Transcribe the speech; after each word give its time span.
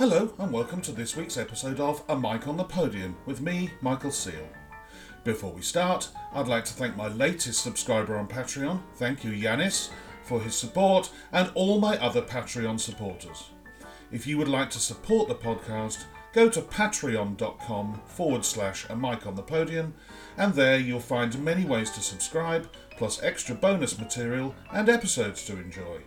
Hello, 0.00 0.32
and 0.38 0.50
welcome 0.50 0.80
to 0.80 0.92
this 0.92 1.14
week's 1.14 1.36
episode 1.36 1.78
of 1.78 2.02
A 2.08 2.18
Mic 2.18 2.48
on 2.48 2.56
the 2.56 2.64
Podium 2.64 3.14
with 3.26 3.42
me, 3.42 3.70
Michael 3.82 4.10
Seal. 4.10 4.48
Before 5.24 5.52
we 5.52 5.60
start, 5.60 6.08
I'd 6.32 6.48
like 6.48 6.64
to 6.64 6.72
thank 6.72 6.96
my 6.96 7.08
latest 7.08 7.62
subscriber 7.62 8.16
on 8.16 8.26
Patreon. 8.26 8.80
Thank 8.94 9.24
you, 9.24 9.32
Yanis, 9.32 9.90
for 10.22 10.40
his 10.40 10.54
support 10.54 11.10
and 11.32 11.50
all 11.54 11.78
my 11.78 11.98
other 11.98 12.22
Patreon 12.22 12.80
supporters. 12.80 13.50
If 14.10 14.26
you 14.26 14.38
would 14.38 14.48
like 14.48 14.70
to 14.70 14.78
support 14.78 15.28
the 15.28 15.34
podcast, 15.34 16.04
go 16.32 16.48
to 16.48 16.62
patreon.com 16.62 18.00
forward 18.06 18.46
slash 18.46 18.88
a 18.88 18.96
mic 18.96 19.26
on 19.26 19.34
the 19.34 19.42
podium, 19.42 19.92
and 20.38 20.54
there 20.54 20.78
you'll 20.78 21.00
find 21.00 21.44
many 21.44 21.66
ways 21.66 21.90
to 21.90 22.00
subscribe, 22.00 22.70
plus 22.96 23.22
extra 23.22 23.54
bonus 23.54 23.98
material 23.98 24.54
and 24.72 24.88
episodes 24.88 25.44
to 25.44 25.60
enjoy. 25.60 26.00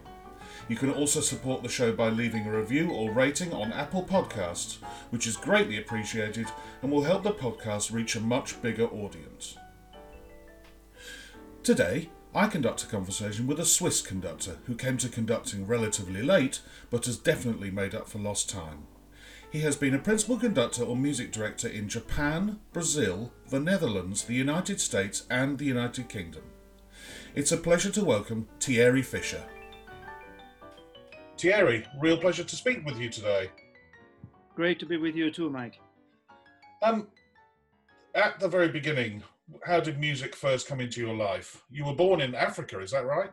You 0.69 0.75
can 0.77 0.91
also 0.91 1.19
support 1.19 1.61
the 1.61 1.69
show 1.69 1.91
by 1.91 2.09
leaving 2.09 2.47
a 2.47 2.57
review 2.57 2.91
or 2.91 3.11
rating 3.11 3.53
on 3.53 3.73
Apple 3.73 4.03
Podcasts, 4.03 4.77
which 5.09 5.27
is 5.27 5.35
greatly 5.35 5.77
appreciated 5.77 6.47
and 6.81 6.91
will 6.91 7.03
help 7.03 7.23
the 7.23 7.31
podcast 7.31 7.91
reach 7.91 8.15
a 8.15 8.21
much 8.21 8.61
bigger 8.61 8.85
audience. 8.85 9.57
Today, 11.63 12.09
I 12.35 12.47
conduct 12.47 12.83
a 12.83 12.87
conversation 12.87 13.45
with 13.45 13.59
a 13.59 13.65
Swiss 13.65 14.01
conductor 14.01 14.57
who 14.65 14.75
came 14.75 14.97
to 14.97 15.09
conducting 15.09 15.67
relatively 15.67 16.23
late 16.23 16.61
but 16.89 17.05
has 17.05 17.17
definitely 17.17 17.69
made 17.69 17.93
up 17.93 18.07
for 18.07 18.19
lost 18.19 18.49
time. 18.49 18.87
He 19.51 19.59
has 19.59 19.75
been 19.75 19.93
a 19.93 19.99
principal 19.99 20.37
conductor 20.37 20.83
or 20.83 20.95
music 20.95 21.31
director 21.31 21.67
in 21.67 21.87
Japan, 21.87 22.59
Brazil, 22.71 23.31
the 23.49 23.59
Netherlands, 23.59 24.23
the 24.23 24.33
United 24.33 24.81
States, 24.81 25.27
and 25.29 25.59
the 25.59 25.65
United 25.65 26.09
Kingdom. 26.09 26.41
It's 27.35 27.51
a 27.51 27.57
pleasure 27.57 27.91
to 27.91 28.03
welcome 28.03 28.47
Thierry 28.59 29.03
Fischer. 29.03 29.43
Thierry, 31.43 31.85
real 31.99 32.17
pleasure 32.17 32.45
to 32.45 32.55
speak 32.55 32.85
with 32.85 32.97
you 32.97 33.09
today. 33.09 33.49
Great 34.55 34.79
to 34.79 34.85
be 34.85 34.95
with 34.95 35.13
you 35.13 35.29
too, 35.29 35.49
Mike. 35.49 35.77
Um, 36.81 37.09
at 38.15 38.39
the 38.39 38.47
very 38.47 38.69
beginning, 38.69 39.21
how 39.65 39.81
did 39.81 39.99
music 39.99 40.37
first 40.37 40.69
come 40.69 40.79
into 40.79 41.01
your 41.01 41.13
life? 41.13 41.61
You 41.69 41.83
were 41.83 41.95
born 41.95 42.21
in 42.21 42.33
Africa, 42.33 42.79
is 42.79 42.91
that 42.91 43.05
right? 43.05 43.29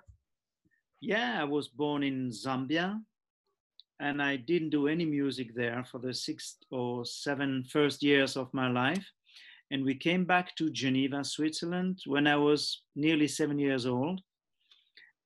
Yeah, 1.01 1.41
I 1.41 1.45
was 1.45 1.69
born 1.69 2.03
in 2.03 2.31
Zambia, 2.31 3.01
and 4.01 4.21
I 4.21 4.35
didn't 4.35 4.71
do 4.71 4.89
any 4.89 5.05
music 5.05 5.55
there 5.55 5.85
for 5.85 5.99
the 5.99 6.13
six 6.13 6.57
or 6.73 7.05
seven 7.05 7.63
first 7.63 8.03
years 8.03 8.37
of 8.37 8.53
my 8.53 8.69
life. 8.69 9.09
And 9.71 9.85
we 9.85 9.95
came 9.95 10.25
back 10.25 10.57
to 10.57 10.69
Geneva, 10.71 11.23
Switzerland, 11.23 12.01
when 12.07 12.27
I 12.27 12.35
was 12.35 12.83
nearly 12.97 13.29
seven 13.29 13.57
years 13.57 13.87
old. 13.87 14.21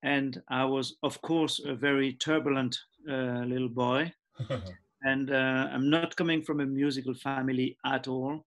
And 0.04 0.40
I 0.48 0.66
was, 0.66 0.96
of 1.02 1.20
course, 1.22 1.60
a 1.64 1.74
very 1.74 2.12
turbulent 2.12 2.78
uh, 3.10 3.42
little 3.46 3.70
boy. 3.70 4.12
and 5.02 5.32
uh, 5.32 5.68
I'm 5.72 5.88
not 5.88 6.14
coming 6.14 6.42
from 6.42 6.60
a 6.60 6.66
musical 6.66 7.14
family 7.14 7.78
at 7.86 8.06
all. 8.06 8.44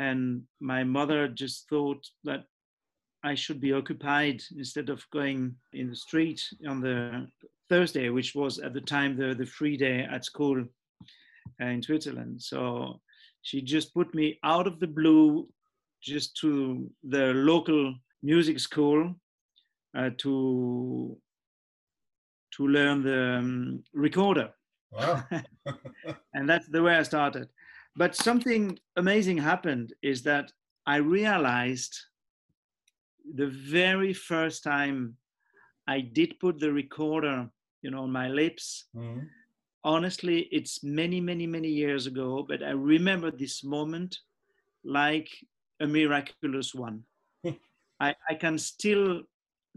And 0.00 0.42
my 0.60 0.82
mother 0.82 1.28
just 1.28 1.68
thought 1.68 2.04
that 2.24 2.44
I 3.22 3.36
should 3.36 3.60
be 3.60 3.72
occupied 3.72 4.42
instead 4.56 4.90
of 4.90 5.08
going 5.12 5.54
in 5.72 5.88
the 5.88 5.96
street 5.96 6.42
on 6.68 6.80
the 6.80 7.28
Thursday, 7.68 8.08
which 8.08 8.34
was 8.34 8.58
at 8.58 8.74
the 8.74 8.80
time 8.80 9.16
the, 9.16 9.34
the 9.34 9.46
free 9.46 9.76
day 9.76 10.00
at 10.00 10.24
school 10.24 10.64
uh, 11.62 11.64
in 11.64 11.80
Switzerland. 11.80 12.42
So 12.42 13.00
she 13.42 13.62
just 13.62 13.94
put 13.94 14.12
me 14.16 14.40
out 14.42 14.66
of 14.66 14.80
the 14.80 14.88
blue 14.88 15.48
just 16.02 16.36
to 16.38 16.90
the 17.04 17.32
local 17.34 17.94
music 18.22 18.58
school 18.58 19.14
to 19.94 21.16
to 22.56 22.68
learn 22.68 23.02
the 23.02 23.38
um, 23.38 23.82
recorder. 23.92 24.50
Wow. 24.92 25.24
and 26.34 26.48
that's 26.48 26.68
the 26.68 26.82
way 26.82 26.94
I 26.96 27.02
started. 27.02 27.48
But 27.96 28.14
something 28.14 28.78
amazing 28.96 29.38
happened 29.38 29.92
is 30.02 30.22
that 30.22 30.52
I 30.86 30.96
realized 30.96 31.96
the 33.34 33.46
very 33.46 34.12
first 34.12 34.62
time 34.62 35.16
I 35.86 36.00
did 36.00 36.38
put 36.40 36.58
the 36.58 36.72
recorder, 36.72 37.48
you 37.82 37.90
know, 37.90 38.02
on 38.02 38.12
my 38.12 38.28
lips. 38.28 38.86
Mhm. 38.94 39.28
Honestly, 39.84 40.48
it's 40.50 40.82
many, 40.82 41.20
many, 41.20 41.46
many 41.46 41.68
years 41.68 42.06
ago, 42.06 42.44
but 42.48 42.62
I 42.62 42.70
remember 42.70 43.30
this 43.30 43.62
moment 43.62 44.18
like 44.82 45.28
a 45.80 45.86
miraculous 45.86 46.74
one. 46.74 47.04
I, 48.00 48.14
I 48.28 48.34
can 48.34 48.58
still 48.58 49.22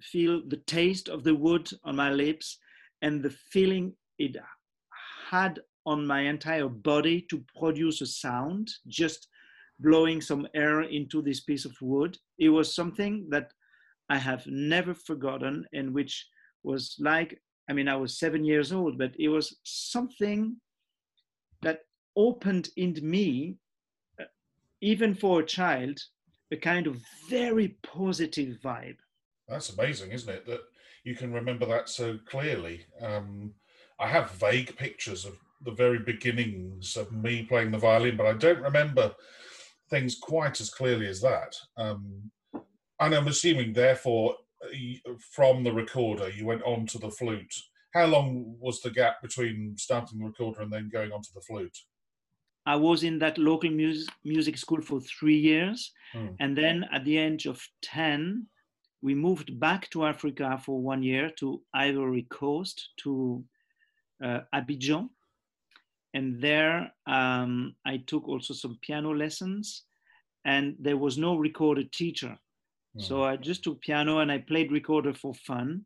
feel 0.01 0.41
the 0.47 0.61
taste 0.67 1.09
of 1.09 1.23
the 1.23 1.35
wood 1.35 1.69
on 1.83 1.95
my 1.95 2.11
lips 2.11 2.57
and 3.01 3.23
the 3.23 3.35
feeling 3.51 3.93
it 4.17 4.35
had 5.29 5.59
on 5.85 6.05
my 6.05 6.21
entire 6.21 6.67
body 6.67 7.25
to 7.29 7.43
produce 7.57 8.01
a 8.01 8.05
sound, 8.05 8.69
just 8.87 9.27
blowing 9.79 10.21
some 10.21 10.47
air 10.53 10.81
into 10.81 11.21
this 11.21 11.41
piece 11.41 11.65
of 11.65 11.75
wood. 11.81 12.17
It 12.37 12.49
was 12.49 12.75
something 12.75 13.27
that 13.29 13.51
I 14.09 14.17
have 14.17 14.45
never 14.47 14.93
forgotten 14.93 15.65
and 15.73 15.93
which 15.93 16.27
was 16.63 16.95
like, 16.99 17.41
I 17.69 17.73
mean, 17.73 17.87
I 17.87 17.95
was 17.95 18.19
seven 18.19 18.43
years 18.45 18.71
old, 18.71 18.97
but 18.97 19.11
it 19.19 19.29
was 19.29 19.57
something 19.63 20.57
that 21.61 21.79
opened 22.15 22.69
in 22.77 22.97
me, 23.01 23.57
uh, 24.19 24.25
even 24.81 25.13
for 25.13 25.41
a 25.41 25.45
child, 25.45 25.99
a 26.51 26.57
kind 26.57 26.87
of 26.87 26.97
very 27.29 27.77
positive 27.83 28.57
vibe. 28.63 28.97
That's 29.47 29.69
amazing, 29.69 30.11
isn't 30.11 30.29
it? 30.29 30.45
That 30.45 30.61
you 31.03 31.15
can 31.15 31.31
remember 31.31 31.65
that 31.65 31.89
so 31.89 32.19
clearly. 32.27 32.85
Um, 33.01 33.53
I 33.99 34.07
have 34.07 34.31
vague 34.31 34.75
pictures 34.77 35.25
of 35.25 35.37
the 35.63 35.71
very 35.71 35.99
beginnings 35.99 36.97
of 36.97 37.11
me 37.11 37.43
playing 37.43 37.71
the 37.71 37.77
violin, 37.77 38.17
but 38.17 38.27
I 38.27 38.33
don't 38.33 38.61
remember 38.61 39.13
things 39.89 40.17
quite 40.21 40.59
as 40.59 40.69
clearly 40.69 41.07
as 41.07 41.21
that. 41.21 41.55
Um, 41.77 42.31
and 42.99 43.15
I'm 43.15 43.27
assuming, 43.27 43.73
therefore, 43.73 44.35
from 45.31 45.63
the 45.63 45.71
recorder, 45.71 46.29
you 46.29 46.45
went 46.45 46.63
on 46.63 46.85
to 46.87 46.99
the 46.99 47.09
flute. 47.09 47.53
How 47.93 48.05
long 48.05 48.55
was 48.59 48.81
the 48.81 48.91
gap 48.91 49.21
between 49.21 49.75
starting 49.77 50.19
the 50.19 50.25
recorder 50.25 50.61
and 50.61 50.71
then 50.71 50.89
going 50.91 51.11
on 51.11 51.21
to 51.21 51.33
the 51.33 51.41
flute? 51.41 51.77
I 52.65 52.75
was 52.75 53.03
in 53.03 53.17
that 53.19 53.37
local 53.37 53.69
music, 53.69 54.13
music 54.25 54.57
school 54.57 54.81
for 54.81 54.99
three 54.99 55.37
years. 55.37 55.91
Hmm. 56.11 56.27
And 56.39 56.57
then 56.57 56.85
at 56.91 57.05
the 57.05 57.17
age 57.17 57.45
of 57.45 57.65
10, 57.81 58.45
we 59.07 59.15
moved 59.15 59.57
back 59.57 59.89
to 59.91 60.05
Africa 60.05 60.61
for 60.65 60.81
one 60.81 61.01
year 61.01 61.31
to 61.39 61.61
Ivory 61.73 62.27
Coast, 62.29 62.89
to 63.03 63.41
uh, 64.21 64.41
Abidjan. 64.53 65.07
And 66.13 66.41
there 66.41 66.91
um, 67.05 67.75
I 67.85 68.03
took 68.05 68.27
also 68.27 68.53
some 68.53 68.77
piano 68.81 69.11
lessons, 69.13 69.83
and 70.43 70.75
there 70.77 70.97
was 70.97 71.17
no 71.17 71.37
recorded 71.37 71.93
teacher. 71.93 72.37
So 72.99 73.23
I 73.23 73.37
just 73.37 73.63
took 73.63 73.79
piano 73.79 74.19
and 74.19 74.31
I 74.31 74.39
played 74.39 74.71
recorder 74.71 75.13
for 75.13 75.33
fun. 75.35 75.85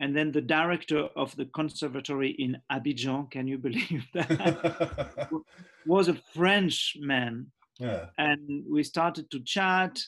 And 0.00 0.14
then 0.16 0.32
the 0.32 0.40
director 0.42 1.08
of 1.16 1.34
the 1.36 1.46
conservatory 1.46 2.30
in 2.44 2.58
Abidjan, 2.70 3.30
can 3.30 3.46
you 3.46 3.58
believe 3.68 4.04
that? 4.12 5.28
was 5.86 6.08
a 6.08 6.20
French 6.34 6.96
man 7.00 7.46
yeah. 7.78 8.06
and 8.18 8.64
we 8.68 8.82
started 8.82 9.30
to 9.30 9.40
chat 9.40 9.98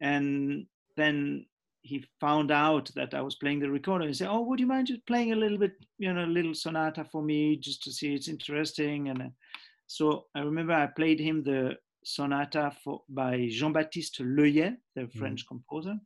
and 0.00 0.66
then 0.96 1.46
he 1.82 2.04
found 2.20 2.50
out 2.50 2.90
that 2.94 3.12
i 3.12 3.20
was 3.20 3.34
playing 3.36 3.58
the 3.60 3.70
recorder. 3.70 4.06
He 4.06 4.14
said 4.14 4.28
oh 4.30 4.42
would 4.42 4.60
you 4.60 4.66
mind 4.66 4.86
just 4.86 5.06
playing 5.06 5.32
a 5.32 5.36
little 5.36 5.58
bit 5.58 5.72
you 5.98 6.12
know 6.12 6.24
a 6.24 6.26
little 6.26 6.54
sonata 6.54 7.04
for 7.04 7.22
me 7.22 7.56
just 7.56 7.82
to 7.84 7.92
see 7.92 8.14
it's 8.14 8.28
interesting? 8.28 9.08
And 9.08 9.22
uh, 9.22 9.28
so 9.86 10.26
i 10.34 10.40
remember 10.40 10.72
i 10.72 10.86
played 10.86 11.20
him 11.20 11.42
the 11.42 11.76
sonata 12.04 12.72
for, 12.82 13.02
by 13.08 13.48
jean-baptiste 13.50 14.20
loeillet 14.20 14.76
the 14.96 15.08
french 15.08 15.46
composer. 15.46 15.96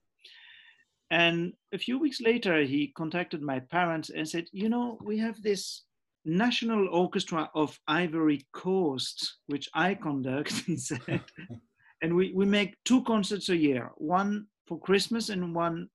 And 1.09 1.53
a 1.73 1.79
few 1.79 2.01
weeks 2.01 2.21
later 2.21 2.63
he 2.63 2.89
contacted 2.89 3.41
my 3.41 3.61
parents 3.61 4.11
and 4.11 4.29
said 4.29 4.47
you 4.53 4.69
know 4.69 4.99
we 5.03 5.19
have 5.19 5.41
this 5.43 5.83
National 6.29 6.89
Orchestra 6.89 7.49
of 7.55 7.79
Ivory 7.87 8.45
Coast, 8.53 9.37
which 9.47 9.71
I 9.73 9.95
conduct, 9.95 10.53
he 10.67 10.77
said. 10.77 11.23
and 12.03 12.15
we, 12.15 12.33
we 12.35 12.45
make 12.45 12.77
two 12.85 13.05
concerts 13.05 13.49
a 13.49 13.57
year, 13.57 13.93
one 13.97 14.47
for 14.67 14.79
Christmas 14.81 15.29
and 15.29 15.55
one 15.55 15.89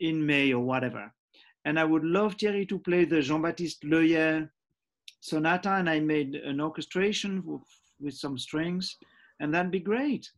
in 0.00 0.24
May 0.24 0.52
or 0.52 0.64
whatever. 0.64 1.12
And 1.64 1.78
I 1.78 1.84
would 1.84 2.04
love 2.04 2.34
Thierry 2.34 2.64
to 2.66 2.78
play 2.78 3.04
the 3.04 3.20
Jean-Baptiste 3.20 3.82
Loeillet 3.82 4.48
sonata, 5.20 5.72
and 5.72 5.90
I 5.90 6.00
made 6.00 6.36
an 6.36 6.60
orchestration 6.60 7.42
with, 7.44 7.62
with 8.00 8.14
some 8.14 8.38
strings, 8.38 8.96
and 9.40 9.52
that'd 9.52 9.72
be 9.72 9.80
great. 9.80 10.30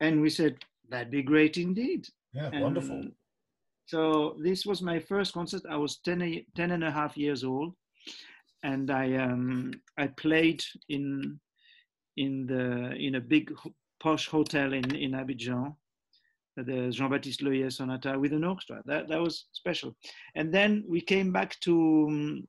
And 0.00 0.20
we 0.20 0.28
said, 0.28 0.58
that'd 0.90 1.10
be 1.10 1.22
great 1.22 1.56
indeed. 1.56 2.06
Yeah, 2.32 2.50
And 2.52 2.62
wonderful. 2.62 3.04
So 3.86 4.36
this 4.42 4.66
was 4.66 4.82
my 4.82 5.00
first 5.00 5.32
concert. 5.32 5.62
I 5.68 5.76
was 5.76 5.98
10, 6.04 6.44
10 6.54 6.70
and 6.70 6.84
a 6.84 6.90
half 6.90 7.16
years 7.16 7.42
old. 7.42 7.74
And 8.62 8.90
I 8.90 9.16
um, 9.16 9.72
I 9.96 10.08
played 10.08 10.62
in 10.90 11.40
in 12.16 12.46
the 12.46 12.92
in 12.92 13.14
a 13.14 13.20
big 13.20 13.52
posh 13.98 14.28
hotel 14.28 14.74
in, 14.74 14.94
in 14.94 15.12
Abidjan, 15.12 15.74
the 16.62 16.90
Jean-Baptiste 16.90 17.42
Loeillet 17.42 17.72
sonata 17.72 18.18
with 18.18 18.32
an 18.32 18.44
orchestra. 18.44 18.82
That 18.86 19.08
that 19.08 19.20
was 19.20 19.46
special. 19.52 19.94
And 20.34 20.52
then 20.52 20.84
we 20.88 21.00
came 21.00 21.32
back 21.32 21.58
to 21.60 22.06
um, 22.08 22.48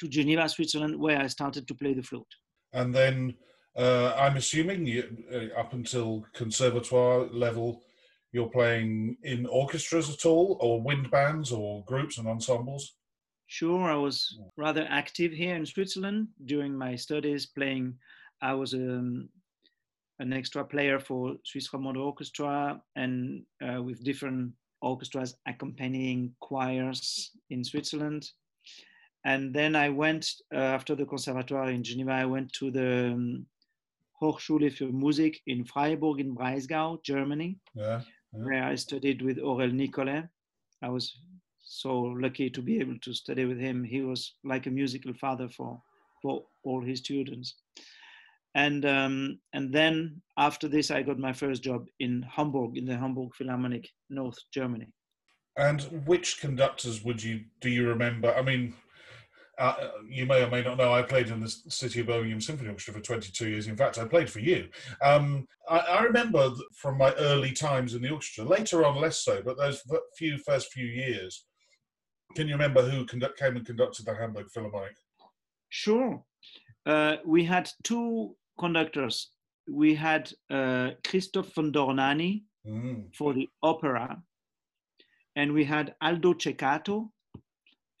to 0.00 0.08
Geneva, 0.08 0.48
Switzerland, 0.48 0.98
where 0.98 1.20
I 1.20 1.28
started 1.28 1.68
to 1.68 1.74
play 1.74 1.94
the 1.94 2.02
flute. 2.02 2.34
And 2.72 2.94
then 2.94 3.34
uh, 3.76 4.14
I'm 4.16 4.36
assuming 4.36 4.86
you, 4.86 5.04
uh, 5.32 5.58
up 5.58 5.72
until 5.72 6.26
conservatoire 6.34 7.26
level, 7.32 7.82
you're 8.32 8.48
playing 8.48 9.16
in 9.22 9.46
orchestras 9.46 10.10
at 10.10 10.26
all, 10.26 10.58
or 10.60 10.82
wind 10.82 11.10
bands, 11.10 11.52
or 11.52 11.84
groups 11.84 12.18
and 12.18 12.26
ensembles. 12.26 12.96
Sure, 13.46 13.90
I 13.90 13.94
was 13.94 14.38
rather 14.56 14.86
active 14.88 15.32
here 15.32 15.54
in 15.54 15.66
Switzerland 15.66 16.28
during 16.44 16.76
my 16.76 16.96
studies, 16.96 17.46
playing. 17.46 17.94
I 18.42 18.54
was 18.54 18.74
um, 18.74 19.28
an 20.18 20.32
extra 20.32 20.64
player 20.64 20.98
for 21.00 21.36
Swiss 21.44 21.68
Romande 21.72 21.98
Orchestra 21.98 22.80
and 22.96 23.42
uh, 23.62 23.82
with 23.82 24.04
different 24.04 24.52
orchestras 24.80 25.36
accompanying 25.46 26.34
choirs 26.40 27.30
in 27.50 27.64
Switzerland. 27.64 28.30
And 29.24 29.54
then 29.54 29.74
I 29.74 29.88
went, 29.88 30.30
uh, 30.54 30.58
after 30.58 30.94
the 30.94 31.06
Conservatoire 31.06 31.70
in 31.70 31.82
Geneva, 31.82 32.12
I 32.12 32.26
went 32.26 32.52
to 32.54 32.70
the 32.70 33.12
um, 33.14 33.46
Hochschule 34.20 34.70
für 34.70 34.92
Musik 34.92 35.40
in 35.46 35.64
Freiburg 35.64 36.20
in 36.20 36.34
Breisgau, 36.34 37.02
Germany, 37.02 37.56
Yeah. 37.74 38.02
yeah. 38.34 38.44
where 38.44 38.64
I 38.64 38.74
studied 38.76 39.22
with 39.22 39.38
Aurèle 39.38 39.72
Nicolet. 39.72 40.28
I 40.82 40.90
was 40.90 41.18
so 41.62 41.98
lucky 41.98 42.50
to 42.50 42.60
be 42.62 42.78
able 42.80 42.98
to 43.00 43.14
study 43.14 43.46
with 43.46 43.58
him. 43.58 43.82
He 43.82 44.02
was 44.02 44.34
like 44.44 44.66
a 44.66 44.70
musical 44.70 45.14
father 45.14 45.48
for, 45.48 45.80
for 46.20 46.44
all 46.62 46.82
his 46.82 46.98
students. 46.98 47.54
And, 48.54 48.84
um, 48.86 49.38
and 49.52 49.72
then 49.72 50.22
after 50.38 50.68
this, 50.68 50.90
I 50.90 51.02
got 51.02 51.18
my 51.18 51.32
first 51.32 51.62
job 51.62 51.86
in 51.98 52.22
Hamburg, 52.22 52.76
in 52.76 52.84
the 52.84 52.96
Hamburg 52.96 53.34
Philharmonic, 53.34 53.88
North 54.10 54.38
Germany. 54.52 54.88
And 55.56 55.82
which 56.06 56.40
conductors 56.40 57.04
would 57.04 57.22
you 57.22 57.44
do 57.60 57.70
you 57.70 57.88
remember? 57.88 58.34
I 58.34 58.42
mean, 58.42 58.74
uh, 59.58 59.74
you 60.08 60.26
may 60.26 60.42
or 60.42 60.50
may 60.50 60.62
not 60.62 60.78
know 60.78 60.92
I 60.92 61.02
played 61.02 61.28
in 61.28 61.40
the 61.40 61.48
City 61.48 62.00
of 62.00 62.06
Birmingham 62.06 62.40
Symphony 62.40 62.70
Orchestra 62.70 62.94
for 62.94 63.00
22 63.00 63.48
years. 63.48 63.66
In 63.68 63.76
fact, 63.76 63.98
I 63.98 64.04
played 64.04 64.28
for 64.28 64.40
you. 64.40 64.68
Um, 65.00 65.46
I, 65.68 65.78
I, 65.78 66.02
remember 66.02 66.50
from 66.74 66.98
my 66.98 67.12
early 67.14 67.52
times 67.52 67.94
in 67.94 68.02
the 68.02 68.10
orchestra. 68.10 68.44
Later 68.44 68.84
on, 68.84 69.00
less 69.00 69.18
so, 69.20 69.42
but 69.44 69.56
those 69.56 69.82
few 70.16 70.38
first 70.38 70.72
few 70.72 70.86
years. 70.86 71.46
Can 72.34 72.48
you 72.48 72.54
remember 72.54 72.82
who 72.82 73.06
conduct, 73.06 73.38
came 73.38 73.56
and 73.56 73.64
conducted 73.64 74.06
the 74.06 74.14
Hamburg 74.14 74.50
Philharmonic? 74.50 74.96
Sure. 75.68 76.20
Uh, 76.84 77.16
we 77.24 77.44
had 77.44 77.70
two 77.84 78.34
conductors. 78.58 79.30
We 79.68 79.94
had 79.94 80.30
uh, 80.50 80.90
Christoph 81.02 81.54
von 81.54 81.72
Dohnányi 81.72 82.42
mm. 82.66 83.14
for 83.14 83.32
the 83.34 83.48
opera, 83.62 84.22
and 85.36 85.52
we 85.52 85.64
had 85.64 85.94
Aldo 86.00 86.34
Ceccato 86.34 87.10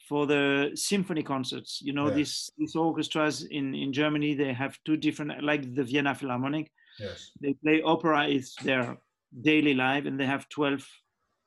for 0.08 0.26
the 0.26 0.72
symphony 0.74 1.22
concerts. 1.22 1.80
You 1.82 1.92
know, 1.94 2.08
Yeah. 2.08 2.14
these 2.14 2.50
these 2.58 2.76
orchestras 2.76 3.42
in 3.44 3.74
in 3.74 3.92
Germany 3.92 4.34
they 4.34 4.52
have 4.52 4.78
two 4.84 4.96
different, 4.96 5.42
like 5.42 5.74
the 5.74 5.84
Vienna 5.84 6.14
Philharmonic. 6.14 6.70
Yes. 7.00 7.32
They 7.40 7.54
play 7.54 7.82
opera 7.82 8.28
is 8.28 8.54
their 8.62 8.98
daily 9.42 9.74
life, 9.74 10.04
and 10.06 10.18
they 10.20 10.26
have 10.26 10.48
twelve 10.48 10.86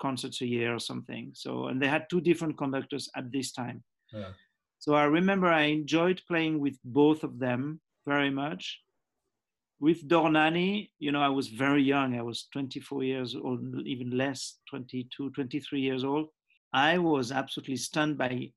concerts 0.01 0.41
a 0.41 0.45
year 0.45 0.73
or 0.73 0.79
something. 0.79 1.31
So, 1.33 1.67
and 1.67 1.81
they 1.81 1.87
had 1.87 2.09
two 2.09 2.21
different 2.21 2.57
conductors 2.57 3.09
at 3.15 3.31
this 3.31 3.51
time. 3.51 3.83
Yeah. 4.13 4.33
So 4.79 4.93
I 4.93 5.05
remember 5.05 5.47
I 5.47 5.63
enjoyed 5.63 6.21
playing 6.27 6.59
with 6.59 6.77
both 6.83 7.23
of 7.23 7.39
them 7.39 7.81
very 8.05 8.29
much. 8.29 8.81
With 9.79 10.07
Dohnányi, 10.07 10.89
you 10.99 11.11
know, 11.11 11.21
I 11.21 11.29
was 11.29 11.49
very 11.49 11.83
young. 11.83 12.17
I 12.17 12.23
was 12.23 12.47
24 12.51 13.03
years 13.03 13.35
old, 13.35 13.61
even 13.85 14.17
less, 14.17 14.59
22, 14.69 15.29
23 15.31 15.79
years 15.79 16.03
old. 16.03 16.29
I 16.73 16.97
was 16.97 17.31
absolutely 17.31 17.77
stunned 17.77 18.17
by 18.17 18.51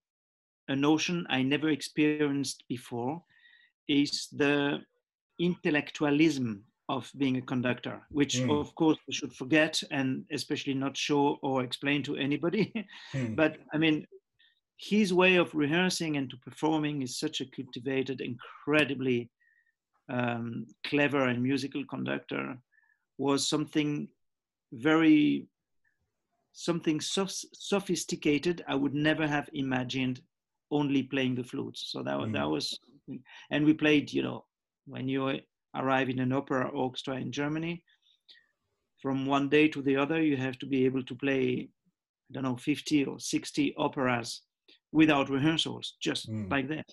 a 0.68 0.76
notion 0.76 1.26
I 1.28 1.42
never 1.42 1.68
experienced 1.68 2.64
before 2.68 3.22
is 3.88 4.28
the 4.32 4.78
intellectualism 5.38 6.64
of 6.88 7.10
being 7.18 7.36
a 7.36 7.42
conductor, 7.42 8.00
which 8.10 8.36
Mm. 8.36 8.60
of 8.60 8.74
course 8.74 8.98
we 9.06 9.14
should 9.14 9.32
forget 9.32 9.82
and 9.90 10.24
especially 10.32 10.74
not 10.74 10.96
show 10.96 11.38
or 11.42 11.62
explain 11.62 12.02
to 12.04 12.16
anybody. 12.16 12.72
Hmm. 13.12 13.34
but 13.34 13.58
I 13.74 13.78
mean, 13.78 14.06
his 14.76 15.12
way 15.12 15.36
of 15.36 15.54
rehearsing 15.54 16.16
and 16.16 16.30
to 16.30 16.36
performing 16.38 17.02
is 17.02 17.18
such 17.18 17.40
a 17.40 17.50
cultivated, 17.56 18.20
incredibly 18.20 19.30
um, 20.16 20.66
clever 20.90 21.22
and 21.28 21.42
musical 21.42 21.84
conductor 21.94 22.44
was 23.18 23.48
something 23.48 24.08
very 24.72 25.46
something 26.52 27.00
so- 27.00 27.26
sophisticated 27.72 28.64
i 28.68 28.74
would 28.74 28.94
never 28.94 29.26
have 29.26 29.48
imagined 29.52 30.20
only 30.70 31.02
playing 31.12 31.34
the 31.36 31.44
flute 31.50 31.76
so 31.76 32.02
that, 32.02 32.18
wa- 32.18 32.26
that 32.36 32.46
Mm. 32.48 32.50
was 32.56 32.66
and 33.52 33.64
we 33.64 33.72
played 33.84 34.12
you 34.12 34.22
know 34.22 34.44
when 34.86 35.08
you 35.08 35.20
arrive 35.74 36.08
in 36.14 36.18
an 36.20 36.32
opera 36.32 36.68
orchestra 36.84 37.16
in 37.24 37.30
germany 37.32 37.74
from 39.02 39.26
one 39.26 39.48
day 39.48 39.66
to 39.68 39.80
the 39.82 39.96
other 39.96 40.20
you 40.22 40.36
have 40.36 40.58
to 40.58 40.66
be 40.66 40.84
able 40.84 41.02
to 41.10 41.14
play 41.14 41.42
i 42.28 42.32
don't 42.32 42.44
know 42.44 42.56
50 42.56 43.04
or 43.04 43.18
60 43.18 43.74
operas 43.76 44.42
without 44.92 45.28
rehearsals 45.30 45.96
just 46.00 46.28
Mm. 46.30 46.50
like 46.50 46.68
that 46.68 46.88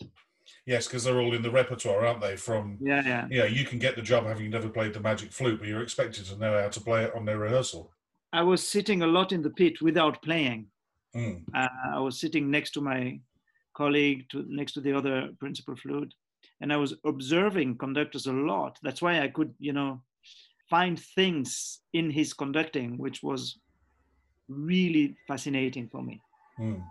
Yes, 0.66 0.88
because 0.88 1.04
they're 1.04 1.20
all 1.20 1.34
in 1.34 1.42
the 1.42 1.52
repertoire, 1.52 2.06
aren't 2.06 2.22
they? 2.22 2.36
From 2.36 2.78
yeah 2.82 3.02
yeah 3.06 3.28
yeah, 3.30 3.46
you 3.46 3.66
can 3.66 3.80
get 3.80 3.96
the 3.96 4.02
job 4.02 4.26
having 4.26 4.50
never 4.50 4.70
played 4.70 4.94
the 4.94 5.00
magic 5.00 5.32
flute, 5.32 5.60
but 5.60 5.68
you're 5.68 5.84
expected 5.84 6.26
to 6.26 6.38
know 6.38 6.62
how 6.62 6.70
to 6.70 6.82
play 6.82 7.04
it 7.04 7.16
on 7.16 7.26
their 7.26 7.40
rehearsal. 7.40 7.92
i 8.34 8.44
was 8.44 8.68
sitting 8.68 9.02
a 9.04 9.08
lot 9.08 9.32
in 9.32 9.42
the 9.42 9.50
pit 9.50 9.82
without 9.82 10.22
playing 10.22 10.68
Mm. 11.16 11.44
uh, 11.56 11.68
I 11.96 12.00
was 12.00 12.20
sitting 12.20 12.52
next 12.52 12.72
to 12.72 12.82
my 12.82 13.20
colleague, 13.74 14.30
to, 14.30 14.46
next 14.48 14.74
to 14.74 14.82
the 14.82 14.94
other 14.94 15.30
principal 15.40 15.76
flute, 15.76 16.14
and 16.62 16.72
I 16.72 16.78
was 16.78 16.94
observing 17.06 17.78
conductors 17.78 18.28
a 18.28 18.34
lot. 18.34 18.78
That's 18.84 19.02
why 19.02 19.22
I 19.22 19.30
could, 19.30 19.54
you 19.60 19.74
know, 19.74 20.02
find 20.70 21.00
things 21.00 21.80
in 21.94 22.12
his 22.12 22.34
conducting 22.34 22.98
which 22.98 23.24
was 23.24 23.58
really 24.50 25.16
fascinating 25.28 25.88
for 25.90 26.04
me. 26.04 26.22
Mm. 26.60 26.84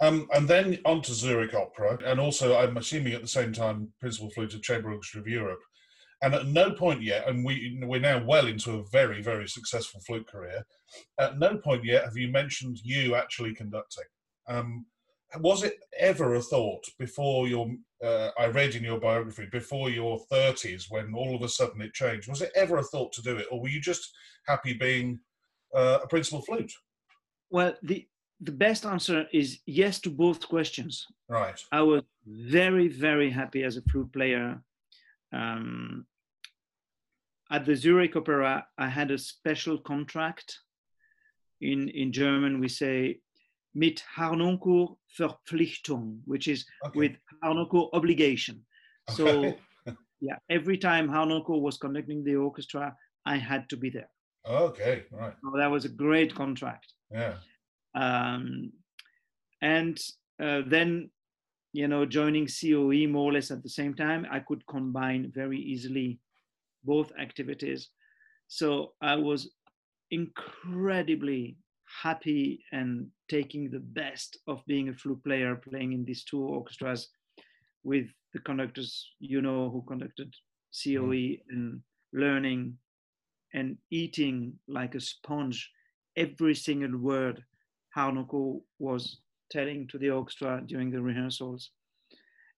Um, 0.00 0.28
and 0.34 0.46
then 0.46 0.78
on 0.84 1.00
to 1.02 1.14
Zurich 1.14 1.54
Opera, 1.54 1.98
and 2.04 2.20
also 2.20 2.56
I'm 2.56 2.76
assuming 2.76 3.14
at 3.14 3.22
the 3.22 3.28
same 3.28 3.52
time 3.52 3.92
principal 4.00 4.30
flute 4.30 4.54
of 4.54 4.62
Chamber 4.62 4.92
Orchestra 4.92 5.20
of 5.20 5.28
Europe. 5.28 5.60
And 6.22 6.34
at 6.34 6.46
no 6.46 6.72
point 6.72 7.02
yet, 7.02 7.28
and 7.28 7.44
we 7.44 7.78
we're 7.82 8.00
now 8.00 8.22
well 8.24 8.46
into 8.46 8.72
a 8.72 8.84
very 8.90 9.22
very 9.22 9.48
successful 9.48 10.00
flute 10.06 10.26
career. 10.26 10.66
At 11.18 11.38
no 11.38 11.56
point 11.58 11.84
yet 11.84 12.04
have 12.04 12.16
you 12.16 12.28
mentioned 12.28 12.78
you 12.82 13.14
actually 13.14 13.54
conducting. 13.54 14.04
Um, 14.48 14.86
was 15.40 15.62
it 15.62 15.74
ever 15.98 16.34
a 16.34 16.42
thought 16.42 16.84
before 16.98 17.48
your? 17.48 17.68
Uh, 18.04 18.30
I 18.38 18.46
read 18.46 18.74
in 18.74 18.84
your 18.84 19.00
biography 19.00 19.46
before 19.50 19.88
your 19.88 20.20
30s 20.30 20.84
when 20.90 21.14
all 21.14 21.34
of 21.34 21.42
a 21.42 21.48
sudden 21.48 21.80
it 21.80 21.94
changed. 21.94 22.28
Was 22.28 22.42
it 22.42 22.52
ever 22.54 22.76
a 22.76 22.82
thought 22.82 23.12
to 23.14 23.22
do 23.22 23.36
it, 23.36 23.46
or 23.50 23.60
were 23.60 23.68
you 23.68 23.80
just 23.80 24.12
happy 24.46 24.74
being 24.74 25.18
uh, 25.74 25.98
a 26.02 26.08
principal 26.08 26.42
flute? 26.42 26.72
Well, 27.50 27.74
the 27.82 28.06
the 28.40 28.52
best 28.52 28.84
answer 28.84 29.26
is 29.32 29.60
yes 29.66 30.00
to 30.00 30.10
both 30.10 30.46
questions. 30.48 31.06
Right. 31.28 31.58
I 31.72 31.82
was 31.82 32.02
very, 32.26 32.88
very 32.88 33.30
happy 33.30 33.62
as 33.64 33.76
a 33.76 33.82
flute 33.82 34.12
player. 34.12 34.62
Um, 35.32 36.06
at 37.50 37.64
the 37.64 37.74
Zurich 37.76 38.16
Opera, 38.16 38.66
I 38.76 38.88
had 38.88 39.10
a 39.10 39.18
special 39.18 39.78
contract. 39.78 40.58
In, 41.60 41.88
in 41.88 42.12
German, 42.12 42.60
we 42.60 42.68
say 42.68 43.20
mit 43.74 44.02
Harnoncourt 44.16 44.96
Verpflichtung, 45.18 46.20
which 46.26 46.48
is 46.48 46.66
Okay. 46.86 46.98
with 46.98 47.12
Harnoncourt 47.42 47.90
obligation. 47.94 48.66
So, 49.10 49.54
yeah, 50.20 50.36
every 50.50 50.76
time 50.76 51.08
Harnoncourt 51.08 51.62
was 51.62 51.78
conducting 51.78 52.24
the 52.24 52.36
orchestra, 52.36 52.94
I 53.24 53.36
had 53.36 53.68
to 53.70 53.76
be 53.76 53.88
there. 53.88 54.10
Okay. 54.46 55.04
Right. 55.10 55.32
So 55.42 55.52
that 55.56 55.70
was 55.70 55.84
a 55.84 55.88
great 55.88 56.34
contract 56.34 56.92
Yeah. 57.10 57.34
Um, 57.96 58.72
and 59.62 59.98
uh, 60.40 60.60
then 60.66 61.10
you 61.72 61.88
know 61.88 62.06
joining 62.06 62.46
coe 62.46 63.06
more 63.08 63.30
or 63.30 63.32
less 63.32 63.50
at 63.50 63.62
the 63.62 63.68
same 63.68 63.94
time 63.94 64.26
i 64.30 64.38
could 64.38 64.64
combine 64.66 65.32
very 65.34 65.58
easily 65.58 66.18
both 66.84 67.10
activities. 67.18 67.90
So 68.48 68.92
i 69.00 69.16
was 69.16 69.50
incredibly 70.10 71.56
happy 72.02 72.64
and 72.72 73.08
taking 73.28 73.70
the 73.70 73.80
best 73.80 74.38
of 74.46 74.64
being 74.66 74.88
a 74.88 74.94
flute 74.94 75.22
player 75.24 75.56
playing 75.56 75.92
in 75.92 76.04
these 76.04 76.24
two 76.24 76.40
orchestras 76.40 77.08
with 77.82 78.06
the 78.32 78.40
conductors 78.40 79.12
you 79.20 79.40
know 79.40 79.70
who 79.70 79.82
conducted 79.88 80.32
coe 80.84 81.36
and 81.50 81.80
learning 82.12 82.76
and 83.54 83.76
eating 83.90 84.52
like 84.68 84.94
a 84.94 85.00
sponge 85.00 85.70
every 86.16 86.54
single 86.54 86.96
word 86.98 87.42
Harnoncourt 87.96 88.60
was 88.78 89.20
telling 89.50 89.86
to 89.88 89.98
the 89.98 90.10
orchestra 90.10 90.62
during 90.66 90.90
the 90.90 91.00
rehearsals. 91.00 91.70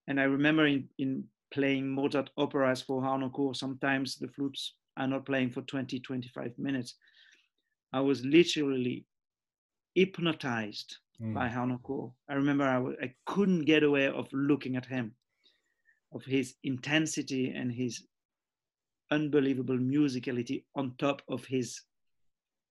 And 0.08 0.20
I 0.20 0.24
remember 0.24 0.66
in, 0.66 0.88
in 0.98 1.24
playing 1.52 1.88
Mozart 1.88 2.30
operas 2.36 2.82
for 2.82 3.02
Harnoncourt, 3.02 3.56
sometimes 3.56 4.16
the 4.16 4.28
flutes 4.28 4.74
are 4.96 5.06
not 5.06 5.26
playing 5.26 5.50
for 5.50 5.62
20, 5.62 6.00
25 6.00 6.52
minutes. 6.58 6.94
I 7.92 8.00
was 8.00 8.24
literally 8.24 9.04
hypnotized 9.94 10.96
Mm. 11.20 11.34
by 11.34 11.48
Harnoncourt. 11.48 12.12
I 12.28 12.34
remember 12.34 12.62
I 12.64 12.74
w- 12.74 12.96
I 13.02 13.12
couldn't 13.26 13.64
get 13.64 13.82
away 13.82 14.06
of 14.06 14.28
looking 14.32 14.76
at 14.76 14.86
him, 14.86 15.16
of 16.12 16.24
his 16.24 16.54
intensity 16.62 17.50
and 17.50 17.72
his 17.72 18.06
unbelievable 19.10 19.76
musicality 19.78 20.64
on 20.76 20.94
top 20.98 21.22
of 21.28 21.44
his 21.46 21.80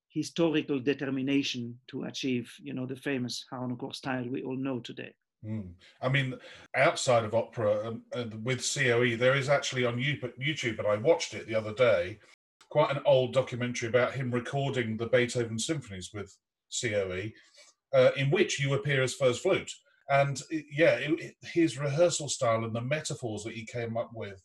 historical 0.09 0.79
determination 0.79 1.77
to 1.87 2.03
achieve, 2.03 2.51
you 2.61 2.73
know, 2.73 2.85
the 2.85 2.95
famous 2.95 3.45
Harnoncourt 3.51 3.95
style 3.95 4.25
we 4.29 4.43
all 4.43 4.57
know 4.57 4.79
today. 4.79 5.13
Mm. 5.45 5.69
I 6.01 6.09
mean, 6.09 6.35
outside 6.75 7.23
of 7.23 7.35
opera 7.35 7.87
um, 7.89 8.01
uh, 8.13 8.25
with 8.43 8.61
COE, 8.73 9.15
there 9.17 9.35
is 9.35 9.49
actually 9.49 9.85
on 9.85 9.97
YouTube, 9.97 10.79
and 10.79 10.87
I 10.87 10.95
watched 10.97 11.33
it 11.33 11.47
the 11.47 11.55
other 11.55 11.73
day, 11.73 12.17
quite 12.69 12.95
an 12.95 13.03
old 13.05 13.33
documentary 13.33 13.87
about 13.89 14.13
him 14.13 14.31
recording 14.31 14.97
the 14.97 15.05
Beethoven 15.07 15.59
symphonies 15.59 16.11
with 16.13 16.35
COE, 16.81 17.31
uh, 17.93 18.11
in 18.17 18.31
which 18.31 18.59
you 18.59 18.73
appear 18.73 19.03
as 19.03 19.13
first 19.13 19.41
flute. 19.43 19.71
And 20.09 20.41
it- 20.49 20.65
yeah, 20.71 20.95
it, 20.95 21.19
it- 21.19 21.35
his 21.43 21.77
rehearsal 21.77 22.29
style 22.29 22.65
and 22.65 22.75
the 22.75 22.81
metaphors 22.81 23.43
that 23.43 23.53
he 23.53 23.65
came 23.65 23.95
up 23.95 24.09
with 24.13 24.41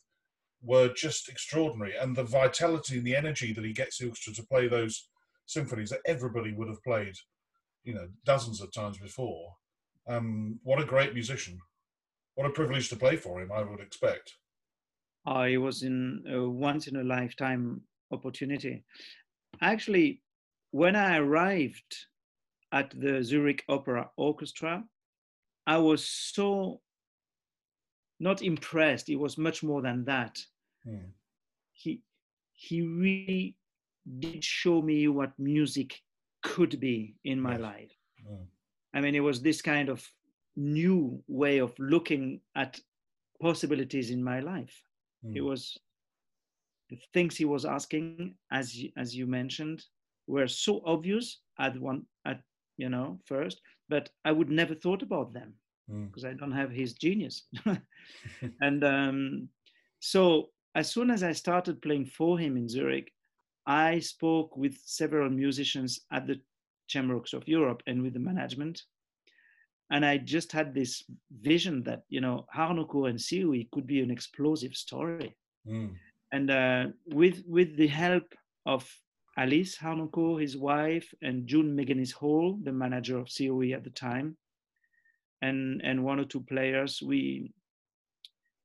were 0.61 0.93
just 0.93 1.27
extraordinary. 1.27 1.95
And 1.97 2.15
the 2.15 2.23
vitality 2.23 2.97
and 2.97 3.05
the 3.05 3.15
energy 3.15 3.51
that 3.53 3.65
he 3.65 3.73
gets 3.73 3.99
orchestra 4.01 4.33
to 4.33 4.43
play 4.47 4.67
those 4.67 5.09
symphonies 5.45 5.89
that 5.89 6.01
everybody 6.05 6.53
would 6.53 6.67
have 6.67 6.83
played, 6.83 7.15
you 7.83 7.93
know, 7.93 8.07
dozens 8.25 8.61
of 8.61 8.71
times 8.73 8.97
before. 8.97 9.53
Um, 10.07 10.59
what 10.63 10.81
a 10.81 10.85
great 10.85 11.13
musician. 11.13 11.59
What 12.35 12.47
a 12.47 12.51
privilege 12.51 12.89
to 12.89 12.95
play 12.95 13.15
for 13.15 13.41
him, 13.41 13.51
I 13.51 13.63
would 13.63 13.79
expect. 13.79 14.33
I 15.25 15.57
was 15.57 15.83
in 15.83 16.23
a 16.29 16.47
once 16.49 16.87
in 16.87 16.97
a 16.97 17.03
lifetime 17.03 17.81
opportunity. 18.11 18.83
Actually, 19.61 20.21
when 20.71 20.95
I 20.95 21.17
arrived 21.17 21.95
at 22.71 22.91
the 22.99 23.23
Zurich 23.23 23.63
Opera 23.69 24.09
Orchestra, 24.17 24.83
I 25.65 25.77
was 25.77 26.05
so 26.05 26.81
not 28.19 28.41
impressed. 28.41 29.09
It 29.09 29.15
was 29.15 29.37
much 29.37 29.63
more 29.63 29.81
than 29.81 30.05
that. 30.05 30.39
Mm. 30.87 31.11
He 31.73 32.01
he 32.53 32.81
really 32.81 33.55
did 34.05 34.43
show 34.43 34.81
me 34.81 35.07
what 35.07 35.37
music 35.37 36.01
could 36.41 36.79
be 36.79 37.15
in 37.23 37.39
my 37.39 37.55
Yes. 37.55 37.57
life. 37.57 37.91
Mm. 38.25 38.47
I 38.93 39.01
mean, 39.01 39.15
it 39.15 39.21
was 39.21 39.41
this 39.41 39.61
kind 39.61 39.89
of 39.89 40.07
new 40.55 41.23
way 41.27 41.57
of 41.59 41.77
looking 41.79 42.41
at 42.55 42.79
possibilities 43.41 44.09
in 44.11 44.23
my 44.23 44.39
life. 44.39 44.83
It 45.33 45.41
Mm. 45.41 45.41
was 45.41 45.77
the 46.89 46.97
things 47.13 47.37
he 47.37 47.45
was 47.45 47.65
asking, 47.65 48.19
as 48.33 48.59
you, 48.61 48.73
as 48.79 48.99
you 48.99 49.09
mentioned, 49.09 49.67
were 50.11 50.33
so 50.33 50.71
obvious 50.75 51.33
at 51.57 51.79
one 51.79 52.03
at 52.25 52.41
you 52.77 52.89
know 52.89 53.19
first, 53.25 53.61
but 53.89 54.09
I 54.23 54.31
would 54.31 54.49
never 54.49 54.73
thought 54.75 55.01
about 55.01 55.33
them 55.33 55.53
Mm. 55.89 56.11
because 56.11 56.25
I 56.25 56.33
don't 56.33 56.51
have 56.51 56.71
his 56.71 56.93
genius. 56.93 57.47
and 58.61 58.83
um, 58.83 59.49
so 59.99 60.49
as 60.75 60.91
soon 60.91 61.09
as 61.11 61.23
I 61.23 61.33
started 61.33 61.81
playing 61.81 62.05
for 62.05 62.39
him 62.39 62.57
in 62.57 62.67
Zurich, 62.69 63.11
I 63.65 63.99
spoke 63.99 64.57
with 64.57 64.77
several 64.85 65.29
musicians 65.29 66.01
at 66.11 66.27
the 66.27 66.39
Chamber 66.87 67.15
Orchestra 67.15 67.39
of 67.39 67.47
Europe 67.47 67.81
and 67.87 68.01
with 68.01 68.13
the 68.13 68.19
management. 68.19 68.83
And 69.91 70.05
I 70.05 70.17
just 70.17 70.51
had 70.51 70.73
this 70.73 71.03
vision 71.41 71.83
that, 71.83 72.03
you 72.09 72.21
know, 72.21 72.45
Harnoncourt 72.55 73.09
and 73.09 73.19
COE 73.19 73.67
could 73.71 73.87
be 73.87 74.01
an 74.01 74.11
explosive 74.11 74.73
story. 74.75 75.35
Mm. 75.67 75.95
And 76.31 76.51
uh, 76.51 76.85
with, 77.07 77.43
with 77.47 77.77
the 77.77 77.87
help 77.87 78.33
of 78.65 78.89
Alice 79.37 79.77
Harnoncourt, 79.77 80.41
his 80.41 80.57
wife, 80.57 81.13
and 81.21 81.47
June 81.47 81.75
Megennis 81.75 82.11
Hall, 82.11 82.59
the 82.63 82.71
manager 82.71 83.17
of 83.17 83.29
COE 83.35 83.73
at 83.73 83.83
the 83.83 83.89
time, 83.89 84.37
and, 85.41 85.81
and 85.83 86.03
one 86.03 86.19
or 86.19 86.25
two 86.25 86.41
players, 86.41 87.01
we, 87.01 87.53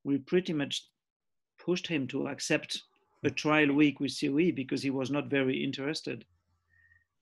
we 0.04 0.18
pretty 0.18 0.52
much 0.52 0.86
pushed 1.58 1.86
him 1.86 2.06
to 2.08 2.28
accept 2.28 2.82
a 3.24 3.30
trial 3.30 3.72
week 3.72 4.00
with 4.00 4.18
COE 4.18 4.52
because 4.52 4.82
he 4.82 4.90
was 4.90 5.10
not 5.10 5.28
very 5.28 5.62
interested. 5.62 6.24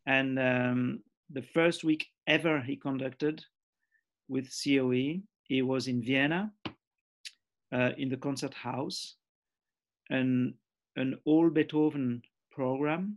And 0.07 0.39
um, 0.39 1.03
the 1.31 1.43
first 1.43 1.85
week 1.85 2.07
ever 2.27 2.61
he 2.61 2.77
conducted 2.77 3.45
with 4.29 4.53
COE, 4.63 5.21
he 5.45 5.63
was 5.63 5.89
in 5.89 6.03
Vienna 6.03 6.53
uh, 7.73 7.91
in 7.97 8.09
the 8.09 8.17
concert 8.17 8.55
house, 8.55 9.17
and 10.11 10.55
an 10.97 11.19
all 11.25 11.51
Beethoven 11.51 12.23
program. 12.53 13.17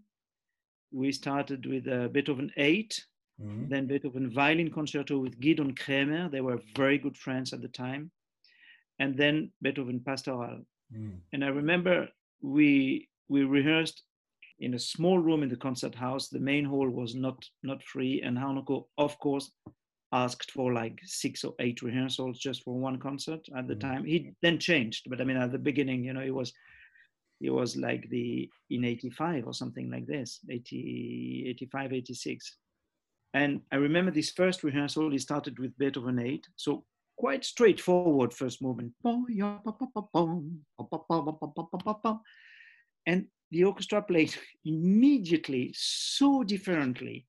We 0.91 1.11
started 1.11 1.65
with 1.65 1.87
uh, 1.87 2.07
Beethoven 2.07 2.51
8, 2.57 3.05
Mm. 3.41 3.69
then 3.69 3.87
Beethoven 3.87 4.29
Violin 4.29 4.69
Concerto 4.69 5.17
with 5.17 5.39
Gidon 5.39 5.73
Kremer. 5.79 6.27
They 6.29 6.41
were 6.41 6.59
very 6.75 6.97
good 6.97 7.15
friends 7.17 7.53
at 7.53 7.61
the 7.61 7.69
time. 7.69 8.11
And 8.99 9.15
then 9.15 9.51
Beethoven 9.61 10.01
Pastoral. 10.01 10.65
Mm. 10.93 11.19
And 11.31 11.45
I 11.45 11.47
remember 11.47 12.09
we 12.41 13.07
we 13.27 13.43
rehearsed 13.43 14.03
in 14.59 14.73
a 14.73 14.79
small 14.79 15.19
room 15.19 15.43
in 15.43 15.49
the 15.49 15.55
concert 15.55 15.95
house. 15.95 16.27
The 16.29 16.39
main 16.39 16.65
hall 16.65 16.89
was 16.89 17.15
not 17.15 17.43
not 17.63 17.83
free, 17.83 18.21
and 18.21 18.37
Harnoncourt, 18.37 18.85
of 18.97 19.17
course, 19.19 19.51
asked 20.11 20.51
for 20.51 20.73
like 20.73 20.99
six 21.03 21.43
or 21.43 21.53
eight 21.59 21.81
rehearsals 21.81 22.39
just 22.39 22.63
for 22.63 22.79
one 22.79 22.97
concert 22.99 23.45
at 23.55 23.67
the 23.67 23.75
Mm. 23.75 23.79
time. 23.79 24.05
He 24.05 24.33
then 24.41 24.57
changed, 24.59 25.09
but 25.09 25.21
I 25.21 25.23
mean 25.23 25.37
at 25.37 25.51
the 25.51 25.59
beginning, 25.59 26.03
you 26.03 26.13
know, 26.13 26.21
it 26.21 26.33
was 26.33 26.53
it 27.41 27.51
was 27.51 27.77
like 27.77 28.09
the 28.09 28.49
in 28.69 28.83
85 28.83 29.47
or 29.47 29.53
something 29.53 29.89
like 29.89 30.05
this 30.05 30.39
80 30.49 31.45
85 31.47 31.93
86 31.93 32.57
and 33.33 33.61
i 33.71 33.75
remember 33.77 34.11
this 34.11 34.31
first 34.31 34.63
rehearsal 34.63 35.09
he 35.09 35.17
started 35.17 35.57
with 35.57 35.77
beethoven 35.77 36.19
8 36.19 36.45
so 36.57 36.83
quite 37.19 37.43
straightforward 37.43 38.33
first 38.33 38.61
movement 38.61 38.93
and 43.05 43.27
the 43.51 43.63
orchestra 43.63 44.01
played 44.01 44.33
immediately 44.63 45.73
so 45.75 46.43
differently 46.43 47.27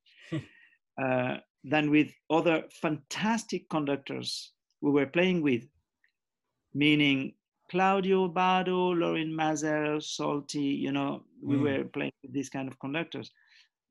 uh, 1.03 1.37
than 1.65 1.91
with 1.91 2.09
other 2.31 2.65
fantastic 2.81 3.69
conductors 3.69 4.53
we 4.81 4.91
were 4.91 5.07
playing 5.07 5.43
with 5.43 5.65
meaning 6.73 7.35
Claudio 7.71 8.29
Abbado, 8.29 8.99
Lorin 8.99 9.33
Maazel, 9.33 10.01
Solti, 10.01 10.79
you 10.79 10.91
know, 10.91 11.23
we 11.41 11.57
Mm. 11.57 11.63
were 11.63 11.85
playing 11.85 12.13
with 12.23 12.33
these 12.33 12.51
kind 12.51 12.69
of 12.69 12.79
conductors. 12.81 13.31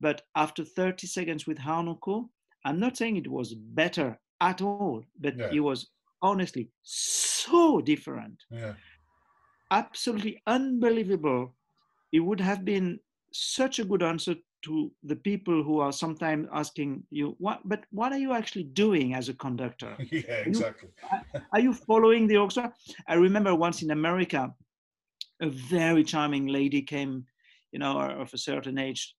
But 0.01 0.21
after 0.35 0.65
30 0.65 1.07
seconds 1.07 1.47
with 1.47 1.57
Harnoncourt, 1.57 2.27
I'm 2.65 2.79
not 2.79 2.97
saying 2.97 3.15
it 3.15 3.31
was 3.31 3.53
better 3.53 4.19
at 4.41 4.62
all, 4.62 5.03
but 5.19 5.36
Yeah. 5.38 5.50
it 5.51 5.60
was 5.60 5.89
honestly 6.22 6.69
so 6.84 7.81
different, 7.81 8.43
Yeah. 8.51 8.75
absolutely 9.72 10.41
unbelievable. 10.48 11.55
It 12.12 12.19
would 12.19 12.39
have 12.39 12.65
been 12.65 13.00
such 13.31 13.79
a 13.79 13.86
good 13.86 14.01
answer 14.03 14.36
to 14.63 14.91
the 15.03 15.15
people 15.15 15.63
who 15.63 15.79
are 15.79 15.91
sometimes 15.91 16.48
asking 16.53 17.03
you, 17.12 17.36
what, 17.39 17.62
but 17.65 17.86
what 17.91 18.12
are 18.12 18.17
you 18.17 18.34
actually 18.34 18.63
doing 18.63 19.13
as 19.13 19.29
a 19.29 19.34
conductor? 19.34 19.98
yeah, 20.12 20.43
exactly. 20.46 20.89
Are 21.53 21.60
you 21.60 21.74
following 21.74 22.27
the 22.27 22.38
orchestra? 22.38 22.74
I 23.08 23.15
remember 23.15 23.55
once 23.55 23.81
in 23.81 23.91
America, 23.91 24.53
a 25.41 25.50
very 25.50 26.03
charming 26.03 26.48
lady 26.48 26.81
came, 26.81 27.25
you 27.72 27.79
know, 27.79 28.00
of 28.00 28.34
a 28.34 28.38
certain 28.38 28.77
age, 28.77 29.15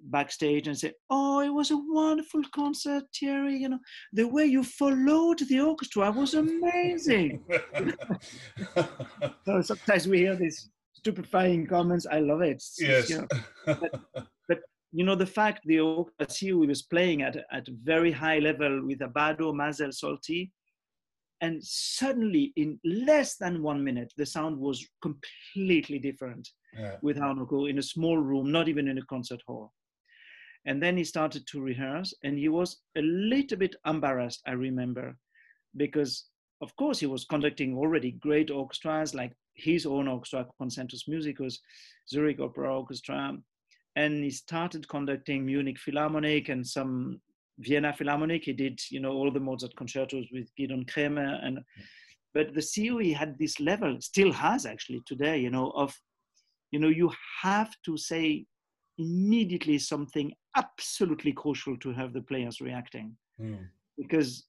backstage 0.00 0.66
and 0.68 0.78
say, 0.78 0.92
"Oh, 1.10 1.40
it 1.40 1.50
was 1.50 1.70
a 1.70 1.76
wonderful 1.76 2.42
concert, 2.54 3.04
Thierry. 3.14 3.56
You 3.56 3.70
know, 3.70 3.78
the 4.12 4.28
way 4.28 4.46
you 4.46 4.62
followed 4.64 5.40
the 5.40 5.60
orchestra 5.60 6.10
was 6.10 6.34
amazing." 6.34 7.44
so 9.46 9.60
sometimes 9.62 10.08
we 10.08 10.18
hear 10.18 10.36
these 10.36 10.70
stupefying 10.92 11.66
comments. 11.66 12.06
I 12.10 12.20
love 12.20 12.42
it. 12.42 12.62
Yes. 12.78 13.10
you 13.10 13.26
know, 13.66 13.76
you 14.92 15.04
know 15.04 15.16
the 15.16 15.26
fact 15.26 15.62
the 15.66 15.80
orchestra 15.80 16.56
we 16.56 16.66
was 16.66 16.82
playing 16.82 17.22
at 17.22 17.36
at 17.50 17.68
a 17.68 17.76
very 17.82 18.12
high 18.12 18.38
level 18.38 18.86
with 18.86 19.00
Abbado, 19.00 19.52
Maazel, 19.52 19.92
Solti, 19.92 20.50
and 21.40 21.62
suddenly 21.62 22.52
in 22.56 22.78
less 22.84 23.36
than 23.36 23.62
one 23.62 23.82
minute 23.82 24.12
the 24.16 24.26
sound 24.26 24.56
was 24.58 24.86
completely 25.02 25.98
different 25.98 26.48
yeah. 26.78 26.96
with 27.02 27.18
Harnoncourt 27.18 27.70
in 27.70 27.78
a 27.78 27.82
small 27.82 28.18
room, 28.18 28.50
not 28.50 28.68
even 28.68 28.88
in 28.88 28.98
a 28.98 29.06
concert 29.06 29.40
hall. 29.46 29.72
And 30.66 30.82
then 30.82 30.96
he 30.96 31.04
started 31.04 31.46
to 31.48 31.60
rehearse, 31.60 32.14
and 32.24 32.38
he 32.38 32.48
was 32.48 32.80
a 32.96 33.02
little 33.02 33.58
bit 33.58 33.76
embarrassed, 33.86 34.42
I 34.46 34.52
remember, 34.52 35.16
because 35.76 36.26
of 36.62 36.74
course 36.76 36.98
he 36.98 37.06
was 37.06 37.26
conducting 37.26 37.76
already 37.76 38.12
great 38.12 38.50
orchestras 38.50 39.14
like 39.14 39.32
his 39.54 39.84
own 39.84 40.08
orchestra, 40.08 40.46
Concentus 40.60 41.06
Musicus, 41.08 41.58
Zurich 42.08 42.40
Opera 42.40 42.78
Orchestra, 42.78 43.36
and 43.96 44.24
he 44.24 44.30
started 44.30 44.88
conducting 44.88 45.44
Munich 45.44 45.78
Philharmonic 45.78 46.48
and 46.48 46.66
some 46.66 47.20
Vienna 47.58 47.92
Philharmonic. 47.92 48.44
He 48.44 48.52
did, 48.52 48.80
you 48.90 49.00
know, 49.00 49.12
all 49.12 49.30
the 49.30 49.40
Mozart 49.40 49.76
concertos 49.76 50.26
with 50.32 50.48
Gidon 50.58 50.90
Kremer, 50.90 51.38
and 51.42 51.60
but 52.32 52.52
the 52.52 52.62
COE 52.62 53.14
had 53.14 53.38
this 53.38 53.60
level, 53.60 53.96
still 54.00 54.32
has 54.32 54.66
actually 54.66 55.02
today, 55.06 55.38
you 55.38 55.50
know, 55.50 55.70
of, 55.70 55.94
you 56.72 56.80
know, 56.80 56.88
you 56.88 57.12
have 57.42 57.72
to 57.84 57.96
say 57.96 58.44
immediately 58.98 59.78
something 59.78 60.32
absolutely 60.56 61.32
crucial 61.32 61.76
to 61.78 61.92
have 61.92 62.12
the 62.12 62.22
players 62.22 62.60
reacting 62.60 63.16
Mm. 63.40 63.68
because 63.98 64.46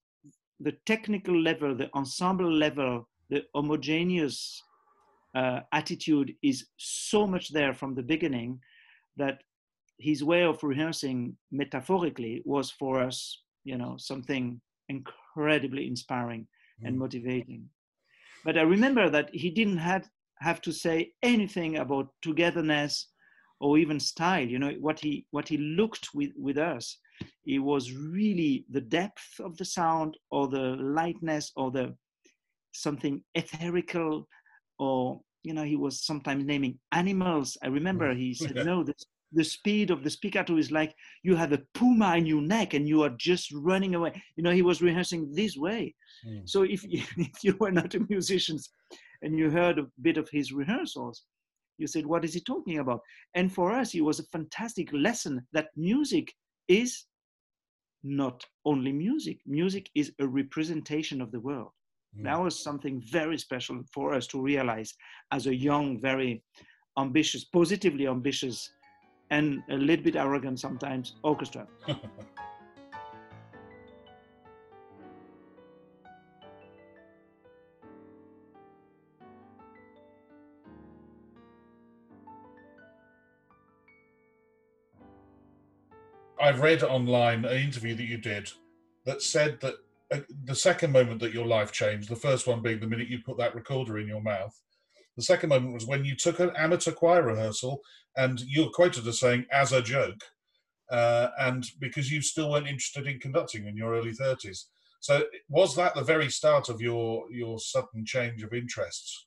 the 0.59 0.71
technical 0.85 1.39
level, 1.41 1.75
the 1.75 1.89
ensemble 1.95 2.51
level, 2.51 3.07
the 3.29 3.43
homogeneous 3.53 4.61
uh, 5.35 5.61
attitude 5.71 6.35
is 6.41 6.67
so 6.77 7.27
much 7.27 7.49
there 7.49 7.73
from 7.73 7.93
the 7.95 8.03
beginning 8.03 8.59
that 9.17 9.43
his 9.97 10.23
way 10.23 10.43
of 10.43 10.63
rehearsing 10.63 11.35
metaphorically 11.51 12.41
was 12.45 12.71
for 12.71 13.01
us, 13.01 13.41
you 13.63 13.77
know, 13.77 13.97
something 13.97 14.61
incredibly 14.89 15.87
inspiring 15.87 16.47
and 16.83 16.95
Mm. 16.95 16.99
motivating. 16.99 17.69
But 18.43 18.57
I 18.57 18.61
remember 18.61 19.09
that 19.09 19.33
he 19.33 19.49
didn't 19.49 19.77
have, 19.77 20.09
have 20.39 20.61
to 20.61 20.71
say 20.71 21.13
anything 21.23 21.77
about 21.77 22.13
togetherness 22.21 23.07
or 23.59 23.77
even 23.77 23.99
style. 23.99 24.45
You 24.45 24.59
know, 24.59 24.71
what 24.79 24.99
he 24.99 25.25
what 25.31 25.47
he 25.47 25.57
looked 25.57 26.09
with, 26.13 26.31
with 26.37 26.57
us, 26.57 26.97
it 27.45 27.59
was 27.59 27.93
really 27.93 28.65
the 28.69 28.81
depth 28.81 29.39
of 29.39 29.57
the 29.57 29.65
sound 29.65 30.17
or 30.31 30.47
the 30.47 30.75
lightness 30.79 31.51
or 31.55 31.71
the 31.71 31.95
something 32.73 33.23
etherical 33.37 34.25
or 34.79 35.21
you 35.43 35.53
know 35.53 35.63
he 35.63 35.77
was 35.77 36.03
sometimes 36.03 36.43
naming 36.43 36.77
animals 36.91 37.57
i 37.63 37.67
remember 37.67 38.13
he 38.13 38.33
said 38.33 38.65
no 38.65 38.83
the, 38.83 38.93
the 39.31 39.43
speed 39.43 39.91
of 39.91 40.03
the 40.03 40.09
spiccato 40.09 40.59
is 40.59 40.71
like 40.71 40.93
you 41.23 41.35
have 41.35 41.53
a 41.53 41.61
puma 41.73 42.17
in 42.17 42.25
your 42.25 42.41
neck 42.41 42.73
and 42.73 42.87
you 42.87 43.01
are 43.01 43.11
just 43.17 43.51
running 43.53 43.95
away 43.95 44.11
you 44.35 44.43
know 44.43 44.51
he 44.51 44.61
was 44.61 44.81
rehearsing 44.81 45.31
this 45.33 45.55
way 45.55 45.93
Mm. 46.25 46.47
so 46.49 46.63
if 46.63 46.83
you, 46.83 47.03
if 47.17 47.43
you 47.43 47.55
were 47.59 47.71
not 47.71 47.93
a 47.93 47.99
musician 48.09 48.57
and 49.21 49.37
you 49.37 49.49
heard 49.49 49.77
a 49.79 49.87
bit 50.01 50.17
of 50.17 50.29
his 50.29 50.51
rehearsals 50.51 51.23
you 51.77 51.87
said 51.87 52.05
what 52.05 52.25
is 52.25 52.33
he 52.33 52.41
talking 52.41 52.79
about? 52.79 53.01
And 53.33 53.51
for 53.51 53.71
us 53.71 53.93
it 53.93 54.01
was 54.01 54.19
a 54.19 54.25
fantastic 54.31 54.91
lesson 54.93 55.45
that 55.53 55.69
music 55.75 56.33
is 56.67 57.05
not 58.03 58.45
only 58.65 58.91
music. 58.91 59.39
Music 59.45 59.89
is 59.95 60.11
a 60.19 60.27
representation 60.27 61.21
of 61.21 61.31
the 61.31 61.39
world. 61.39 61.71
Mm. 62.17 62.23
that 62.23 62.41
was 62.41 62.63
something 62.63 63.01
very 63.11 63.37
special 63.37 63.81
for 63.93 64.13
us 64.13 64.27
to 64.27 64.41
realize 64.41 64.93
as 65.31 65.47
a 65.47 65.55
young 65.55 65.99
very 65.99 66.43
ambitious 66.97 67.43
positively 67.43 68.07
ambitious 68.07 68.71
and 69.31 69.61
a 69.69 69.75
little 69.75 70.03
bit 70.03 70.15
arrogant 70.15 70.59
sometimes 70.59 71.15
orchestra 71.23 71.67
I've 86.45 86.61
read 86.61 86.83
online 86.83 87.43
an 87.43 87.57
interview 87.57 87.95
that 87.95 88.03
you 88.03 88.19
did 88.19 88.51
that 89.05 89.23
said 89.23 89.59
that 89.61 89.73
uh, 90.13 90.19
the 90.43 90.53
second 90.53 90.91
moment 90.91 91.19
that 91.21 91.33
your 91.33 91.47
life 91.47 91.71
changed, 91.71 92.07
the 92.07 92.15
first 92.15 92.45
one 92.45 92.61
being 92.61 92.79
the 92.79 92.85
minute 92.85 93.07
you 93.07 93.17
put 93.25 93.39
that 93.39 93.55
recorder 93.55 93.97
in 93.97 94.07
your 94.07 94.21
mouth, 94.21 94.55
the 95.17 95.23
second 95.23 95.49
moment 95.49 95.73
was 95.73 95.87
when 95.87 96.05
you 96.05 96.15
took 96.15 96.39
an 96.39 96.51
amateur 96.55 96.91
choir 96.91 97.23
rehearsal 97.23 97.81
and 98.15 98.41
you're 98.41 98.69
quoted 98.69 99.07
as 99.07 99.19
saying, 99.19 99.47
as 99.51 99.71
a 99.71 99.81
joke, 99.81 100.21
uh, 100.91 101.29
and 101.39 101.65
because 101.79 102.11
you 102.11 102.21
still 102.21 102.51
weren't 102.51 102.67
interested 102.67 103.07
in 103.07 103.19
conducting 103.19 103.65
in 103.65 103.75
your 103.75 103.95
early 103.95 104.11
30s. 104.11 104.65
So 104.99 105.23
was 105.49 105.75
that 105.75 105.95
the 105.95 106.03
very 106.03 106.29
start 106.29 106.69
of 106.69 106.79
your 106.79 107.25
your 107.31 107.57
sudden 107.57 108.05
change 108.05 108.43
of 108.43 108.53
interests? 108.53 109.25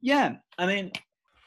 yeah 0.00 0.36
i 0.58 0.66
mean 0.66 0.92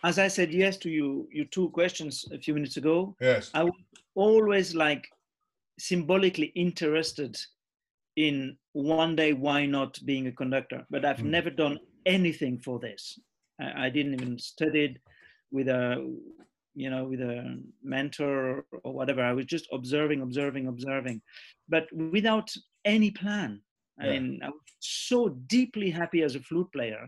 as 0.03 0.17
i 0.20 0.27
said 0.27 0.51
yes 0.51 0.77
to 0.77 0.89
you 0.89 1.27
your 1.31 1.46
two 1.46 1.70
questions 1.70 2.25
a 2.31 2.38
few 2.39 2.53
minutes 2.53 2.77
ago 2.77 3.15
Yes. 3.22 3.51
I 3.53 3.63
was 3.63 3.81
always 4.15 4.74
like 4.75 5.08
symbolically 5.79 6.51
interested 6.55 7.38
in 8.15 8.58
one 8.74 9.15
day 9.15 9.34
why 9.34 9.65
not 9.65 10.00
being 10.05 10.27
a 10.27 10.31
conductor, 10.31 10.85
but 10.90 11.05
I've 11.05 11.24
Mm. 11.24 11.29
never 11.37 11.50
done 11.50 11.79
anything 12.05 12.59
for 12.59 12.77
this. 12.79 13.20
I, 13.59 13.85
I 13.85 13.90
didn't 13.90 14.16
even 14.16 14.37
studied 14.37 15.00
with 15.51 15.68
a 15.70 15.83
you 16.75 16.90
know 16.90 17.03
with 17.05 17.22
a 17.22 17.57
mentor 17.83 18.66
or 18.83 18.94
whatever. 18.94 19.22
I 19.24 19.33
was 19.33 19.46
just 19.46 19.68
observing, 19.72 20.22
observing, 20.22 20.68
observing, 20.68 21.22
but 21.70 21.85
without 21.94 22.50
any 22.85 23.11
plan. 23.11 23.61
I 24.00 24.05
mean, 24.09 24.40
I 24.44 24.50
was 24.50 24.61
so 24.79 25.29
deeply 25.48 25.90
happy 25.92 26.22
as 26.24 26.35
a 26.35 26.40
flute 26.40 26.72
player 26.74 27.03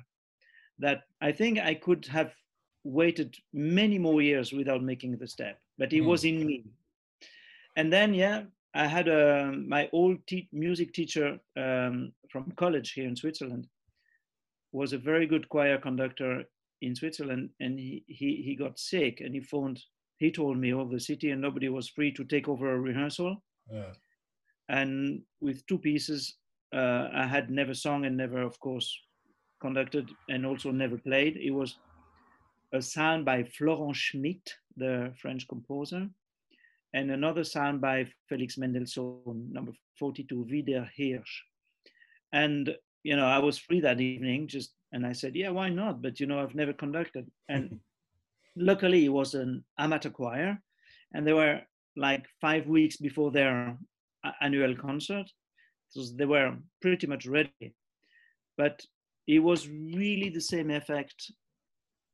that 0.79 0.99
I 1.21 1.32
think 1.32 1.60
I 1.60 1.73
could 1.75 2.06
have 2.08 2.32
waited 2.83 3.35
many 3.53 3.97
more 3.97 4.21
years 4.21 4.51
without 4.51 4.83
making 4.83 5.17
the 5.17 5.27
step, 5.27 5.59
but 5.77 5.93
it 5.93 6.01
Mm. 6.01 6.07
was 6.07 6.25
in 6.25 6.45
me. 6.45 6.65
And 7.75 7.91
then, 7.91 8.13
yeah, 8.13 8.43
I 8.73 8.87
had 8.87 9.07
a, 9.07 9.51
my 9.51 9.89
old 9.91 10.17
te- 10.27 10.49
music 10.51 10.93
teacher 10.93 11.39
um, 11.55 12.13
from 12.29 12.51
college 12.51 12.91
here 12.93 13.07
in 13.07 13.15
Switzerland 13.15 13.67
was 14.71 14.93
a 14.93 14.97
very 14.97 15.27
good 15.27 15.47
choir 15.49 15.77
conductor 15.77 16.43
in 16.81 16.95
Switzerland, 16.95 17.49
and 17.59 17.79
he, 17.79 18.03
he, 18.07 18.41
he 18.43 18.55
got 18.55 18.77
sick 18.79 19.21
and 19.21 19.33
he 19.33 19.41
phoned, 19.41 19.79
he 20.17 20.31
told 20.31 20.57
me 20.57 20.73
all 20.73 20.85
the 20.85 20.99
city 20.99 21.31
and 21.31 21.41
nobody 21.41 21.69
was 21.69 21.87
free 21.89 22.11
to 22.11 22.23
take 22.25 22.47
over 22.49 22.73
a 22.73 22.79
rehearsal. 22.79 23.41
Yeah. 23.71 23.93
And 24.69 25.21
with 25.39 25.65
two 25.67 25.77
pieces, 25.77 26.37
uh, 26.73 27.09
I 27.13 27.27
had 27.27 27.49
never 27.49 27.73
sung 27.73 28.05
and 28.05 28.17
never, 28.17 28.41
of 28.41 28.59
course, 28.59 28.89
conducted 29.61 30.09
and 30.29 30.45
also 30.45 30.71
never 30.71 30.97
played. 30.97 31.37
It 31.37 31.51
was 31.51 31.77
a 32.73 32.81
sound 32.81 33.23
by 33.23 33.43
Florent 33.43 33.95
Schmitt, 33.95 34.53
the 34.75 35.13
French 35.21 35.47
composer, 35.47 36.09
and 36.93 37.12
another 37.12 37.43
sound 37.43 37.79
by 37.79 38.07
Felix 38.27 38.57
Mendelssohn, 38.57 39.51
number 39.51 39.71
42, 39.99 40.45
Wie 40.49 40.62
der 40.63 40.89
Hirsch. 40.97 41.41
And, 42.33 42.75
you 43.03 43.15
know, 43.15 43.25
I 43.25 43.39
was 43.39 43.59
free 43.59 43.79
that 43.81 44.01
evening, 44.01 44.47
just, 44.47 44.73
and 44.91 45.05
I 45.05 45.13
said, 45.13 45.36
yeah, 45.36 45.49
why 45.49 45.69
not? 45.69 46.01
But, 46.01 46.19
you 46.19 46.25
know, 46.25 46.39
I've 46.39 46.55
never 46.55 46.73
conducted. 46.73 47.29
And 47.47 47.79
luckily, 48.55 49.05
it 49.05 49.09
was 49.09 49.36
an 49.36 49.63
amateur 49.77 50.09
choir, 50.09 50.59
and 51.13 51.25
they 51.25 51.33
were 51.33 51.62
like 51.95 52.25
five 52.41 52.67
weeks 52.67 52.97
before 52.97 53.31
their 53.31 53.77
annual 54.41 54.75
concert. 54.75 55.29
So 55.89 56.03
they 56.15 56.25
were 56.25 56.55
pretty 56.81 57.05
much 57.05 57.27
ready. 57.27 57.75
But 58.57 58.81
it 59.27 59.39
was 59.39 59.67
really 59.67 60.29
the 60.29 60.41
same 60.41 60.71
effect 60.71 61.31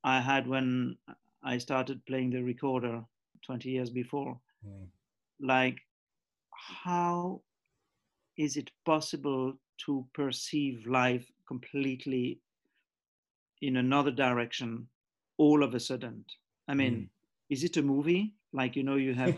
I 0.04 0.20
had 0.22 0.48
when 0.48 0.98
I 1.44 1.58
started 1.58 2.06
playing 2.06 2.32
the 2.32 2.44
recorder 2.44 3.04
20 3.46 3.70
years 3.70 3.90
before. 3.90 4.40
Mm. 4.66 4.88
Like, 5.42 5.78
how 6.52 7.42
is 8.38 8.58
it 8.58 8.72
possible 8.86 9.54
to 9.86 10.06
perceive 10.14 10.86
life 10.88 11.32
completely 11.48 12.40
in 13.62 13.78
another 13.78 14.12
direction 14.12 14.88
all 15.38 15.64
of 15.64 15.74
a 15.74 15.80
sudden? 15.80 16.26
I 16.68 16.74
mean, 16.74 17.10
is 17.50 17.64
it 17.64 17.78
a 17.78 17.82
movie? 17.82 18.34
Like, 18.54 18.76
you 18.76 18.84
know, 18.84 18.96
you 18.96 19.14
have 19.14 19.38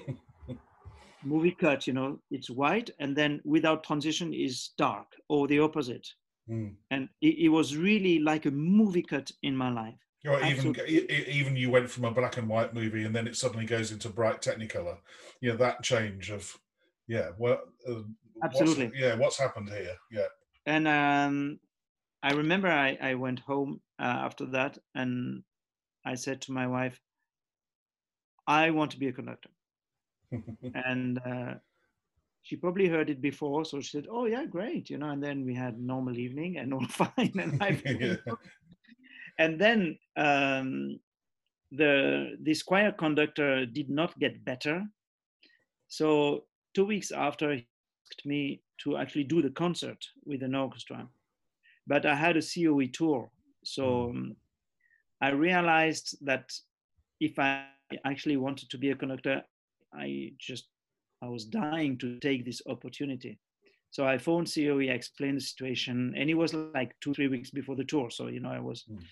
movie 1.24 1.52
cut, 1.52 1.88
you 1.88 1.94
know, 1.94 2.20
it's 2.30 2.50
white, 2.50 2.90
and 3.00 3.16
then 3.16 3.42
without 3.44 3.84
transition 3.84 4.34
is 4.34 4.72
dark, 4.78 5.08
or 5.30 5.48
the 5.48 5.60
opposite. 5.60 6.08
Mm. 6.50 6.76
And 6.90 7.10
it, 7.22 7.46
it 7.46 7.50
was 7.50 7.78
really 7.78 8.20
like 8.20 8.46
a 8.46 8.52
movie 8.52 9.04
cut 9.04 9.32
in 9.44 9.56
my 9.56 9.72
life. 9.72 10.00
Or 10.26 10.44
even 10.44 10.76
even 10.88 11.56
you 11.56 11.72
went 11.72 11.90
from 11.90 12.06
a 12.06 12.12
black 12.12 12.38
and 12.38 12.48
white 12.48 12.74
movie 12.74 13.04
and 13.06 13.16
then 13.16 13.28
it 13.28 13.36
suddenly 13.36 13.66
goes 13.66 13.92
into 13.92 14.10
bright 14.10 14.42
Technicolor. 14.42 14.98
Yeah, 15.42 15.56
that 15.56 15.82
change 15.84 16.30
of 16.30 16.58
yeah, 17.08 17.32
well, 17.38 17.62
uh, 17.88 18.04
what's- 18.36 18.62
Absolutely. 18.62 18.92
yeah, 19.00 19.16
what's 19.16 19.40
happened 19.40 19.70
here? 19.70 19.98
Yeah, 20.12 20.28
And 20.66 20.88
um, 20.88 21.60
I 22.24 22.34
remember 22.34 22.68
I, 22.68 22.98
I 23.02 23.16
went 23.16 23.40
home 23.40 23.82
uh, 24.00 24.04
after 24.04 24.46
that 24.48 24.78
and 24.94 25.44
I 26.06 26.16
said 26.16 26.42
to 26.42 26.52
my 26.52 26.68
wife, 26.68 27.02
I 28.48 28.70
want 28.72 28.92
to 28.92 29.00
be 29.00 29.08
a 29.08 29.14
conductor. 29.14 29.50
and 30.76 31.20
uh, 31.26 31.56
she 32.44 32.56
probably 32.56 32.88
heard 32.88 33.10
it 33.10 33.22
before. 33.22 33.66
So 33.66 33.82
she 33.82 33.90
said, 33.90 34.08
Oh, 34.10 34.26
yeah, 34.26 34.46
great. 34.46 34.90
You 34.90 34.98
know, 34.98 35.10
and 35.10 35.24
then 35.24 35.46
we 35.46 35.54
had 35.54 35.80
normal 35.80 36.18
evening 36.18 36.58
and 36.58 36.74
all 36.74 36.86
fine. 36.90 37.34
And 37.40 37.62
I 37.62 37.72
Yeah. 37.86 38.16
And 39.42 39.60
then 39.60 39.98
um, 40.18 41.00
the 41.72 42.38
this 42.40 42.62
choir 42.64 42.92
conductor 42.92 43.66
did 43.66 43.90
not 43.90 44.18
get 44.20 44.46
better. 44.46 44.84
So 45.88 46.46
two 46.76 46.86
weeks 46.86 47.12
after, 47.12 47.54
he 47.56 47.66
asked 48.06 48.26
me 48.26 48.62
to 48.84 48.98
actually 48.98 49.24
do 49.24 49.42
the 49.42 49.50
concert 49.50 50.06
with 50.26 50.44
an 50.44 50.56
orchestra, 50.56 51.08
but 51.88 52.06
I 52.06 52.16
had 52.16 52.38
a 52.38 52.42
COE 52.42 52.88
tour, 52.94 53.32
so 53.64 54.10
um, 54.10 54.36
I 55.22 55.30
realized 55.32 56.18
that 56.22 56.46
if 57.20 57.40
I 57.40 57.66
actually 58.06 58.38
wanted 58.38 58.70
to 58.70 58.78
be 58.78 58.92
a 58.92 58.96
conductor, 58.96 59.44
I 59.94 60.34
just 60.40 60.66
I 61.24 61.28
was 61.30 61.46
dying 61.46 61.98
to 62.00 62.20
take 62.20 62.46
this 62.46 62.62
opportunity. 62.68 63.40
So 63.92 64.06
I 64.08 64.18
phoned 64.18 64.50
COE, 64.54 64.90
I 64.90 64.96
explained 64.96 65.38
the 65.38 65.42
situation, 65.42 66.14
and 66.18 66.30
it 66.30 66.36
was 66.36 66.54
like 66.54 66.96
two, 67.02 67.14
three 67.14 67.28
weeks 67.28 67.52
before 67.52 67.76
the 67.76 67.84
tour. 67.84 68.10
So 68.10 68.28
you 68.28 68.40
know, 68.40 68.52
I 68.52 68.60
was 68.60 68.86
Mm. 68.90 69.04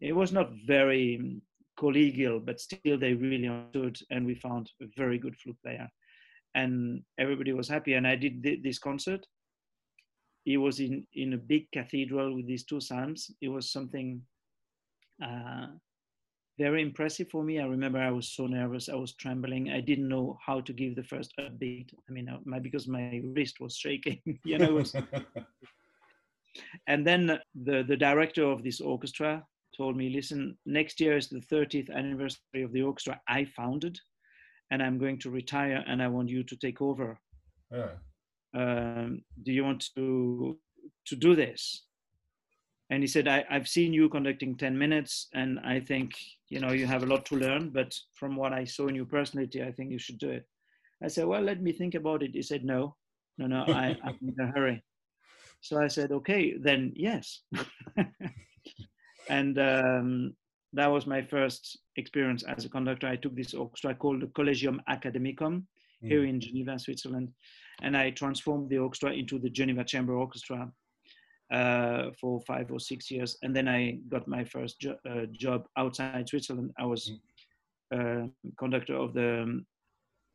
It 0.00 0.12
was 0.12 0.32
not 0.32 0.50
very 0.66 1.40
collegial, 1.78 2.44
but 2.44 2.60
still 2.60 2.98
they 2.98 3.14
really 3.14 3.48
understood, 3.48 3.98
and 4.10 4.26
we 4.26 4.34
found 4.34 4.70
a 4.82 4.86
very 4.96 5.18
good 5.18 5.36
flute 5.36 5.58
player, 5.62 5.88
and 6.54 7.02
everybody 7.18 7.52
was 7.52 7.68
happy. 7.68 7.94
And 7.94 8.06
I 8.06 8.16
did 8.16 8.42
this 8.62 8.78
concert. 8.78 9.26
It 10.44 10.58
was 10.58 10.80
in 10.80 11.06
in 11.14 11.32
a 11.32 11.38
big 11.38 11.70
cathedral 11.72 12.34
with 12.34 12.46
these 12.46 12.64
two 12.64 12.80
psalms. 12.80 13.30
It 13.40 13.48
was 13.48 13.72
something 13.72 14.22
uh, 15.22 15.66
very 16.58 16.82
impressive 16.82 17.28
for 17.28 17.42
me. 17.42 17.60
I 17.60 17.66
remember 17.66 17.98
I 17.98 18.10
was 18.10 18.28
so 18.28 18.46
nervous, 18.46 18.88
I 18.88 18.94
was 18.94 19.14
trembling. 19.14 19.70
I 19.70 19.80
didn't 19.80 20.08
know 20.08 20.38
how 20.44 20.60
to 20.60 20.72
give 20.72 20.96
the 20.96 21.04
first 21.04 21.34
upbeat. 21.38 21.90
I 22.08 22.12
mean, 22.12 22.28
uh, 22.28 22.38
my, 22.44 22.58
because 22.58 22.88
my 22.88 23.20
wrist 23.34 23.60
was 23.60 23.76
shaking, 23.76 24.20
you 24.44 24.58
know. 24.58 24.74
Was... 24.74 24.94
and 26.86 27.06
then 27.06 27.38
the, 27.54 27.84
the 27.86 27.96
director 27.96 28.44
of 28.44 28.62
this 28.62 28.80
orchestra 28.80 29.44
told 29.76 29.96
me, 29.96 30.10
listen, 30.10 30.56
next 30.66 31.00
year 31.00 31.16
is 31.16 31.28
the 31.28 31.40
30th 31.40 31.90
anniversary 31.94 32.62
of 32.62 32.72
the 32.72 32.82
orchestra 32.82 33.20
I 33.28 33.44
founded, 33.44 33.98
and 34.70 34.82
I'm 34.82 34.98
going 34.98 35.18
to 35.20 35.30
retire 35.30 35.84
and 35.86 36.02
I 36.02 36.08
want 36.08 36.28
you 36.28 36.42
to 36.44 36.56
take 36.56 36.80
over. 36.80 37.18
Yeah. 37.70 37.90
Um, 38.54 39.22
do 39.42 39.52
you 39.52 39.64
want 39.64 39.84
to 39.96 40.58
to 41.06 41.16
do 41.16 41.36
this? 41.36 41.86
and 42.90 43.02
he 43.02 43.06
said 43.06 43.26
I, 43.28 43.44
I've 43.50 43.68
seen 43.68 43.92
you 43.92 44.08
conducting 44.08 44.56
10 44.56 44.76
minutes 44.76 45.28
and 45.34 45.58
i 45.64 45.80
think 45.80 46.14
you 46.48 46.60
know 46.60 46.72
you 46.72 46.86
have 46.86 47.02
a 47.02 47.06
lot 47.06 47.24
to 47.26 47.36
learn 47.36 47.70
but 47.70 47.94
from 48.14 48.36
what 48.36 48.52
i 48.52 48.64
saw 48.64 48.86
in 48.86 48.94
your 48.94 49.06
personality 49.06 49.62
i 49.62 49.72
think 49.72 49.90
you 49.90 49.98
should 49.98 50.18
do 50.18 50.30
it 50.30 50.46
i 51.02 51.08
said 51.08 51.26
well 51.26 51.42
let 51.42 51.62
me 51.62 51.72
think 51.72 51.94
about 51.94 52.22
it 52.22 52.30
he 52.32 52.42
said 52.42 52.64
no 52.64 52.94
no 53.38 53.46
no 53.46 53.64
I, 53.68 53.96
i'm 54.04 54.18
in 54.22 54.44
a 54.44 54.52
hurry 54.52 54.82
so 55.60 55.80
i 55.80 55.88
said 55.88 56.12
okay 56.12 56.54
then 56.58 56.92
yes 56.94 57.42
and 59.28 59.58
um, 59.58 60.34
that 60.72 60.86
was 60.86 61.06
my 61.06 61.22
first 61.22 61.78
experience 61.96 62.42
as 62.44 62.64
a 62.64 62.68
conductor 62.68 63.06
i 63.06 63.16
took 63.16 63.34
this 63.34 63.54
orchestra 63.54 63.94
called 63.94 64.20
the 64.22 64.26
collegium 64.28 64.80
academicum 64.88 65.66
mm. 66.02 66.08
here 66.08 66.24
in 66.24 66.40
geneva 66.40 66.78
switzerland 66.78 67.28
and 67.82 67.96
i 67.96 68.10
transformed 68.10 68.68
the 68.68 68.78
orchestra 68.78 69.12
into 69.12 69.38
the 69.38 69.50
geneva 69.50 69.84
chamber 69.84 70.14
orchestra 70.14 70.70
uh, 71.52 72.10
for 72.20 72.40
five 72.40 72.70
or 72.70 72.80
six 72.80 73.10
years, 73.10 73.36
and 73.42 73.54
then 73.54 73.68
I 73.68 73.98
got 74.08 74.26
my 74.26 74.44
first 74.44 74.80
jo- 74.80 74.98
uh, 75.08 75.26
job 75.32 75.66
outside 75.76 76.28
Switzerland. 76.28 76.72
I 76.78 76.86
was 76.86 77.12
mm. 77.92 78.24
uh, 78.24 78.26
conductor 78.58 78.96
of 78.96 79.14
the 79.14 79.42
um, 79.42 79.66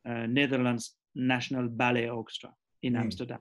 uh, 0.08 0.26
Netherlands 0.26 0.94
National 1.14 1.68
Ballet 1.68 2.08
Orchestra 2.08 2.50
in 2.82 2.94
mm. 2.94 3.00
Amsterdam. 3.00 3.40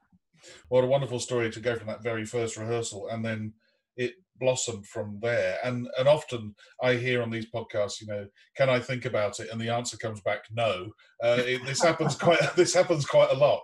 What 0.70 0.84
a 0.84 0.88
wonderful 0.88 1.20
story 1.20 1.50
to 1.52 1.60
go 1.60 1.76
from 1.76 1.88
that 1.88 2.04
very 2.04 2.26
first 2.26 2.58
rehearsal, 2.58 3.08
and 3.08 3.24
then 3.24 3.54
it 3.96 4.16
blossomed 4.42 4.86
from 4.88 5.20
there. 5.22 5.58
And 5.64 5.88
and 5.98 6.08
often 6.08 6.56
I 6.84 6.96
hear 6.96 7.22
on 7.22 7.30
these 7.30 7.50
podcasts, 7.50 8.02
you 8.02 8.08
know, 8.08 8.26
can 8.58 8.70
I 8.70 8.80
think 8.80 9.06
about 9.06 9.40
it? 9.40 9.50
And 9.52 9.62
the 9.62 9.70
answer 9.70 9.96
comes 9.96 10.20
back 10.22 10.44
no. 10.52 10.92
Uh, 11.24 11.38
it, 11.40 11.66
this 11.66 11.82
happens 11.82 12.16
quite. 12.16 12.40
This 12.56 12.74
happens 12.74 13.06
quite 13.06 13.32
a 13.32 13.38
lot. 13.38 13.62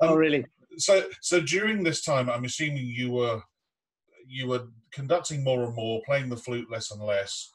Um, 0.00 0.10
oh, 0.10 0.14
really? 0.14 0.44
so 0.76 1.04
so 1.20 1.40
during 1.40 1.82
this 1.82 2.04
time, 2.04 2.30
I'm 2.30 2.44
assuming 2.44 2.86
you 2.86 3.10
were 3.10 3.40
you 4.26 4.46
were 4.46 4.68
conducting 4.92 5.42
more 5.42 5.64
and 5.64 5.74
more, 5.74 6.02
playing 6.06 6.28
the 6.28 6.36
flute 6.36 6.70
less 6.70 6.90
and 6.90 7.02
less. 7.02 7.50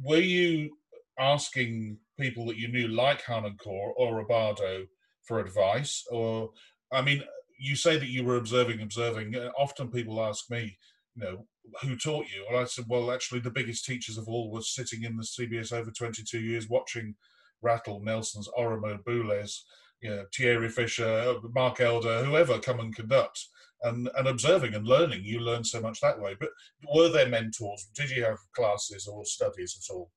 Were 0.00 0.20
you 0.20 0.70
asking 1.18 1.98
people 2.18 2.46
that 2.46 2.56
you 2.56 2.68
knew, 2.68 2.88
like 2.88 3.22
Harnoncourt 3.22 3.92
or 3.96 4.24
Abbado, 4.24 4.84
for 5.26 5.40
advice? 5.40 6.04
Or, 6.10 6.50
I 6.92 7.02
mean, 7.02 7.22
you 7.58 7.76
say 7.76 7.98
that 7.98 8.08
you 8.08 8.24
were 8.24 8.36
observing, 8.36 8.80
observing. 8.80 9.34
Often 9.58 9.90
people 9.90 10.22
ask 10.22 10.50
me, 10.50 10.78
you 11.16 11.22
know, 11.22 11.46
who 11.82 11.96
taught 11.96 12.26
you? 12.34 12.44
And 12.48 12.58
I 12.58 12.64
said, 12.64 12.86
well, 12.88 13.10
actually, 13.10 13.40
the 13.40 13.50
biggest 13.50 13.84
teachers 13.84 14.18
of 14.18 14.28
all 14.28 14.50
was 14.50 14.74
sitting 14.74 15.04
in 15.04 15.16
the 15.16 15.22
CBS 15.22 15.72
over 15.72 15.90
22 15.90 16.40
years 16.40 16.68
watching 16.68 17.14
Rattle, 17.62 18.00
Nelsons, 18.00 18.48
Oramo, 18.58 19.02
Boulez, 19.04 19.62
you 20.00 20.10
know, 20.10 20.24
Thierry 20.34 20.68
Fischer, 20.68 21.34
Mark 21.54 21.80
Elder, 21.80 22.24
whoever 22.24 22.58
come 22.58 22.80
and 22.80 22.94
conduct, 22.94 23.46
and, 23.82 24.08
and 24.16 24.28
observing 24.28 24.74
and 24.74 24.86
learning. 24.86 25.22
You 25.24 25.40
learn 25.40 25.64
so 25.64 25.80
much 25.80 26.00
that 26.00 26.20
way. 26.20 26.36
But 26.38 26.50
were 26.94 27.08
there 27.08 27.28
mentors? 27.28 27.88
Did 27.94 28.10
you 28.10 28.24
have 28.24 28.38
classes 28.54 29.06
or 29.06 29.24
studies 29.24 29.76
at 29.78 29.92
all? 29.94 30.10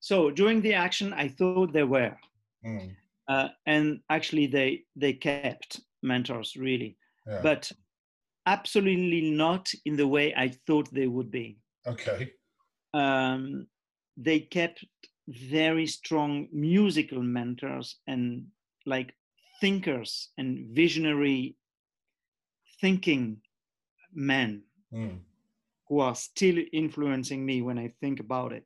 So 0.00 0.30
during 0.30 0.60
the 0.60 0.74
action, 0.74 1.12
I 1.12 1.28
thought 1.28 1.72
there 1.72 1.86
were, 1.86 2.16
mm. 2.66 2.94
uh, 3.28 3.48
and 3.66 4.00
actually 4.10 4.48
they 4.48 4.82
they 4.96 5.12
kept 5.12 5.80
mentors 6.02 6.56
really, 6.56 6.96
yeah. 7.24 7.38
but 7.40 7.70
absolutely 8.46 9.30
not 9.30 9.72
in 9.84 9.96
the 9.96 10.06
way 10.06 10.34
I 10.34 10.48
thought 10.66 10.92
they 10.92 11.06
would 11.06 11.30
be. 11.30 11.58
Okay. 11.86 12.32
Um, 12.94 13.66
they 14.16 14.40
kept 14.40 14.84
very 15.28 15.86
strong 15.86 16.48
musical 16.52 17.22
mentors 17.22 17.96
and 18.06 18.46
like 18.86 19.14
thinkers 19.60 20.30
and 20.36 20.74
visionary 20.74 21.56
thinking 22.80 23.38
men 24.12 24.62
mm. 24.92 25.18
who 25.88 26.00
are 26.00 26.14
still 26.14 26.58
influencing 26.72 27.46
me 27.46 27.62
when 27.62 27.78
I 27.78 27.92
think 28.00 28.20
about 28.20 28.52
it. 28.52 28.64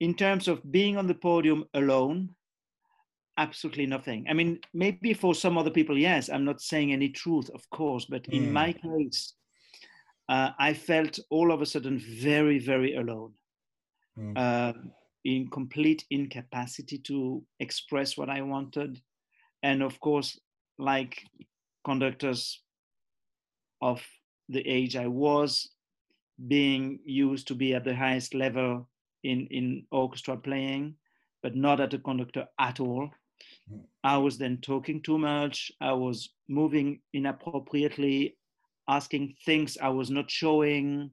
In 0.00 0.14
terms 0.14 0.48
of 0.48 0.70
being 0.70 0.96
on 0.96 1.06
the 1.06 1.14
podium 1.14 1.64
alone, 1.74 2.30
absolutely 3.38 3.86
nothing. 3.86 4.26
I 4.28 4.32
mean, 4.32 4.60
maybe 4.72 5.12
for 5.12 5.34
some 5.34 5.58
other 5.58 5.70
people, 5.70 5.98
yes, 5.98 6.28
I'm 6.28 6.44
not 6.44 6.60
saying 6.60 6.92
any 6.92 7.10
truth, 7.10 7.50
of 7.50 7.68
course, 7.70 8.06
but 8.06 8.24
mm. 8.24 8.32
in 8.32 8.44
hmm. 8.46 8.52
my 8.52 8.72
case, 8.72 9.34
uh, 10.28 10.50
I 10.58 10.74
felt 10.74 11.18
all 11.30 11.52
of 11.52 11.62
a 11.62 11.66
sudden 11.66 12.02
very, 12.20 12.58
very 12.58 12.96
alone. 12.96 13.32
Mm. 14.18 14.36
Uh, 14.36 14.72
in 15.26 15.48
complete 15.50 16.04
incapacity 16.10 16.98
to 16.98 17.42
express 17.58 18.16
what 18.16 18.30
I 18.30 18.42
wanted. 18.42 19.02
And 19.64 19.82
of 19.82 19.98
course, 19.98 20.38
like 20.78 21.24
conductors 21.84 22.62
of 23.82 24.00
the 24.48 24.60
age 24.60 24.94
I 24.94 25.08
was, 25.08 25.68
being 26.46 27.00
used 27.04 27.48
to 27.48 27.56
be 27.56 27.74
at 27.74 27.84
the 27.84 27.94
highest 27.94 28.34
level 28.34 28.88
in, 29.24 29.48
in 29.50 29.84
orchestra 29.90 30.36
playing, 30.36 30.94
but 31.42 31.56
not 31.56 31.80
at 31.80 31.94
a 31.94 31.98
conductor 31.98 32.46
at 32.60 32.78
all. 32.78 33.10
I 34.04 34.16
was 34.18 34.38
then 34.38 34.58
talking 34.58 35.02
too 35.02 35.18
much. 35.18 35.72
I 35.80 35.92
was 35.92 36.30
moving 36.48 37.00
inappropriately, 37.12 38.36
asking 38.88 39.34
things 39.44 39.76
I 39.80 39.88
was 39.88 40.10
not 40.10 40.30
showing. 40.30 41.10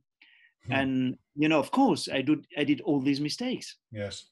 Hmm. 0.67 0.71
And 0.71 1.17
you 1.35 1.49
know, 1.49 1.59
of 1.59 1.71
course, 1.71 2.07
I 2.11 2.21
did 2.21 2.45
I 2.57 2.63
did 2.63 2.81
all 2.81 3.01
these 3.01 3.19
mistakes. 3.19 3.77
Yes. 3.91 4.27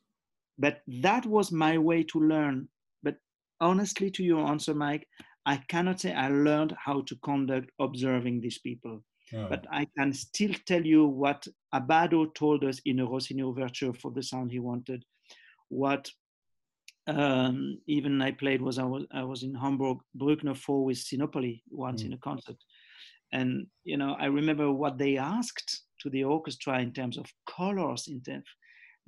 But 0.57 0.81
that 0.87 1.25
was 1.25 1.51
my 1.51 1.77
way 1.77 2.03
to 2.03 2.19
learn. 2.19 2.67
But 3.01 3.15
honestly, 3.59 4.11
to 4.11 4.23
your 4.23 4.45
answer, 4.47 4.75
Mike, 4.75 5.07
I 5.45 5.57
cannot 5.67 5.99
say 5.99 6.13
I 6.13 6.29
learned 6.29 6.75
how 6.77 7.01
to 7.01 7.15
conduct 7.23 7.71
observing 7.79 8.41
these 8.41 8.59
people. 8.59 9.01
Oh. 9.33 9.47
But 9.49 9.65
I 9.71 9.87
can 9.97 10.13
still 10.13 10.53
tell 10.67 10.85
you 10.85 11.05
what 11.05 11.47
Abbado 11.73 12.33
told 12.35 12.63
us 12.63 12.79
in 12.85 12.99
a 12.99 13.05
Rossini 13.05 13.41
overture 13.41 13.93
for 13.93 14.11
the 14.11 14.21
sound 14.21 14.51
he 14.51 14.59
wanted. 14.59 15.03
What 15.69 16.09
um, 17.07 17.79
even 17.87 18.21
I 18.21 18.31
played 18.31 18.61
was 18.61 18.77
I 18.77 18.83
was 18.83 19.05
I 19.11 19.23
was 19.23 19.43
in 19.43 19.55
Hamburg, 19.55 19.97
Bruckner 20.15 20.55
4 20.55 20.85
with 20.85 20.97
Sinopoli 20.97 21.61
once 21.69 22.03
mm. 22.03 22.07
in 22.07 22.13
a 22.13 22.17
concert. 22.17 22.57
And 23.33 23.67
you 23.83 23.97
know, 23.97 24.15
I 24.19 24.25
remember 24.25 24.71
what 24.71 24.97
they 24.97 25.17
asked 25.17 25.83
to 26.01 26.09
the 26.09 26.23
orchestra 26.23 26.79
in 26.79 26.91
terms 26.93 27.17
of 27.17 27.25
colors, 27.47 28.07
in 28.07 28.21
terms 28.21 28.45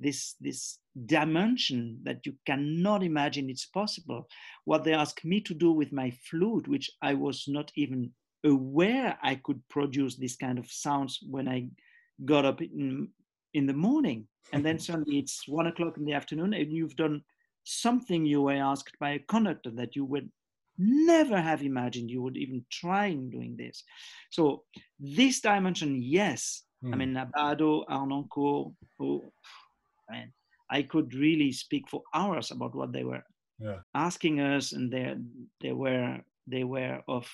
this 0.00 0.34
this 0.40 0.78
dimension 1.06 1.98
that 2.02 2.24
you 2.26 2.34
cannot 2.46 3.02
imagine 3.02 3.50
it's 3.50 3.66
possible. 3.66 4.26
What 4.64 4.84
they 4.84 4.94
asked 4.94 5.24
me 5.24 5.40
to 5.42 5.54
do 5.54 5.72
with 5.72 5.92
my 5.92 6.10
flute, 6.28 6.68
which 6.68 6.90
I 7.02 7.14
was 7.14 7.44
not 7.46 7.70
even 7.76 8.10
aware 8.44 9.18
I 9.22 9.36
could 9.36 9.60
produce 9.68 10.16
this 10.16 10.36
kind 10.36 10.58
of 10.58 10.70
sounds 10.70 11.18
when 11.30 11.48
I 11.48 11.68
got 12.24 12.44
up 12.44 12.60
in 12.60 13.08
in 13.52 13.66
the 13.66 13.72
morning, 13.72 14.26
and 14.52 14.64
then 14.64 14.78
suddenly 14.86 15.18
it's 15.18 15.46
one 15.46 15.66
o'clock 15.66 15.96
in 15.96 16.04
the 16.04 16.12
afternoon, 16.14 16.54
and 16.54 16.72
you've 16.72 16.96
done 16.96 17.22
something 17.64 18.24
you 18.24 18.42
were 18.42 18.52
asked 18.52 18.98
by 18.98 19.10
a 19.10 19.18
conductor 19.18 19.70
that 19.70 19.96
you 19.96 20.04
would 20.04 20.30
never 20.78 21.40
have 21.40 21.62
imagined 21.62 22.10
you 22.10 22.22
would 22.22 22.36
even 22.36 22.64
try 22.70 23.06
in 23.06 23.30
doing 23.30 23.56
this. 23.56 23.84
So 24.30 24.64
this 24.98 25.40
dimension, 25.40 26.00
yes, 26.02 26.62
I 26.84 26.88
hmm. 26.88 26.98
mean, 26.98 27.14
Abbado, 27.14 27.84
Harnoncourt, 27.88 28.74
oh, 29.00 29.32
man, 30.10 30.32
I 30.70 30.82
could 30.82 31.14
really 31.14 31.52
speak 31.52 31.88
for 31.88 32.02
hours 32.12 32.50
about 32.50 32.74
what 32.74 32.92
they 32.92 33.04
were 33.04 33.22
yeah. 33.58 33.78
asking 33.94 34.40
us, 34.40 34.72
and 34.72 34.90
they 34.90 35.14
they 35.60 35.72
were 35.72 36.18
they 36.46 36.64
were 36.64 37.00
of 37.08 37.26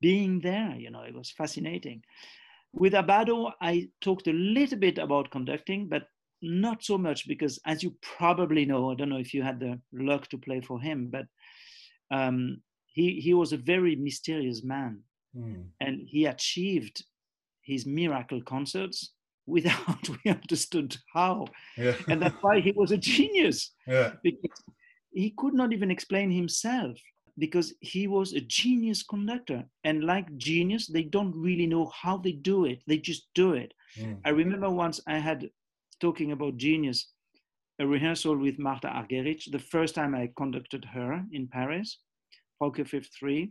being 0.00 0.40
there. 0.40 0.74
You 0.76 0.90
know, 0.90 1.02
it 1.02 1.14
was 1.14 1.30
fascinating. 1.30 2.02
With 2.72 2.92
Abbado, 2.92 3.52
I 3.60 3.88
talked 4.00 4.28
a 4.28 4.32
little 4.32 4.78
bit 4.78 4.98
about 4.98 5.30
conducting, 5.30 5.88
but 5.88 6.04
not 6.42 6.82
so 6.82 6.98
much 6.98 7.28
because, 7.28 7.58
as 7.66 7.82
you 7.82 7.94
probably 8.02 8.64
know, 8.64 8.90
I 8.90 8.94
don't 8.94 9.08
know 9.08 9.18
if 9.18 9.34
you 9.34 9.42
had 9.42 9.60
the 9.60 9.80
luck 9.92 10.28
to 10.28 10.38
play 10.38 10.60
for 10.60 10.80
him, 10.80 11.08
but 11.10 11.26
um, 12.10 12.62
he 12.86 13.20
he 13.20 13.34
was 13.34 13.52
a 13.52 13.56
very 13.56 13.96
mysterious 13.96 14.64
man, 14.64 15.00
mm. 15.36 15.64
and 15.80 16.00
he 16.06 16.26
achieved 16.26 17.04
his 17.62 17.86
miracle 17.86 18.42
concerts 18.42 19.12
without 19.46 20.08
we 20.08 20.30
understood 20.30 20.96
how. 21.12 21.46
Yeah. 21.76 21.94
And 22.08 22.22
that's 22.22 22.36
why 22.40 22.60
he 22.60 22.72
was 22.72 22.92
a 22.92 22.96
genius 22.96 23.72
yeah. 23.86 24.12
because 24.22 24.62
he 25.12 25.34
could 25.36 25.54
not 25.54 25.72
even 25.72 25.90
explain 25.90 26.30
himself 26.30 26.96
because 27.38 27.74
he 27.80 28.06
was 28.06 28.32
a 28.32 28.40
genius 28.40 29.02
conductor. 29.02 29.64
And 29.82 30.04
like 30.04 30.36
genius, 30.36 30.86
they 30.86 31.02
don't 31.02 31.34
really 31.34 31.66
know 31.66 31.90
how 32.00 32.18
they 32.18 32.32
do 32.32 32.66
it, 32.66 32.82
they 32.86 32.98
just 32.98 33.28
do 33.34 33.54
it. 33.54 33.72
Mm. 33.98 34.20
I 34.24 34.28
remember 34.30 34.70
once 34.70 35.00
I 35.08 35.18
had 35.18 35.48
talking 36.00 36.32
about 36.32 36.56
genius 36.56 37.12
a 37.80 37.86
rehearsal 37.86 38.36
with 38.36 38.58
Martha 38.58 38.88
Argerich, 38.88 39.50
the 39.50 39.58
first 39.58 39.94
time 39.94 40.14
I 40.14 40.30
conducted 40.36 40.84
her 40.84 41.24
in 41.32 41.48
Paris, 41.48 41.98
Prokofiev 42.60 43.06
3, 43.18 43.50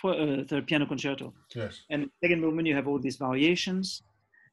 for 0.00 0.12
uh, 0.14 0.44
the 0.48 0.62
piano 0.64 0.86
concerto. 0.86 1.34
Yes. 1.54 1.80
And 1.90 2.08
second 2.22 2.40
movement, 2.40 2.68
you 2.68 2.74
have 2.76 2.86
all 2.86 3.00
these 3.00 3.16
variations 3.16 4.00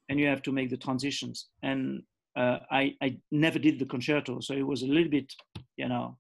and 0.10 0.19
you 0.19 0.25
have 0.25 0.41
to 0.43 0.51
make 0.51 0.71
the 0.71 0.77
transitions. 0.77 1.49
And 1.62 2.01
uh, 2.36 2.60
I, 2.71 2.95
I 3.01 3.17
never 3.32 3.60
did 3.60 3.77
the 3.77 3.86
concerto, 3.86 4.39
so 4.39 4.56
it 4.56 4.65
was 4.65 4.82
a 4.82 4.88
little 4.88 5.10
bit, 5.10 5.32
you 5.77 5.88
know, 5.88 6.17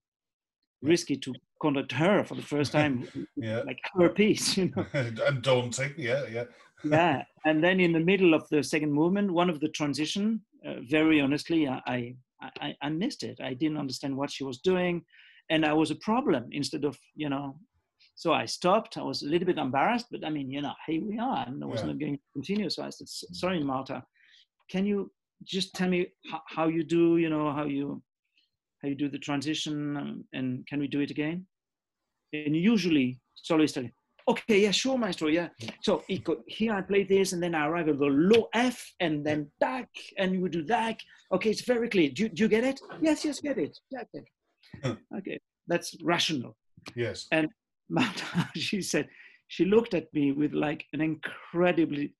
risky 0.83 1.15
to 1.17 1.33
conduct 1.59 1.91
her 1.93 2.23
for 2.23 2.35
the 2.35 2.41
first 2.43 2.71
time, 2.71 3.07
Yeah. 3.35 3.61
like 3.65 3.79
her 3.95 4.09
piece, 4.09 4.57
you 4.57 4.71
know. 4.75 4.85
and 4.93 5.41
daunting. 5.41 5.93
Yeah. 5.97 6.23
Yeah. 6.31 6.43
Yeah. 6.83 7.23
And 7.45 7.63
then 7.63 7.79
in 7.79 7.91
the 7.91 7.99
middle 7.99 8.33
of 8.33 8.47
the 8.49 8.63
second 8.63 8.91
movement, 8.91 9.31
one 9.31 9.49
of 9.49 9.59
the 9.59 9.69
transition, 9.69 10.41
uh, 10.65 10.75
very 10.89 11.21
honestly, 11.21 11.67
I, 11.67 12.15
I, 12.41 12.75
I, 12.81 12.89
missed 12.89 13.23
it. 13.23 13.39
I 13.41 13.53
didn't 13.53 13.77
understand 13.77 14.15
what 14.15 14.31
she 14.31 14.43
was 14.43 14.59
doing. 14.59 15.03
And 15.49 15.65
I 15.65 15.73
was 15.73 15.91
a 15.91 15.95
problem 15.95 16.49
instead 16.51 16.85
of, 16.85 16.97
you 17.15 17.29
know, 17.29 17.57
so 18.15 18.33
I 18.33 18.45
stopped. 18.45 18.97
I 18.97 19.01
was 19.01 19.23
a 19.23 19.27
little 19.27 19.45
bit 19.45 19.57
embarrassed, 19.57 20.07
but 20.11 20.25
I 20.25 20.29
mean, 20.29 20.49
you 20.49 20.61
know, 20.61 20.73
here 20.87 21.03
we 21.03 21.17
are. 21.19 21.45
And 21.47 21.63
I 21.63 21.67
was 21.67 21.81
Yeah. 21.81 21.87
not 21.87 21.99
going 21.99 22.17
to 22.17 22.23
continue. 22.33 22.69
So 22.69 22.83
I 22.83 22.89
said, 22.89 23.09
sorry, 23.09 23.63
Martha, 23.63 24.05
can 24.69 24.85
you 24.85 25.11
just 25.43 25.73
tell 25.73 25.89
me 25.89 26.07
how, 26.47 26.67
you 26.67 26.83
do, 26.83 27.17
you 27.17 27.29
know, 27.29 27.51
how 27.51 27.65
you, 27.65 28.01
how 28.81 28.89
you 28.89 28.95
do 28.95 29.09
the 29.09 29.19
transition 29.19 29.97
um, 29.97 30.25
and 30.33 30.65
can 30.67 30.79
we 30.79 30.87
do 30.87 31.01
it 31.01 31.11
again? 31.11 31.45
And 32.33 32.55
usually 32.55 33.19
soloists 33.35 33.77
okay, 34.27 34.61
yeah, 34.61 34.71
sure, 34.71 34.97
maestro, 34.97 35.27
yeah. 35.27 35.49
So 35.81 36.03
it 36.09 36.23
go, 36.23 36.37
here 36.47 36.73
I 36.73 36.81
play 36.81 37.03
this 37.03 37.33
and 37.33 37.41
then 37.41 37.55
I 37.55 37.67
arrive 37.67 37.89
at 37.89 37.99
the 37.99 38.05
low 38.05 38.47
F 38.53 38.83
and 38.99 39.25
then 39.25 39.51
back, 39.59 39.89
and 40.17 40.33
you 40.33 40.47
do 40.49 40.63
that. 40.65 40.99
Okay, 41.31 41.49
it's 41.49 41.61
very 41.61 41.89
clear. 41.89 42.09
Do, 42.09 42.23
you- 42.23 42.29
do 42.29 42.43
you 42.43 42.49
get 42.49 42.63
it? 42.63 42.79
Yes, 43.01 43.25
yes, 43.25 43.39
get 43.39 43.57
it. 43.57 43.77
Yeah, 43.91 44.01
okay. 44.15 44.25
Hmm. 44.83 45.17
okay, 45.17 45.39
that's 45.67 45.95
rational. 46.03 46.55
Yes. 46.95 47.27
Martha, 47.89 48.49
she 48.55 48.81
said, 48.81 49.07
she 49.47 49.65
looked 49.65 49.93
at 49.93 50.11
me 50.13 50.31
with 50.31 50.53
like 50.53 50.85
an 50.93 51.01
incredibly 51.01 52.13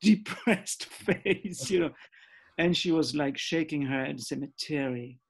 depressed 0.00 0.84
face, 1.06 1.70
you 1.70 1.80
know, 1.80 1.90
and 2.58 2.76
she 2.76 2.90
was 2.92 3.14
like 3.14 3.36
shaking 3.38 3.82
her 3.82 4.06
head, 4.06 4.20
cemetery. 4.20 5.20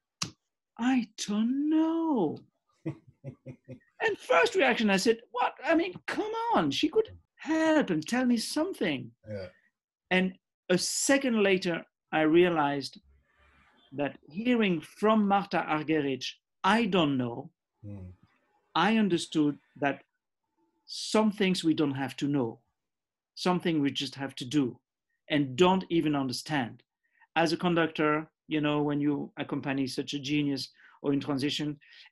I 0.78 1.08
don't 1.26 1.68
know. 1.68 2.38
and 2.86 4.18
first 4.18 4.54
reaction, 4.54 4.88
I 4.90 4.96
said, 4.98 5.18
What? 5.32 5.54
I 5.66 5.74
mean, 5.74 5.94
come 6.06 6.32
on, 6.54 6.70
she 6.70 6.88
could 6.88 7.10
help 7.36 7.90
and 7.90 8.06
tell 8.06 8.24
me 8.24 8.36
something. 8.36 9.10
Yeah. 9.28 9.46
And 10.10 10.34
a 10.70 10.78
second 10.78 11.42
later, 11.42 11.84
I 12.12 12.22
realized 12.22 13.00
that 13.92 14.18
hearing 14.28 14.80
from 14.80 15.26
Martha 15.26 15.64
Argerich, 15.68 16.26
I 16.62 16.86
don't 16.86 17.16
know, 17.16 17.50
Mm. 17.86 18.12
I 18.74 18.96
understood 18.96 19.58
that 19.76 20.02
some 20.86 21.30
things 21.30 21.64
we 21.64 21.74
don't 21.74 21.94
have 21.94 22.16
to 22.16 22.28
know, 22.28 22.60
something 23.34 23.80
we 23.80 23.90
just 23.90 24.14
have 24.14 24.34
to 24.36 24.44
do 24.44 24.78
and 25.28 25.56
don't 25.56 25.84
even 25.88 26.14
understand. 26.14 26.82
As 27.34 27.52
a 27.52 27.56
conductor, 27.56 28.28
you 28.48 28.60
know, 28.60 28.82
when 28.82 29.00
you 29.00 29.32
accompany 29.36 29.86
such 29.86 30.14
a 30.14 30.18
genius 30.18 30.68
or 31.06 31.12
in 31.12 31.20
transition, 31.20 31.68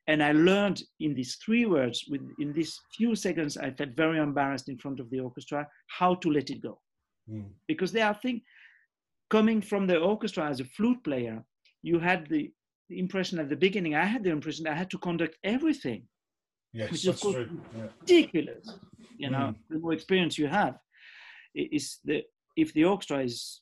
and 0.07 0.23
I 0.23 0.31
learned 0.31 0.77
in 1.05 1.13
these 1.13 1.35
three 1.45 1.65
words, 1.65 1.97
with 2.09 2.21
in 2.43 2.53
these 2.53 2.73
few 2.97 3.11
seconds, 3.15 3.57
I 3.57 3.69
felt 3.71 3.91
very 4.03 4.19
embarrassed 4.19 4.69
in 4.69 4.77
front 4.83 4.99
of 5.01 5.09
the 5.09 5.19
orchestra, 5.19 5.67
how 5.99 6.11
to 6.21 6.27
let 6.37 6.49
it 6.49 6.61
go. 6.61 6.79
Mm. 7.29 7.49
Because 7.67 7.91
there 7.91 8.07
are 8.07 8.17
things 8.25 8.41
coming 9.29 9.59
from 9.61 9.87
the 9.87 9.97
orchestra 9.99 10.43
as 10.51 10.59
a 10.61 10.65
flute 10.75 11.01
player, 11.03 11.43
you 11.89 11.99
had 11.99 12.19
the, 12.33 12.43
the 12.89 12.97
impression 13.05 13.39
at 13.39 13.49
the 13.49 13.55
beginning, 13.67 13.93
I 13.95 14.05
had 14.05 14.23
the 14.23 14.29
impression 14.37 14.67
I 14.67 14.75
had 14.81 14.89
to 14.91 14.97
conduct 14.97 15.35
everything 15.43 16.01
Yes, 16.75 16.91
Which 16.91 17.21
course- 17.21 17.35
true. 17.35 17.61
Yeah. 17.77 17.87
ridiculous. 18.01 18.65
You 19.17 19.29
know, 19.29 19.55
the 19.69 19.79
more 19.79 19.93
experience 19.93 20.37
you 20.37 20.47
have, 20.47 20.75
is 21.53 21.99
the 22.03 22.17
if 22.63 22.73
the 22.73 22.83
orchestra 22.91 23.19
is 23.29 23.61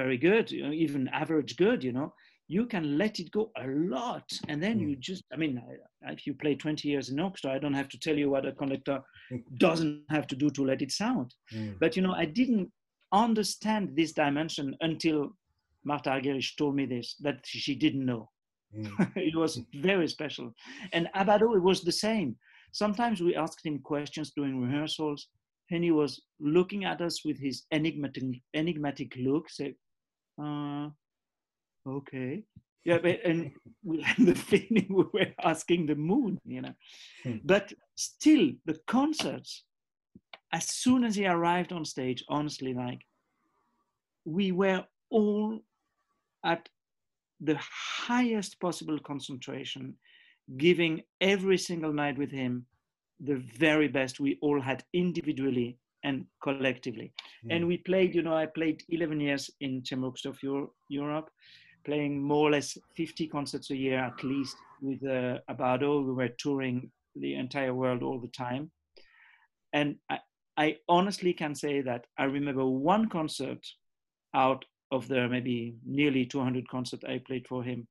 very 0.00 0.18
good, 0.28 0.46
you 0.56 0.62
know, 0.64 0.72
even 0.84 1.08
average 1.08 1.52
good, 1.56 1.82
you 1.82 1.92
know, 1.92 2.08
you 2.48 2.66
can 2.66 2.98
let 2.98 3.18
it 3.20 3.30
go 3.30 3.50
a 3.56 3.66
lot, 3.66 4.30
and 4.48 4.62
then 4.62 4.78
Mm. 4.78 4.90
you 4.90 4.96
just, 4.96 5.24
I 5.32 5.36
mean, 5.36 5.60
if 6.02 6.26
you 6.26 6.34
play 6.34 6.54
20 6.54 6.88
years 6.88 7.08
in 7.08 7.18
orchestra, 7.18 7.52
I 7.52 7.58
don't 7.58 7.74
have 7.74 7.88
to 7.88 7.98
tell 7.98 8.16
you 8.18 8.28
what 8.30 8.44
a 8.46 8.52
conductor 8.52 9.00
doesn't 9.58 10.04
have 10.10 10.26
to 10.28 10.36
do 10.36 10.50
to 10.50 10.64
let 10.64 10.82
it 10.82 10.92
sound. 10.92 11.34
Mm. 11.52 11.78
But 11.80 11.96
you 11.96 12.02
know, 12.02 12.12
I 12.12 12.26
didn't 12.26 12.70
understand 13.12 13.96
this 13.96 14.12
dimension 14.12 14.76
until 14.80 15.36
Martha 15.84 16.10
Argerich 16.10 16.56
told 16.56 16.74
me 16.76 16.84
this 16.86 17.16
that 17.20 17.38
she 17.44 17.74
didn't 17.74 18.04
know 18.04 18.30
Mm. 18.76 18.86
it 19.16 19.36
was 19.36 19.60
very 19.76 20.08
special. 20.08 20.52
And 20.92 21.08
Abbado, 21.14 21.54
it 21.54 21.62
was 21.62 21.82
the 21.82 21.92
same. 21.92 22.36
Sometimes 22.72 23.20
we 23.20 23.36
asked 23.36 23.64
him 23.64 23.78
questions 23.78 24.32
during 24.36 24.60
rehearsals, 24.60 25.28
and 25.70 25.84
he 25.84 25.92
was 25.92 26.20
looking 26.40 26.84
at 26.84 27.00
us 27.00 27.24
with 27.24 27.38
his 27.38 27.66
enigmatic, 27.70 28.24
enigmatic 28.52 29.14
look, 29.16 29.48
say, 29.48 29.74
uh, 30.42 30.88
okay. 31.86 32.44
Yeah, 32.84 32.98
but, 32.98 33.20
and 33.24 33.50
we 33.82 34.02
had 34.02 34.26
the 34.26 34.34
feeling 34.50 34.86
we 34.90 35.04
were 35.12 35.32
asking 35.42 35.86
the 35.86 35.94
moon, 35.94 36.38
you 36.44 36.60
know. 36.62 36.74
Hmm. 37.22 37.36
But 37.44 37.72
still, 37.94 38.50
the 38.66 38.78
concerts, 38.86 39.64
as 40.52 40.68
soon 40.68 41.04
as 41.04 41.16
he 41.16 41.26
arrived 41.26 41.72
on 41.72 41.84
stage, 41.84 42.22
honestly, 42.28 42.74
like, 42.74 43.00
we 44.26 44.52
were 44.52 44.84
all 45.10 45.60
at 46.44 46.68
the 47.40 47.58
highest 47.60 48.60
possible 48.60 48.98
concentration, 48.98 49.94
giving 50.58 51.02
every 51.20 51.58
single 51.58 51.92
night 51.92 52.18
with 52.18 52.30
him 52.30 52.66
the 53.20 53.36
very 53.58 53.88
best 53.88 54.20
we 54.20 54.38
all 54.42 54.60
had 54.60 54.84
individually 54.92 55.78
and 56.02 56.26
collectively. 56.42 57.12
And 57.50 57.64
Mm. 57.64 57.68
we 57.68 57.76
played, 57.78 58.14
you 58.14 58.22
know, 58.22 58.36
I 58.36 58.46
played 58.46 58.84
11 58.90 59.20
years 59.20 59.50
in 59.60 59.82
Chamber 59.82 60.08
of 60.26 60.42
Euro- 60.42 60.74
Europe, 60.88 61.30
playing 61.84 62.22
more 62.22 62.48
or 62.48 62.50
less 62.52 62.76
50 62.96 63.28
concerts 63.28 63.70
a 63.70 63.76
year 63.76 63.98
at 63.98 64.22
least 64.24 64.56
with 64.80 65.02
uh, 65.04 65.38
Abbado. 65.50 66.04
We 66.04 66.12
were 66.12 66.28
touring 66.38 66.90
the 67.16 67.34
entire 67.34 67.74
world 67.74 68.02
all 68.02 68.20
the 68.20 68.28
time. 68.28 68.70
And 69.72 69.96
I, 70.08 70.18
I 70.56 70.76
honestly 70.88 71.32
can 71.32 71.54
say 71.54 71.80
that 71.82 72.06
I 72.18 72.24
remember 72.24 72.64
one 72.64 73.08
concert 73.08 73.64
out 74.34 74.64
of 74.90 75.08
the 75.08 75.28
maybe 75.28 75.76
nearly 75.84 76.24
200 76.24 76.68
concerts 76.68 77.04
I 77.04 77.18
played 77.18 77.46
for 77.48 77.62
him 77.62 77.88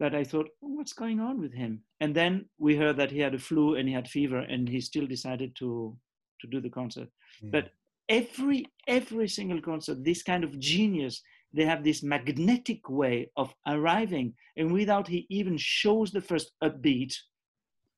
that 0.00 0.14
I 0.14 0.24
thought, 0.24 0.48
oh, 0.62 0.68
what's 0.68 0.94
going 0.94 1.20
on 1.20 1.40
with 1.40 1.52
him? 1.52 1.82
And 2.00 2.14
then 2.14 2.46
we 2.58 2.74
heard 2.74 2.96
that 2.96 3.10
he 3.10 3.18
had 3.20 3.34
a 3.34 3.38
flu 3.38 3.76
and 3.76 3.86
he 3.88 3.94
had 3.94 4.08
fever 4.08 4.38
and 4.38 4.68
he 4.68 4.80
still 4.80 5.06
decided 5.06 5.54
to, 5.56 5.96
to 6.40 6.46
do 6.46 6.60
the 6.60 6.70
concert. 6.70 7.08
Mm. 7.44 7.52
But 7.52 7.70
every, 8.08 8.66
every 8.86 9.28
single 9.28 9.60
concert, 9.60 10.02
this 10.02 10.22
kind 10.22 10.42
of 10.42 10.58
genius, 10.58 11.22
they 11.52 11.64
have 11.64 11.82
this 11.82 12.02
magnetic 12.02 12.88
way 12.88 13.30
of 13.36 13.54
arriving. 13.66 14.34
And 14.56 14.72
without 14.72 15.08
he 15.08 15.26
even 15.30 15.56
shows 15.56 16.10
the 16.10 16.20
first 16.20 16.52
upbeat, 16.62 17.14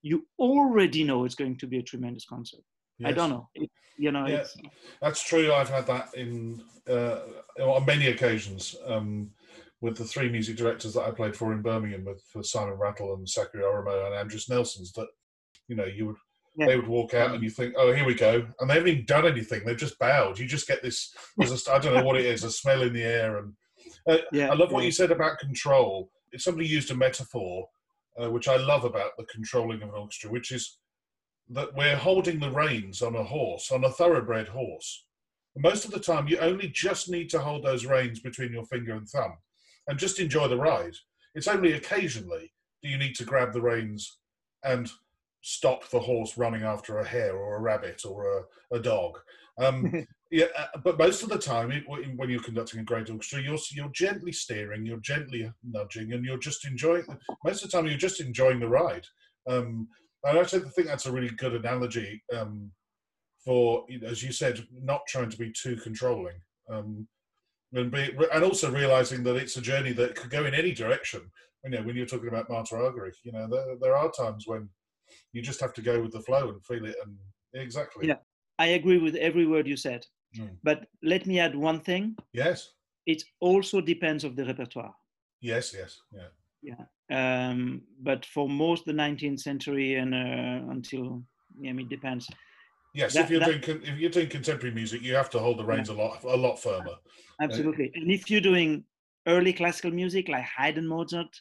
you 0.03 0.27
already 0.38 1.05
know 1.05 1.25
it's 1.25 1.35
going 1.35 1.59
to 1.59 1.67
be 1.67 1.79
a 1.79 1.83
tremendous 1.83 2.25
concert. 2.25 2.61
I 3.05 3.12
don't 3.12 3.31
know. 3.31 3.49
It, 3.55 3.71
you 3.99 4.12
know, 4.12 4.27
Yeah. 4.27 4.45
That's 5.01 5.23
true. 5.23 5.53
I've 5.53 5.69
had 5.69 5.87
that 5.87 6.15
in 6.15 6.62
uh, 6.88 7.21
on 7.61 7.85
many 7.85 8.09
occasions 8.09 8.77
um, 8.87 9.31
with 9.81 9.97
the 9.97 10.05
three 10.05 10.29
music 10.29 10.57
directors 10.57 10.95
that 10.95 11.03
I 11.03 11.11
played 11.11 11.37
for 11.37 11.53
in 11.53 11.62
Birmingham, 11.62 12.05
with 12.05 12.23
for 12.33 12.43
Simon 12.43 12.75
Rattle 12.75 13.15
and 13.15 13.29
Sakari 13.29 13.65
Oramo 13.65 14.07
and 14.07 14.31
Andris 14.31 14.49
Nelsons. 14.49 14.93
That 14.93 15.09
you 15.69 15.77
know, 15.77 15.85
you 15.85 16.07
would 16.07 16.17
Yeah. 16.55 16.67
they 16.67 16.77
would 16.77 16.88
walk 16.88 17.15
out 17.15 17.35
and 17.35 17.43
you 17.43 17.49
think, 17.49 17.75
oh, 17.79 17.93
here 17.93 18.05
we 18.05 18.15
go, 18.15 18.47
and 18.61 18.69
they 18.69 18.75
haven't 18.75 18.88
even 18.91 19.07
done 19.07 19.27
anything. 19.27 19.62
They've 19.65 19.77
just 19.77 19.99
bowed. 19.99 20.38
You 20.38 20.47
just 20.47 20.69
get 20.69 20.83
this. 20.83 21.15
There's 21.38 21.67
a, 21.67 21.73
I 21.73 21.79
don't 21.79 21.95
know 21.95 22.05
what 22.05 22.19
it 22.19 22.27
is, 22.27 22.45
a 22.45 22.51
smell 22.51 22.83
in 22.83 22.93
the 22.93 23.03
air, 23.03 23.38
and 23.38 23.55
yeah. 24.33 24.51
I 24.51 24.55
love 24.55 24.71
what 24.71 24.85
you 24.85 24.93
said 24.93 25.11
about 25.11 25.38
control. 25.38 26.11
If 26.31 26.43
somebody 26.43 26.69
used 26.69 26.91
a 26.91 26.95
metaphor, 26.95 27.69
uh, 28.23 28.31
which 28.31 28.49
I 28.49 28.57
love 28.57 28.85
about 28.85 29.12
the 29.17 29.25
controlling 29.25 29.83
of 29.83 29.88
an 29.88 29.95
orchestra, 29.95 30.31
which 30.31 30.53
is 30.53 30.79
that 31.51 31.75
we're 31.75 31.97
holding 31.97 32.38
the 32.38 32.51
reins 32.51 33.03
on 33.03 33.15
a 33.15 33.25
horse, 33.25 33.71
on 33.71 33.85
a 33.85 33.91
thoroughbred 33.91 34.49
horse. 34.49 35.05
Most 35.57 35.85
of 35.85 35.91
the 35.91 36.01
time, 36.01 36.29
you 36.29 36.38
only 36.38 36.69
just 36.69 37.11
need 37.11 37.29
to 37.31 37.38
hold 37.38 37.65
those 37.65 37.85
reins 37.85 38.21
between 38.21 38.53
your 38.53 38.65
finger 38.65 38.95
and 38.95 39.07
thumb 39.09 39.37
and 39.87 39.99
just 39.99 40.19
enjoy 40.19 40.49
the 40.49 40.57
ride. 40.57 40.95
It's 41.35 41.49
only 41.49 41.73
occasionally 41.73 42.53
do 42.83 42.88
you 42.88 42.97
need 42.97 43.15
to 43.17 43.25
grab 43.25 43.53
the 43.53 43.61
reins 43.61 44.19
and 44.65 44.91
stop 45.42 45.88
the 45.90 46.00
horse 46.00 46.38
running 46.38 46.62
after 46.62 46.98
a 46.98 47.07
hare 47.07 47.37
or 47.37 47.57
a 47.57 47.61
rabbit 47.61 48.02
or 48.09 48.38
a, 48.38 48.76
a 48.76 48.81
dog. 48.81 49.18
Um, 49.59 50.07
yeah, 50.31 50.46
uh, 50.57 50.78
but 50.83 50.98
most 50.98 51.22
of 51.22 51.28
the 51.28 51.38
time, 51.38 51.70
it, 51.70 51.85
when 51.87 52.31
you're 52.31 52.42
conducting 52.42 52.81
a 52.81 52.85
great 52.85 53.11
orchestra, 53.11 53.42
you're 53.42 53.59
you're 53.72 53.90
gently 53.90 54.33
steering, 54.33 54.87
you're 54.87 54.98
gently 54.98 55.50
nudging, 55.62 56.12
and 56.12 56.24
you're 56.24 56.38
just 56.38 56.66
enjoying. 56.66 57.05
Most 57.44 57.62
of 57.62 57.70
the 57.70 57.76
time, 57.76 57.87
you're 57.87 57.98
just 57.98 58.20
enjoying 58.20 58.61
the 58.61 58.68
ride. 58.68 59.07
Um, 59.48 59.88
and 60.24 60.38
I 60.38 60.40
actually 60.40 60.61
think 60.70 60.87
that's 60.87 61.07
a 61.07 61.12
really 61.12 61.31
good 61.31 61.55
analogy 61.55 62.22
um, 62.33 62.70
for, 63.44 63.85
as 64.07 64.22
you 64.22 64.33
said, 64.33 64.64
not 64.72 65.02
trying 65.09 65.31
to 65.31 65.37
be 65.37 65.52
too 65.52 65.76
controlling. 65.76 66.37
Um, 66.70 67.09
and, 67.72 67.90
be, 67.90 68.11
and 68.33 68.44
also 68.44 68.70
realizing 68.70 69.24
that 69.24 69.37
it's 69.37 69.57
a 69.57 69.62
journey 69.62 69.92
that 69.92 70.14
could 70.14 70.31
go 70.31 70.44
in 70.44 70.55
any 70.55 70.72
direction. 70.72 71.22
You 71.64 71.70
know, 71.70 71.83
when 71.83 71.96
you're 71.96 72.07
talking 72.07 72.28
about 72.28 72.48
Argerich, 72.48 73.16
you 73.24 73.33
know, 73.33 73.48
there, 73.48 73.76
there 73.81 73.96
are 73.96 74.11
times 74.12 74.44
when 74.46 74.68
you 75.33 75.42
just 75.42 75.61
have 75.61 75.72
to 75.75 75.83
go 75.83 76.01
with 76.01 76.12
the 76.12 76.20
flow 76.20 76.48
and 76.48 76.64
feel 76.64 76.85
it. 76.85 76.96
And 77.05 77.16
exactly. 77.55 78.09
Yeah, 78.09 78.16
I 78.59 78.68
agree 78.68 78.98
with 78.98 79.14
every 79.16 79.46
word 79.46 79.66
you 79.66 79.77
said. 79.77 80.05
Mm. 80.38 80.57
But 80.62 80.87
let 81.03 81.27
me 81.27 81.38
add 81.38 81.55
one 81.55 81.81
thing. 81.81 82.16
Yes. 82.33 82.72
It 83.07 83.22
also 83.40 83.81
depends 83.81 84.25
of 84.25 84.37
the 84.37 84.44
repertoire. 84.44 84.94
Yes. 85.40 85.75
Yes. 85.77 86.01
Yeah. 86.12 86.29
Yeah. 86.62 86.85
Um, 87.11 87.83
but 88.01 88.25
for 88.25 88.48
most 88.48 88.85
the 88.85 88.92
19th 88.92 89.40
century 89.40 89.96
and 89.96 90.14
uh, 90.14 90.70
until 90.70 91.22
yeah, 91.61 91.70
I 91.70 91.72
mean, 91.72 91.87
it 91.87 91.90
depends. 91.90 92.29
Yes, 92.94 93.14
that, 93.14 93.25
if 93.25 93.31
you're 93.31 93.40
that, 93.40 93.62
doing 93.62 93.83
if 93.83 93.98
you're 93.98 94.11
doing 94.11 94.29
contemporary 94.29 94.75
music, 94.75 95.03
you 95.03 95.14
have 95.14 95.31
to 95.31 95.38
hold 95.38 95.59
the 95.59 95.64
reins 95.64 95.88
yeah. 95.88 95.94
a 95.94 95.96
lot 95.96 96.22
a 96.25 96.37
lot 96.37 96.57
firmer. 96.57 96.94
Absolutely, 97.40 97.87
uh, 97.87 98.01
and 98.01 98.11
if 98.11 98.31
you're 98.31 98.40
doing 98.40 98.85
early 99.27 99.53
classical 99.53 99.90
music 99.90 100.29
like 100.29 100.44
Haydn, 100.44 100.87
Mozart, 100.87 101.40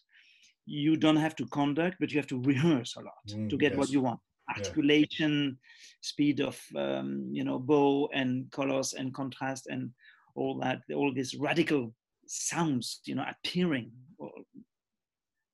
you 0.65 0.95
don't 0.95 1.17
have 1.17 1.35
to 1.37 1.45
conduct, 1.47 1.97
but 1.99 2.11
you 2.11 2.19
have 2.19 2.27
to 2.27 2.41
rehearse 2.41 2.95
a 2.95 3.01
lot 3.01 3.27
mm, 3.27 3.49
to 3.49 3.57
get 3.57 3.71
yes. 3.71 3.79
what 3.79 3.89
you 3.89 4.01
want. 4.01 4.19
Articulation, 4.49 5.57
yeah. 5.61 5.67
speed 6.01 6.41
of 6.41 6.59
um, 6.75 7.29
you 7.31 7.43
know 7.43 7.59
bow 7.59 8.09
and 8.13 8.51
colors 8.51 8.93
and 8.93 9.13
contrast 9.13 9.67
and 9.67 9.91
all 10.35 10.59
that, 10.59 10.81
all 10.93 11.13
these 11.13 11.35
radical 11.35 11.93
sounds, 12.27 13.01
you 13.05 13.15
know, 13.15 13.25
appearing. 13.29 13.91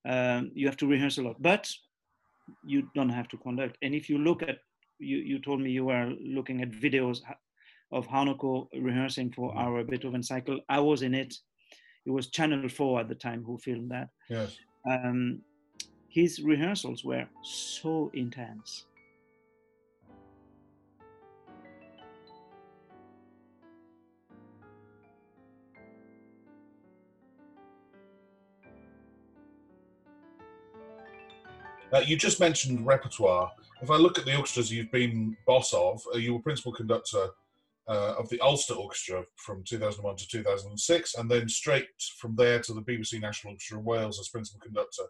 Um, 0.08 0.50
you 0.54 0.66
have 0.66 0.76
to 0.78 0.86
rehearse 0.86 1.18
a 1.18 1.22
lot, 1.22 1.36
but 1.40 1.70
you 2.64 2.88
don't 2.94 3.08
have 3.10 3.28
to 3.28 3.36
conduct. 3.36 3.76
And 3.82 3.94
if 3.94 4.08
you 4.08 4.18
look 4.18 4.42
at, 4.42 4.58
you, 4.98 5.18
you 5.18 5.38
told 5.38 5.60
me 5.60 5.70
you 5.70 5.86
were 5.86 6.12
looking 6.20 6.62
at 6.62 6.70
videos 6.70 7.18
of 7.92 8.06
Harnoncourt 8.06 8.68
rehearsing 8.80 9.32
for 9.32 9.52
mm. 9.52 9.56
our 9.56 9.84
Beethoven 9.84 10.22
cycle. 10.22 10.60
I 10.68 10.80
was 10.80 11.02
in 11.02 11.14
it. 11.14 11.34
It 12.06 12.10
was 12.10 12.30
Channel 12.30 12.68
4 12.68 13.00
at 13.00 13.08
the 13.08 13.14
time 13.14 13.44
who 13.44 13.58
filmed 13.58 13.90
that. 13.90 14.08
Yes 14.30 14.56
um, 14.88 15.40
his 16.08 16.40
rehearsals 16.40 17.04
were 17.04 17.26
so 17.42 18.10
intense. 18.14 18.84
Uh, 31.90 32.00
you 32.00 32.16
just 32.16 32.38
mentioned 32.38 32.86
repertoire. 32.86 33.50
If 33.80 33.90
I 33.90 33.96
look 33.96 34.18
at 34.18 34.26
the 34.26 34.36
orchestras 34.36 34.70
you've 34.70 34.90
been 34.90 35.36
boss 35.46 35.72
of, 35.72 36.02
uh, 36.14 36.18
you 36.18 36.34
were 36.34 36.40
principal 36.40 36.72
conductor 36.72 37.28
uh, 37.88 38.14
of 38.18 38.28
the 38.28 38.40
Ulster 38.40 38.74
Orchestra 38.74 39.24
from 39.36 39.64
2001 39.64 40.16
to 40.16 40.28
2006, 40.28 41.14
and 41.14 41.30
then 41.30 41.48
straight 41.48 41.88
from 42.18 42.36
there 42.36 42.60
to 42.60 42.74
the 42.74 42.82
BBC 42.82 43.20
National 43.20 43.52
Orchestra 43.52 43.78
of 43.78 43.84
Wales 43.84 44.20
as 44.20 44.28
principal 44.28 44.60
conductor. 44.60 45.04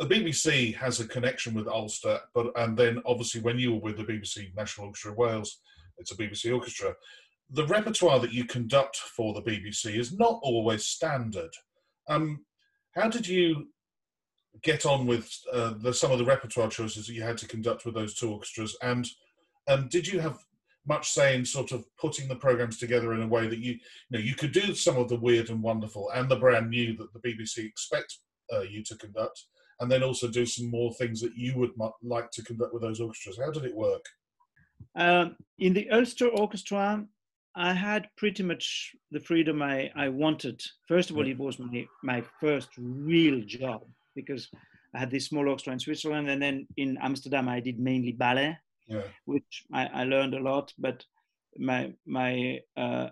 The 0.00 0.06
BBC 0.06 0.74
has 0.76 1.00
a 1.00 1.08
connection 1.08 1.54
with 1.54 1.68
Ulster, 1.68 2.20
but 2.34 2.52
and 2.56 2.76
then 2.76 3.00
obviously 3.06 3.40
when 3.40 3.58
you 3.58 3.74
were 3.74 3.80
with 3.80 3.96
the 3.96 4.04
BBC 4.04 4.54
National 4.56 4.88
Orchestra 4.88 5.12
of 5.12 5.18
Wales, 5.18 5.60
it's 5.98 6.12
a 6.12 6.16
BBC 6.16 6.52
orchestra. 6.54 6.94
The 7.50 7.66
repertoire 7.66 8.20
that 8.20 8.32
you 8.32 8.44
conduct 8.44 8.96
for 8.96 9.34
the 9.34 9.42
BBC 9.42 9.96
is 9.98 10.12
not 10.12 10.38
always 10.42 10.86
standard. 10.86 11.50
Um, 12.08 12.44
how 12.94 13.08
did 13.08 13.26
you 13.26 13.68
get 14.62 14.84
on 14.86 15.06
with 15.06 15.32
uh, 15.52 15.74
the, 15.78 15.92
some 15.92 16.12
of 16.12 16.18
the 16.18 16.24
repertoire 16.24 16.68
choices 16.68 17.06
that 17.06 17.14
you 17.14 17.22
had 17.22 17.38
to 17.38 17.48
conduct 17.48 17.84
with 17.84 17.94
those 17.94 18.14
two 18.14 18.32
orchestras? 18.32 18.76
And 18.82 19.08
um, 19.68 19.88
did 19.88 20.06
you 20.06 20.20
have 20.20 20.38
much 20.88 21.10
say 21.10 21.36
in 21.36 21.44
sort 21.44 21.72
of 21.72 21.84
putting 21.98 22.28
the 22.28 22.36
programs 22.36 22.78
together 22.78 23.12
in 23.12 23.22
a 23.22 23.28
way 23.28 23.46
that 23.46 23.58
you, 23.58 23.72
you 23.72 23.78
know, 24.10 24.18
you 24.18 24.34
could 24.34 24.52
do 24.52 24.74
some 24.74 24.96
of 24.96 25.08
the 25.08 25.18
weird 25.18 25.50
and 25.50 25.62
wonderful 25.62 26.10
and 26.14 26.28
the 26.28 26.36
brand 26.36 26.70
new 26.70 26.96
that 26.96 27.12
the 27.12 27.20
BBC 27.20 27.64
expect 27.66 28.18
uh, 28.52 28.62
you 28.62 28.82
to 28.84 28.96
conduct, 28.96 29.44
and 29.80 29.90
then 29.90 30.02
also 30.02 30.28
do 30.28 30.46
some 30.46 30.70
more 30.70 30.92
things 30.94 31.20
that 31.20 31.36
you 31.36 31.56
would 31.56 31.72
like 32.02 32.30
to 32.30 32.42
conduct 32.42 32.72
with 32.72 32.82
those 32.82 33.00
orchestras. 33.00 33.38
How 33.38 33.50
did 33.50 33.64
it 33.64 33.76
work? 33.76 34.04
Um, 34.96 35.36
in 35.58 35.74
the 35.74 35.90
Ulster 35.90 36.28
Orchestra, 36.28 37.04
I 37.54 37.72
had 37.72 38.08
pretty 38.16 38.42
much 38.42 38.94
the 39.10 39.20
freedom 39.20 39.62
I, 39.62 39.90
I 39.94 40.08
wanted. 40.08 40.62
First 40.86 41.10
of 41.10 41.16
all, 41.16 41.26
it 41.26 41.38
was 41.38 41.58
my, 41.58 41.86
my 42.02 42.22
first 42.40 42.70
real 42.78 43.42
job 43.44 43.82
because 44.14 44.48
I 44.94 45.00
had 45.00 45.10
this 45.10 45.26
small 45.26 45.48
orchestra 45.48 45.72
in 45.72 45.80
Switzerland, 45.80 46.30
and 46.30 46.40
then 46.40 46.66
in 46.76 46.96
Amsterdam, 47.02 47.48
I 47.48 47.60
did 47.60 47.78
mainly 47.78 48.12
ballet 48.12 48.56
yeah. 48.88 49.02
which 49.24 49.64
I, 49.72 49.86
I, 49.86 50.04
learned 50.04 50.34
a 50.34 50.40
lot. 50.40 50.72
But 50.78 51.04
my 51.56 51.92
my 52.06 52.60
uh, 52.76 53.08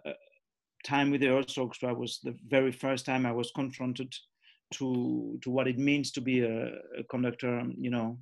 time 0.84 1.10
with 1.10 1.20
the 1.20 1.34
Ulster 1.34 1.62
Orchestra 1.62 1.94
was 1.94 2.20
the 2.22 2.34
very 2.48 2.72
first 2.72 3.06
time 3.06 3.26
I 3.26 3.32
was 3.32 3.50
confronted 3.54 4.12
to 4.74 5.38
to 5.42 5.50
what 5.50 5.68
it 5.68 5.78
means 5.78 6.10
to 6.12 6.20
be 6.20 6.40
a, 6.40 6.66
a 6.98 7.04
conductor. 7.10 7.62
You 7.78 7.90
know, 7.90 8.18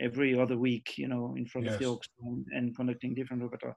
every 0.00 0.38
other 0.38 0.56
week, 0.56 0.94
you 0.96 1.08
know, 1.08 1.34
in 1.36 1.46
front 1.46 1.66
yes. 1.66 1.74
of 1.74 1.80
the 1.80 1.86
orchestra 1.86 2.24
and 2.52 2.76
conducting 2.76 3.14
different 3.14 3.42
repertoire. 3.42 3.76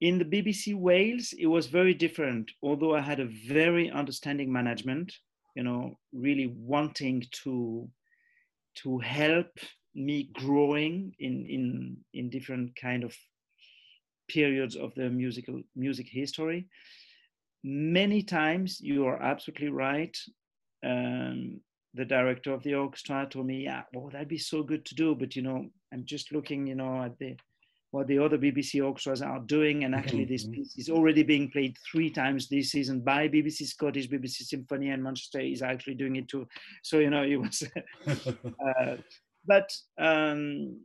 In 0.00 0.18
the 0.18 0.24
BBC 0.24 0.76
Wales, 0.76 1.34
it 1.38 1.46
was 1.46 1.66
very 1.66 1.92
different. 1.92 2.50
Although 2.62 2.94
I 2.94 3.00
had 3.00 3.20
a 3.20 3.30
very 3.48 3.90
understanding 3.90 4.52
management, 4.52 5.12
you 5.56 5.64
know, 5.64 5.98
really 6.12 6.54
wanting 6.56 7.24
to 7.44 7.88
to 8.82 8.98
help 8.98 9.50
me 9.98 10.30
growing 10.32 11.12
in 11.18 11.44
in 11.46 11.96
in 12.14 12.30
different 12.30 12.74
kind 12.76 13.02
of 13.04 13.14
periods 14.28 14.76
of 14.76 14.94
the 14.94 15.10
musical 15.10 15.60
music 15.74 16.06
history 16.08 16.68
many 17.64 18.22
times 18.22 18.80
you 18.80 19.06
are 19.06 19.20
absolutely 19.20 19.68
right 19.68 20.16
um, 20.84 21.60
the 21.94 22.04
director 22.04 22.52
of 22.52 22.62
the 22.62 22.74
orchestra 22.74 23.26
told 23.28 23.46
me 23.46 23.64
yeah 23.64 23.82
well 23.92 24.08
that'd 24.10 24.28
be 24.28 24.38
so 24.38 24.62
good 24.62 24.84
to 24.84 24.94
do 24.94 25.14
but 25.14 25.34
you 25.34 25.42
know 25.42 25.66
i'm 25.92 26.04
just 26.04 26.32
looking 26.32 26.66
you 26.66 26.74
know 26.74 27.02
at 27.02 27.18
the 27.18 27.36
what 27.90 28.06
the 28.06 28.18
other 28.18 28.38
bbc 28.38 28.84
orchestras 28.84 29.22
are 29.22 29.40
doing 29.40 29.84
and 29.84 29.94
actually 29.94 30.24
this 30.24 30.44
mm-hmm. 30.44 30.52
piece 30.52 30.76
is 30.76 30.90
already 30.90 31.22
being 31.22 31.50
played 31.50 31.76
three 31.90 32.10
times 32.10 32.48
this 32.48 32.70
season 32.70 33.00
by 33.00 33.26
bbc 33.26 33.66
scottish 33.66 34.08
bbc 34.08 34.42
symphony 34.42 34.90
and 34.90 35.02
manchester 35.02 35.40
is 35.40 35.62
actually 35.62 35.94
doing 35.94 36.16
it 36.16 36.28
too 36.28 36.46
so 36.82 36.98
you 36.98 37.10
know 37.10 37.22
it 37.22 37.36
was 37.36 37.64
uh, 38.06 38.96
but 39.48 39.72
um, 39.98 40.78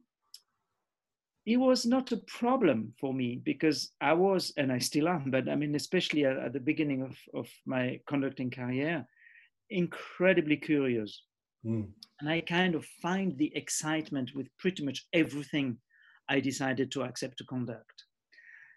it 1.45 1.57
was 1.57 1.85
not 1.85 2.11
a 2.13 2.23
problem 2.27 2.93
for 2.99 3.13
me 3.13 3.41
because 3.43 3.91
I 3.99 4.13
was, 4.13 4.53
and 4.57 4.71
I 4.71 4.79
still 4.79 5.09
am, 5.09 5.29
but 5.29 5.49
I 5.49 5.55
mean, 5.55 5.75
especially 5.75 6.25
at, 6.25 6.37
at 6.37 6.53
the 6.53 6.59
beginning 6.59 7.01
of, 7.01 7.17
of 7.33 7.49
my 7.65 7.99
conducting 8.07 8.49
career, 8.49 9.05
incredibly 9.69 10.55
curious. 10.55 11.21
Mm. 11.65 11.89
And 12.21 12.29
I 12.29 12.41
kind 12.41 12.75
of 12.75 12.85
find 13.01 13.37
the 13.37 13.51
excitement 13.55 14.31
with 14.33 14.47
pretty 14.57 14.85
much 14.85 15.05
everything 15.13 15.77
I 16.29 16.39
decided 16.39 16.91
to 16.91 17.03
accept 17.03 17.37
to 17.39 17.43
conduct. 17.45 18.05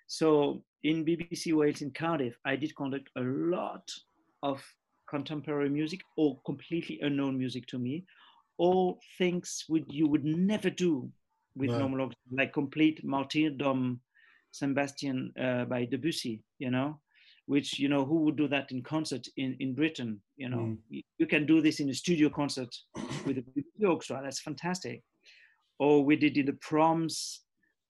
So 0.08 0.64
in 0.82 1.04
BBC 1.04 1.54
Wales 1.54 1.82
in 1.82 1.92
Cardiff, 1.92 2.36
I 2.44 2.56
did 2.56 2.74
conduct 2.74 3.10
a 3.16 3.20
lot 3.20 3.88
of 4.42 4.62
contemporary 5.08 5.68
music 5.68 6.00
or 6.16 6.40
completely 6.44 6.98
unknown 7.02 7.38
music 7.38 7.66
to 7.66 7.78
me, 7.78 8.04
all 8.58 9.00
things 9.18 9.64
would 9.68 9.84
you 9.88 10.06
would 10.08 10.24
never 10.24 10.70
do 10.70 11.10
with 11.54 11.70
no. 11.70 11.78
normal 11.78 12.02
orchestra, 12.02 12.36
like 12.36 12.52
complete 12.52 13.04
martyrdom 13.04 14.00
Sebastian 14.56 15.32
uh, 15.40 15.64
by 15.64 15.84
Debussy, 15.84 16.42
you 16.58 16.70
know, 16.70 17.00
which, 17.46 17.78
you 17.78 17.88
know, 17.88 18.04
who 18.04 18.22
would 18.24 18.36
do 18.36 18.48
that 18.48 18.72
in 18.72 18.82
concert 18.82 19.26
in, 19.36 19.56
in 19.60 19.74
Britain, 19.74 20.20
you 20.36 20.48
know, 20.48 20.76
mm. 20.92 21.04
you 21.18 21.26
can 21.26 21.46
do 21.46 21.60
this 21.60 21.80
in 21.80 21.90
a 21.90 21.94
studio 21.94 22.28
concert 22.28 22.74
with 23.26 23.38
a 23.38 23.86
orchestra, 23.86 24.20
that's 24.22 24.40
fantastic. 24.40 25.02
Or 25.78 26.04
we 26.04 26.16
did 26.16 26.36
in 26.38 26.46
the 26.46 26.54
proms, 26.54 27.42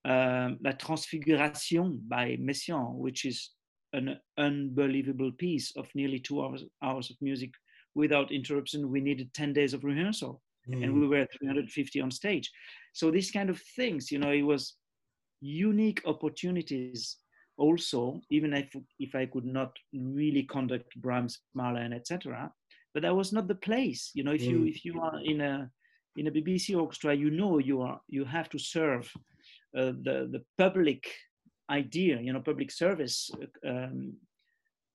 um, 0.05 0.59
La 0.63 0.73
Transfiguration 0.73 2.01
by 2.09 2.37
Messiaen, 2.41 2.97
which 2.97 3.25
is 3.25 3.51
an 3.93 4.19
unbelievable 4.39 5.33
piece 5.33 5.73
of 5.77 5.89
nearly 5.95 6.19
two 6.19 6.43
hours, 6.43 6.65
hours 6.83 7.11
of 7.11 7.17
music 7.21 7.51
without 7.95 8.33
interruption. 8.33 8.91
We 8.91 9.01
needed 9.01 9.33
10 9.35 9.53
days 9.53 9.73
of 9.73 9.85
rehearsal 9.85 10.43
mm. 10.69 10.83
and 10.83 11.01
we 11.01 11.07
were 11.07 11.27
350 11.39 12.01
on 12.01 12.11
stage. 12.11 12.51
So 12.93 13.11
these 13.11 13.31
kind 13.31 13.51
of 13.51 13.61
things, 13.77 14.11
you 14.11 14.19
know, 14.19 14.33
it 14.33 14.43
was 14.43 14.75
unique 15.41 16.03
opportunities 16.07 17.17
also, 17.59 18.21
even 18.31 18.53
if, 18.53 18.75
if 18.99 19.15
I 19.15 19.27
could 19.27 19.45
not 19.45 19.73
really 19.93 20.43
conduct 20.45 20.95
Brahms, 21.01 21.39
Mahler, 21.55 21.81
and 21.81 21.95
etc. 21.95 22.51
But 22.95 23.03
that 23.03 23.17
was 23.17 23.33
not 23.33 23.49
the 23.49 23.55
place. 23.55 24.11
You 24.15 24.25
know, 24.25 24.33
if 24.33 24.43
mm. 24.43 24.51
you 24.51 24.65
if 24.67 24.85
you 24.85 25.01
are 25.01 25.21
in 25.23 25.41
a 25.41 25.71
in 26.17 26.27
a 26.29 26.31
BBC 26.31 26.79
orchestra, 26.79 27.15
you 27.15 27.31
know 27.31 27.59
you 27.59 27.83
are 27.83 28.01
you 28.09 28.25
have 28.25 28.49
to 28.51 28.59
serve 28.59 29.11
uh, 29.77 29.93
the 30.03 30.29
the 30.33 30.43
public 30.57 31.07
idea, 31.71 32.21
you 32.21 32.33
know, 32.33 32.41
public 32.41 32.71
service 32.71 33.31
um, 33.67 34.15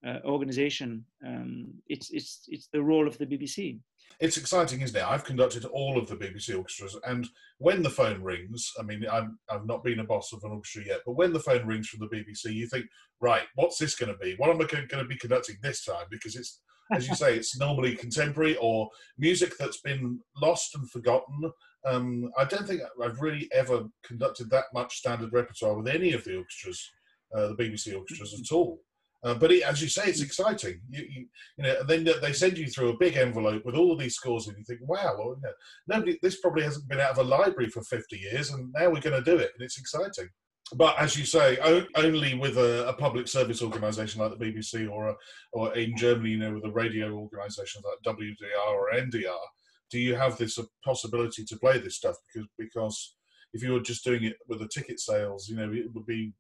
uh, 0.06 0.20
organization. 0.26 1.06
Um, 1.26 1.74
it's 1.88 2.10
it's 2.12 2.46
it's 2.48 2.68
the 2.72 2.82
role 2.82 3.08
of 3.08 3.18
the 3.18 3.26
BBC. 3.26 3.80
It's 4.20 4.38
exciting, 4.38 4.82
isn't 4.82 4.96
it? 4.96 5.08
I've 5.08 5.24
conducted 5.24 5.66
all 5.66 5.98
of 5.98 6.08
the 6.08 6.16
BBC 6.16 6.56
orchestras, 6.56 6.96
and 7.06 7.28
when 7.58 7.82
the 7.82 7.90
phone 7.90 8.22
rings, 8.22 8.72
I 8.80 8.84
mean, 8.84 9.04
I'm, 9.12 9.40
I've 9.50 9.66
not 9.66 9.84
been 9.84 10.00
a 10.00 10.04
boss 10.04 10.32
of 10.32 10.44
an 10.44 10.52
orchestra 10.52 10.84
yet, 10.86 11.00
but 11.06 11.14
when 11.14 11.34
the 11.34 11.40
phone 11.40 11.66
rings 11.66 11.88
from 11.88 12.02
the 12.02 12.16
BBC, 12.16 12.54
you 12.54 12.68
think, 12.68 12.86
right, 13.20 13.44
what's 13.56 13.80
this 13.80 13.96
going 13.96 14.12
to 14.12 14.18
be? 14.20 14.36
What 14.38 14.52
am 14.52 14.62
I 14.62 14.66
going 14.66 14.88
to 14.88 15.06
be 15.06 15.16
conducting 15.16 15.56
this 15.64 15.86
time? 15.86 16.06
Because 16.12 16.36
it's, 16.36 16.62
as 16.92 17.08
you 17.08 17.16
say, 17.16 17.36
it's 17.36 17.58
normally 17.58 17.96
contemporary 18.06 18.58
or 18.58 18.90
music 19.18 19.54
that's 19.58 19.82
been 19.82 20.20
lost 20.40 20.76
and 20.76 20.90
forgotten. 20.92 21.52
Um, 21.88 22.30
I 22.38 22.46
don't 22.46 22.68
think 22.68 22.82
I've 23.04 23.22
really 23.22 23.50
ever 23.54 23.86
conducted 24.04 24.52
that 24.52 24.66
much 24.72 24.98
standard 24.98 25.34
repertoire 25.34 25.76
with 25.76 25.88
any 25.88 26.14
of 26.14 26.24
the 26.26 26.38
orchestras, 26.38 26.92
uh, 27.36 27.48
the 27.48 27.56
BBC 27.56 27.98
orchestras 27.98 28.40
at 28.40 28.54
all. 28.54 28.82
Uh, 29.24 29.36
but 29.36 29.52
it, 29.52 29.62
as 29.64 29.82
you 29.82 29.88
say, 29.88 30.04
it's 30.06 30.22
exciting. 30.22 30.82
You, 30.90 31.04
you, 31.04 31.26
you, 31.58 31.64
know, 31.64 31.76
and 31.80 31.90
then 31.90 32.08
they 32.22 32.34
send 32.34 32.58
you 32.58 32.68
through 32.68 32.90
a 32.90 32.98
big 32.98 33.18
envelope 33.18 33.64
with 33.66 33.76
all 33.76 33.92
of 33.92 34.00
these 34.00 34.16
scores, 34.16 34.48
and 34.48 34.58
you 34.58 34.64
think, 34.64 34.80
"Wow, 34.82 35.16
well, 35.18 35.36
you 35.36 35.42
know, 35.44 35.54
nobody. 35.88 36.18
This 36.22 36.40
probably 36.40 36.64
hasn't 36.64 36.88
been 36.88 37.00
out 37.00 37.12
of 37.12 37.20
a 37.20 37.24
library 37.24 37.70
for 37.70 37.84
50 37.84 38.18
years, 38.18 38.52
and 38.52 38.74
now 38.74 38.90
we're 38.90 39.02
going 39.02 39.24
to 39.24 39.32
do 39.32 39.38
it, 39.38 39.52
and 39.54 39.64
it's 39.64 39.78
exciting." 39.78 40.30
But 40.74 40.98
as 40.98 41.18
you 41.18 41.26
say, 41.26 41.58
o- 41.62 41.86
only 41.96 42.34
with 42.34 42.58
a, 42.58 42.88
a, 42.88 42.94
public 42.94 43.28
service 43.28 43.62
organisation 43.62 44.22
like 44.22 44.38
the 44.38 44.46
BBC, 44.46 44.90
or 44.90 45.10
a, 45.10 45.16
or 45.52 45.76
in 45.76 45.98
Germany, 45.98 46.30
you 46.30 46.38
know, 46.38 46.54
with 46.54 46.66
a 46.66 46.72
radio 46.72 47.14
organisations 47.14 47.84
like 47.84 48.16
WDR 48.16 48.74
or 48.74 48.92
NDR, 48.94 49.38
do 49.92 50.00
you 50.00 50.16
have 50.16 50.38
this 50.38 50.58
possibility 50.84 51.44
to 51.44 51.58
play 51.58 51.78
this 51.78 51.98
stuff? 51.98 52.16
Because 52.34 52.48
because 52.58 53.16
if 53.54 53.62
you 53.62 53.74
were 53.74 53.82
just 53.82 54.06
doing 54.06 54.24
it 54.24 54.38
with 54.48 54.60
the 54.60 54.70
ticket 54.70 55.00
sales, 55.00 55.50
you 55.50 55.58
know, 55.58 55.72
it 55.72 55.94
would 55.94 56.06
be 56.06 56.34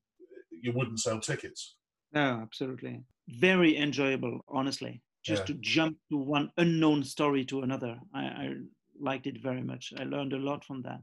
you 0.49 0.71
wouldn't 0.73 0.99
sell 0.99 1.19
tickets. 1.19 1.75
No, 2.13 2.39
absolutely. 2.41 3.03
Very 3.29 3.77
enjoyable, 3.77 4.41
honestly. 4.47 5.01
Just 5.23 5.43
yeah. 5.43 5.45
to 5.47 5.53
jump 5.61 5.97
to 6.09 6.17
one 6.17 6.51
unknown 6.57 7.03
story 7.03 7.45
to 7.45 7.61
another. 7.61 7.99
I, 8.13 8.21
I, 8.21 8.53
liked 8.99 9.25
it 9.25 9.41
very 9.41 9.63
much. 9.63 9.91
I 9.97 10.03
learned 10.03 10.33
a 10.33 10.37
lot 10.37 10.63
from 10.63 10.83
that. 10.83 10.99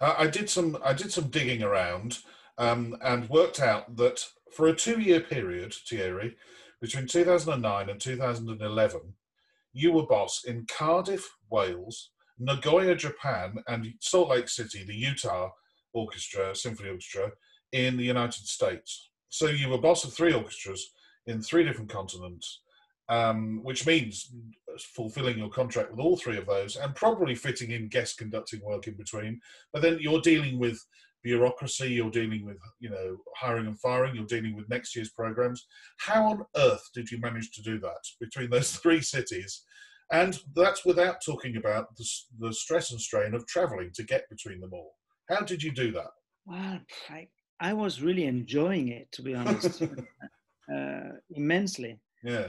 Uh, 0.00 0.14
I 0.16 0.28
did 0.28 0.48
some 0.48 0.78
I 0.84 0.92
did 0.92 1.12
some 1.12 1.28
digging 1.28 1.62
around 1.62 2.18
um, 2.56 2.96
and 3.02 3.28
worked 3.28 3.60
out 3.60 3.96
that 3.96 4.24
for 4.54 4.68
a 4.68 4.76
two-year 4.76 5.20
period, 5.20 5.74
Thierry, 5.88 6.36
between 6.80 7.06
2009 7.06 7.90
and 7.90 8.00
2011, 8.00 9.00
you 9.72 9.92
were 9.92 10.06
boss 10.06 10.44
in 10.44 10.66
Cardiff, 10.66 11.28
Wales, 11.50 12.10
Nagoya, 12.38 12.94
Japan, 12.94 13.56
and 13.66 13.94
Salt 14.00 14.30
Lake 14.30 14.48
City, 14.48 14.84
the 14.84 14.94
Utah 14.94 15.50
Orchestra, 15.92 16.54
Symphony 16.54 16.90
Orchestra, 16.90 17.32
in 17.72 17.96
the 17.96 18.04
United 18.04 18.46
States. 18.46 19.10
So 19.28 19.46
you 19.46 19.68
were 19.68 19.78
boss 19.78 20.04
of 20.04 20.12
three 20.12 20.32
orchestras 20.32 20.90
in 21.26 21.42
three 21.42 21.64
different 21.64 21.90
continents, 21.90 22.62
um, 23.08 23.60
which 23.62 23.86
means 23.86 24.32
fulfilling 24.94 25.38
your 25.38 25.50
contract 25.50 25.90
with 25.90 26.00
all 26.00 26.16
three 26.16 26.36
of 26.36 26.46
those 26.46 26.76
and 26.76 26.94
probably 26.94 27.34
fitting 27.34 27.70
in 27.72 27.88
guest 27.88 28.18
conducting 28.18 28.60
work 28.64 28.86
in 28.86 28.94
between. 28.94 29.40
But 29.72 29.82
then 29.82 29.98
you're 30.00 30.20
dealing 30.20 30.58
with 30.58 30.78
bureaucracy, 31.22 31.92
you're 31.92 32.10
dealing 32.10 32.44
with 32.44 32.58
you 32.80 32.90
know 32.90 33.18
hiring 33.36 33.66
and 33.66 33.78
firing, 33.80 34.14
you're 34.14 34.24
dealing 34.24 34.56
with 34.56 34.68
next 34.68 34.94
year's 34.94 35.10
programs. 35.10 35.66
How 35.98 36.26
on 36.26 36.46
earth 36.56 36.88
did 36.94 37.10
you 37.10 37.20
manage 37.20 37.50
to 37.52 37.62
do 37.62 37.78
that 37.80 38.02
between 38.20 38.50
those 38.50 38.76
three 38.82 39.02
cities? 39.02 39.64
And 40.10 40.38
that's 40.54 40.86
without 40.86 41.18
talking 41.24 41.56
about 41.56 41.94
the, 41.96 42.06
the 42.38 42.52
stress 42.52 42.92
and 42.92 43.00
strain 43.00 43.34
of 43.34 43.46
traveling 43.46 43.90
to 43.94 44.02
get 44.02 44.28
between 44.30 44.58
them 44.58 44.70
all. 44.72 44.94
How 45.28 45.40
did 45.40 45.62
you 45.62 45.70
do 45.70 45.92
that? 45.92 46.08
Well, 46.46 46.80
I, 47.10 47.28
I 47.60 47.72
was 47.72 48.02
really 48.02 48.24
enjoying 48.24 48.88
it, 48.88 49.10
to 49.12 49.22
be 49.22 49.34
honest, 49.34 49.82
uh, 50.74 51.10
immensely. 51.30 51.98
Yeah. 52.22 52.48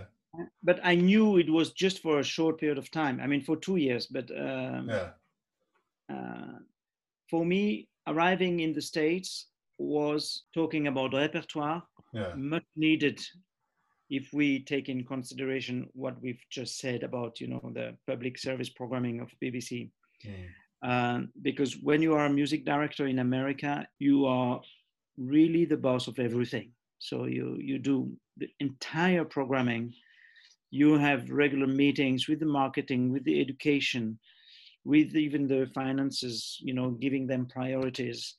But 0.64 0.80
I 0.84 0.95
knew 0.95 1.38
it 1.38 1.49
was 1.49 1.72
just 1.72 2.01
for 2.01 2.20
a 2.20 2.24
short 2.24 2.60
period 2.60 2.78
of 2.78 2.91
time. 2.91 3.20
I 3.20 3.28
mean, 3.28 3.41
for 3.41 3.55
two 3.55 3.78
years. 3.78 4.05
But 4.05 4.30
um, 4.32 4.89
yeah. 4.89 5.10
Uh, 6.12 6.60
for 7.30 7.45
me, 7.45 7.88
arriving 8.07 8.60
in 8.60 8.74
the 8.74 8.82
States 8.82 9.47
was 9.78 10.43
talking 10.53 10.88
about 10.88 11.14
repertoire, 11.14 11.84
yeah. 12.14 12.34
much 12.36 12.64
needed 12.76 13.22
if 14.10 14.34
we 14.34 14.64
take 14.64 14.89
in 14.89 15.05
consideration 15.05 15.88
what 15.93 16.20
we've 16.22 16.43
just 16.49 16.80
said 16.80 17.03
about, 17.03 17.39
you 17.39 17.47
know, 17.47 17.72
the 17.74 17.95
public 18.07 18.38
service 18.38 18.70
programming 18.70 19.20
of 19.20 19.30
BBC. 19.41 19.91
Mm. 20.26 20.47
Uh, 20.82 21.28
because 21.41 21.78
when 21.78 22.01
you 22.01 22.16
are 22.16 22.26
a 22.26 22.30
music 22.30 22.66
director 22.66 23.05
in 23.07 23.20
America, 23.20 23.88
you 23.99 24.26
are 24.26 24.62
really 25.20 25.65
the 25.65 25.78
boss 25.78 26.07
of 26.07 26.17
everything. 26.20 26.72
So 26.99 27.26
you, 27.26 27.57
you 27.59 27.78
do 27.80 28.11
the 28.38 28.49
entire 28.59 29.26
programming. 29.26 29.93
You 30.72 30.97
have 30.97 31.30
regular 31.30 31.67
meetings 31.67 32.28
with 32.28 32.39
the 32.39 32.45
marketing, 32.45 33.11
with 33.11 33.24
the 33.24 33.39
education, 33.41 34.20
with 34.86 35.15
even 35.15 35.47
the 35.47 35.70
finances, 35.74 36.57
you 36.61 36.74
know, 36.74 36.91
giving 36.91 37.28
them 37.28 37.47
priorities. 37.47 38.36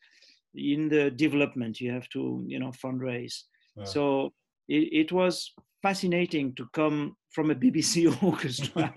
In 0.55 0.89
the 0.89 1.11
development, 1.11 1.81
you 1.81 1.93
have 1.93 2.09
to, 2.11 2.45
you 2.47 2.59
know, 2.59 2.73
fundraise. 2.73 3.43
Yeah. 3.77 3.85
So 3.85 4.33
it, 4.69 4.89
it 4.93 5.13
was 5.13 5.53
fascinating 5.83 6.55
to 6.55 6.67
come 6.73 7.17
from 7.31 7.51
a 7.51 7.55
BBC 7.55 8.23
orchestra 8.23 8.93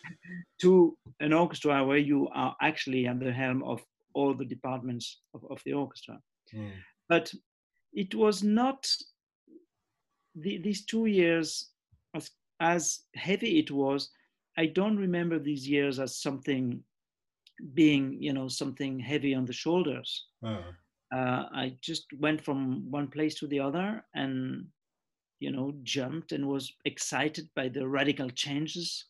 to 0.60 0.96
an 1.20 1.32
orchestra 1.32 1.84
where 1.84 1.98
you 1.98 2.28
are 2.34 2.56
actually 2.60 3.06
at 3.06 3.20
the 3.20 3.32
helm 3.32 3.62
of 3.62 3.82
all 4.14 4.34
the 4.34 4.44
departments 4.44 5.20
of, 5.34 5.44
of 5.50 5.60
the 5.64 5.74
orchestra. 5.74 6.18
Mm. 6.54 6.70
But 7.08 7.32
it 7.92 8.14
was 8.14 8.42
not 8.42 8.86
the, 10.34 10.58
these 10.58 10.84
two 10.84 11.06
years, 11.06 11.70
as, 12.14 12.30
as 12.60 13.00
heavy 13.14 13.58
it 13.58 13.70
was, 13.70 14.10
I 14.58 14.66
don't 14.66 14.96
remember 14.96 15.38
these 15.38 15.68
years 15.68 15.98
as 15.98 16.20
something 16.20 16.82
being, 17.74 18.16
you 18.20 18.32
know, 18.32 18.48
something 18.48 18.98
heavy 18.98 19.34
on 19.34 19.44
the 19.44 19.52
shoulders. 19.52 20.26
Uh-huh. 20.42 21.16
Uh, 21.16 21.48
I 21.52 21.76
just 21.80 22.06
went 22.18 22.44
from 22.44 22.90
one 22.90 23.08
place 23.08 23.34
to 23.36 23.46
the 23.46 23.60
other 23.60 24.04
and, 24.14 24.66
you 25.38 25.52
know, 25.52 25.72
jumped 25.82 26.32
and 26.32 26.46
was 26.46 26.72
excited 26.84 27.48
by 27.54 27.68
the 27.68 27.86
radical 27.86 28.28
changes 28.30 29.04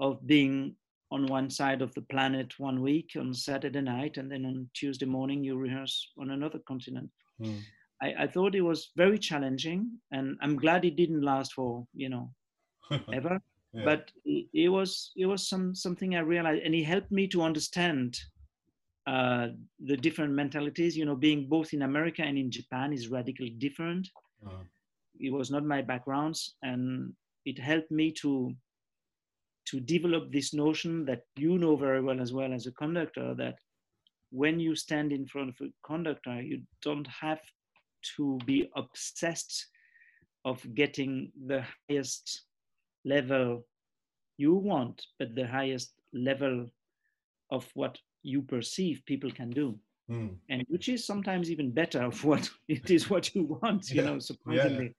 of 0.00 0.26
being 0.26 0.74
on 1.12 1.26
one 1.26 1.48
side 1.48 1.82
of 1.82 1.94
the 1.94 2.02
planet 2.02 2.58
one 2.58 2.82
week 2.82 3.12
on 3.16 3.32
Saturday 3.32 3.80
night, 3.80 4.16
and 4.16 4.30
then 4.30 4.44
on 4.44 4.68
Tuesday 4.74 5.06
morning 5.06 5.44
you 5.44 5.56
rehearse 5.56 6.10
on 6.18 6.30
another 6.30 6.58
continent. 6.66 7.08
Mm. 7.40 7.60
I, 8.02 8.14
I, 8.20 8.26
thought 8.26 8.54
it 8.54 8.62
was 8.62 8.90
very 8.96 9.18
challenging, 9.18 9.90
and 10.12 10.36
I'm 10.42 10.56
glad 10.56 10.84
it 10.84 10.96
didn't 10.96 11.22
last 11.22 11.52
for 11.52 11.86
you 11.94 12.08
know 12.08 12.30
ever. 13.12 13.40
yeah. 13.72 13.84
But 13.84 14.10
it, 14.24 14.46
it, 14.52 14.68
was 14.68 15.12
it 15.16 15.26
was 15.26 15.48
some 15.48 15.74
something 15.74 16.14
I 16.14 16.20
realized, 16.20 16.62
and 16.62 16.74
it 16.74 16.84
helped 16.84 17.10
me 17.10 17.26
to 17.28 17.42
understand 17.42 18.18
uh, 19.06 19.48
the 19.84 19.96
different 19.96 20.32
mentalities. 20.32 20.96
You 20.96 21.04
know, 21.04 21.16
being 21.16 21.48
both 21.48 21.72
in 21.72 21.82
America 21.82 22.22
and 22.22 22.38
in 22.38 22.50
Japan 22.50 22.92
is 22.92 23.08
radically 23.08 23.50
different. 23.50 24.08
Uh-huh. 24.44 24.64
It 25.18 25.32
was 25.32 25.50
not 25.50 25.64
my 25.64 25.80
backgrounds, 25.82 26.56
and 26.62 27.12
it 27.44 27.58
helped 27.58 27.90
me 27.90 28.12
to 28.12 28.54
to 29.66 29.80
develop 29.80 30.30
this 30.30 30.54
notion 30.54 31.04
that 31.04 31.22
you 31.36 31.58
know 31.58 31.76
very 31.76 32.00
well 32.00 32.20
as 32.20 32.32
well 32.32 32.52
as 32.52 32.66
a 32.66 32.72
conductor 32.72 33.34
that 33.34 33.56
when 34.30 34.58
you 34.60 34.74
stand 34.74 35.12
in 35.12 35.26
front 35.26 35.50
of 35.50 35.56
a 35.60 35.70
conductor, 35.84 36.40
you 36.40 36.62
don't 36.82 37.06
have 37.06 37.40
to 38.16 38.38
be 38.46 38.70
obsessed 38.76 39.66
of 40.44 40.62
getting 40.74 41.32
the 41.46 41.64
highest 41.88 42.42
level 43.04 43.64
you 44.36 44.54
want, 44.54 45.06
but 45.18 45.34
the 45.34 45.46
highest 45.46 45.92
level 46.12 46.66
of 47.50 47.68
what 47.74 47.98
you 48.22 48.42
perceive 48.42 49.02
people 49.06 49.30
can 49.30 49.50
do. 49.50 49.78
Mm. 50.10 50.36
And 50.50 50.64
which 50.68 50.88
is 50.88 51.04
sometimes 51.04 51.50
even 51.50 51.72
better 51.72 52.02
of 52.02 52.22
what 52.24 52.48
it 52.68 52.90
is 52.90 53.10
what 53.10 53.34
you 53.34 53.58
want, 53.62 53.90
you 53.90 54.02
yeah. 54.02 54.10
know, 54.10 54.18
surprisingly. 54.18 54.84
Yeah. 54.84 54.90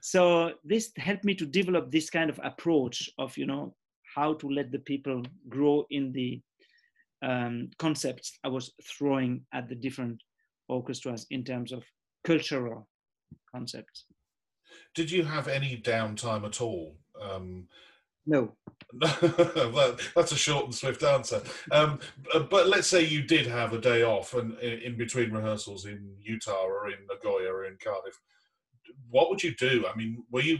So 0.00 0.52
this 0.64 0.92
helped 0.96 1.24
me 1.24 1.34
to 1.34 1.46
develop 1.46 1.90
this 1.90 2.10
kind 2.10 2.30
of 2.30 2.38
approach 2.44 3.10
of, 3.18 3.36
you 3.36 3.46
know, 3.46 3.74
how 4.14 4.34
to 4.34 4.48
let 4.48 4.70
the 4.70 4.78
people 4.78 5.22
grow 5.48 5.86
in 5.90 6.12
the 6.12 6.40
um, 7.22 7.70
concepts 7.78 8.38
I 8.44 8.48
was 8.48 8.72
throwing 8.82 9.42
at 9.52 9.68
the 9.68 9.74
different 9.74 10.22
orchestras 10.68 11.26
in 11.30 11.44
terms 11.44 11.72
of 11.72 11.84
cultural 12.24 12.88
concepts. 13.50 14.04
Did 14.94 15.10
you 15.10 15.24
have 15.24 15.48
any 15.48 15.80
downtime 15.82 16.44
at 16.44 16.60
all? 16.60 16.96
Um, 17.20 17.66
no. 18.26 18.54
That's 19.00 20.32
a 20.32 20.36
short 20.36 20.66
and 20.66 20.74
swift 20.74 21.02
answer. 21.02 21.42
Um, 21.72 21.98
but 22.50 22.68
let's 22.68 22.86
say 22.86 23.02
you 23.02 23.22
did 23.22 23.46
have 23.46 23.72
a 23.72 23.80
day 23.80 24.02
off 24.02 24.34
and 24.34 24.58
in 24.58 24.98
between 24.98 25.32
rehearsals 25.32 25.86
in 25.86 26.14
Utah 26.20 26.64
or 26.64 26.88
in 26.88 26.98
Nagoya 27.08 27.50
or 27.50 27.64
in 27.64 27.78
Cardiff. 27.82 28.20
What 29.10 29.30
would 29.30 29.42
you 29.42 29.54
do? 29.54 29.86
I 29.90 29.96
mean, 29.96 30.22
were 30.30 30.42
you 30.42 30.58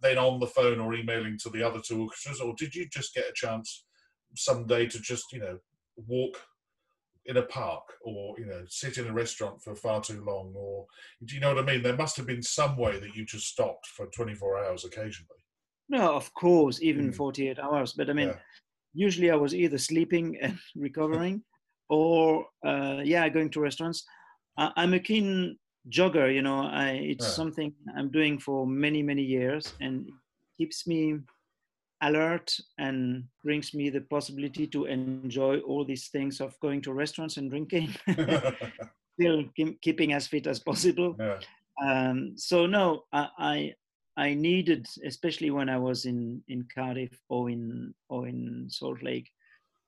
then 0.00 0.18
on 0.18 0.38
the 0.38 0.46
phone 0.46 0.78
or 0.78 0.94
emailing 0.94 1.38
to 1.42 1.50
the 1.50 1.62
other 1.64 1.80
two 1.84 2.02
orchestras, 2.02 2.40
or 2.40 2.54
did 2.56 2.74
you 2.74 2.88
just 2.88 3.14
get 3.14 3.28
a 3.28 3.32
chance 3.34 3.84
someday 4.36 4.86
to 4.86 5.00
just 5.00 5.32
you 5.32 5.40
know 5.40 5.58
walk 5.96 6.38
in 7.26 7.36
a 7.36 7.42
park 7.42 7.84
or 8.04 8.38
you 8.38 8.46
know 8.46 8.64
sit 8.68 8.98
in 8.98 9.06
a 9.06 9.12
restaurant 9.12 9.62
for 9.62 9.74
far 9.74 10.00
too 10.00 10.24
long 10.24 10.52
or 10.56 10.86
do 11.24 11.34
you 11.34 11.40
know 11.40 11.54
what 11.54 11.62
i 11.62 11.66
mean 11.66 11.82
there 11.82 11.96
must 11.96 12.16
have 12.16 12.26
been 12.26 12.42
some 12.42 12.76
way 12.76 12.98
that 12.98 13.14
you 13.14 13.24
just 13.24 13.46
stopped 13.46 13.86
for 13.86 14.06
24 14.06 14.64
hours 14.64 14.84
occasionally 14.84 15.44
no 15.88 16.14
of 16.14 16.32
course 16.34 16.82
even 16.82 17.12
Mm. 17.12 17.16
48 17.16 17.58
hours 17.60 17.92
but 17.92 18.10
i 18.10 18.12
mean 18.12 18.28
Yeah. 18.28 18.38
usually 18.94 19.30
i 19.30 19.36
was 19.36 19.54
either 19.54 19.78
sleeping 19.78 20.36
and 20.42 20.58
recovering 20.74 21.42
or 21.88 22.46
uh, 22.66 23.00
yeah 23.04 23.28
going 23.28 23.50
to 23.50 23.60
restaurants 23.60 24.04
I, 24.58 24.72
i'm 24.76 24.94
a 24.94 25.00
keen 25.00 25.58
jogger 25.90 26.32
you 26.32 26.42
know 26.42 26.60
I, 26.62 26.90
it's 26.90 27.24
Yeah. 27.24 27.34
something 27.34 27.72
i'm 27.96 28.10
doing 28.10 28.38
for 28.38 28.66
many 28.66 29.02
many 29.02 29.22
years 29.22 29.74
and 29.80 30.08
keeps 30.56 30.86
me 30.86 31.18
alert 32.02 32.54
and 32.78 33.24
brings 33.42 33.72
me 33.72 33.88
the 33.88 34.00
possibility 34.00 34.66
to 34.66 34.84
enjoy 34.86 35.58
all 35.60 35.84
these 35.84 36.08
things 36.08 36.40
of 36.40 36.58
going 36.60 36.82
to 36.82 36.92
restaurants 36.92 37.36
and 37.36 37.50
drinking 37.50 37.94
still 39.18 39.44
keep, 39.56 39.80
keeping 39.80 40.12
as 40.12 40.26
fit 40.26 40.46
as 40.46 40.58
possible. 40.58 41.16
Yeah. 41.18 41.38
Um, 41.82 42.34
so 42.36 42.66
no 42.66 43.04
I, 43.12 43.28
I 43.38 43.74
i 44.18 44.34
needed 44.34 44.86
especially 45.06 45.50
when 45.50 45.70
i 45.70 45.78
was 45.78 46.04
in 46.04 46.42
in 46.48 46.68
cardiff 46.72 47.18
or 47.30 47.48
in 47.48 47.94
or 48.10 48.28
in 48.28 48.66
salt 48.68 49.02
lake 49.02 49.30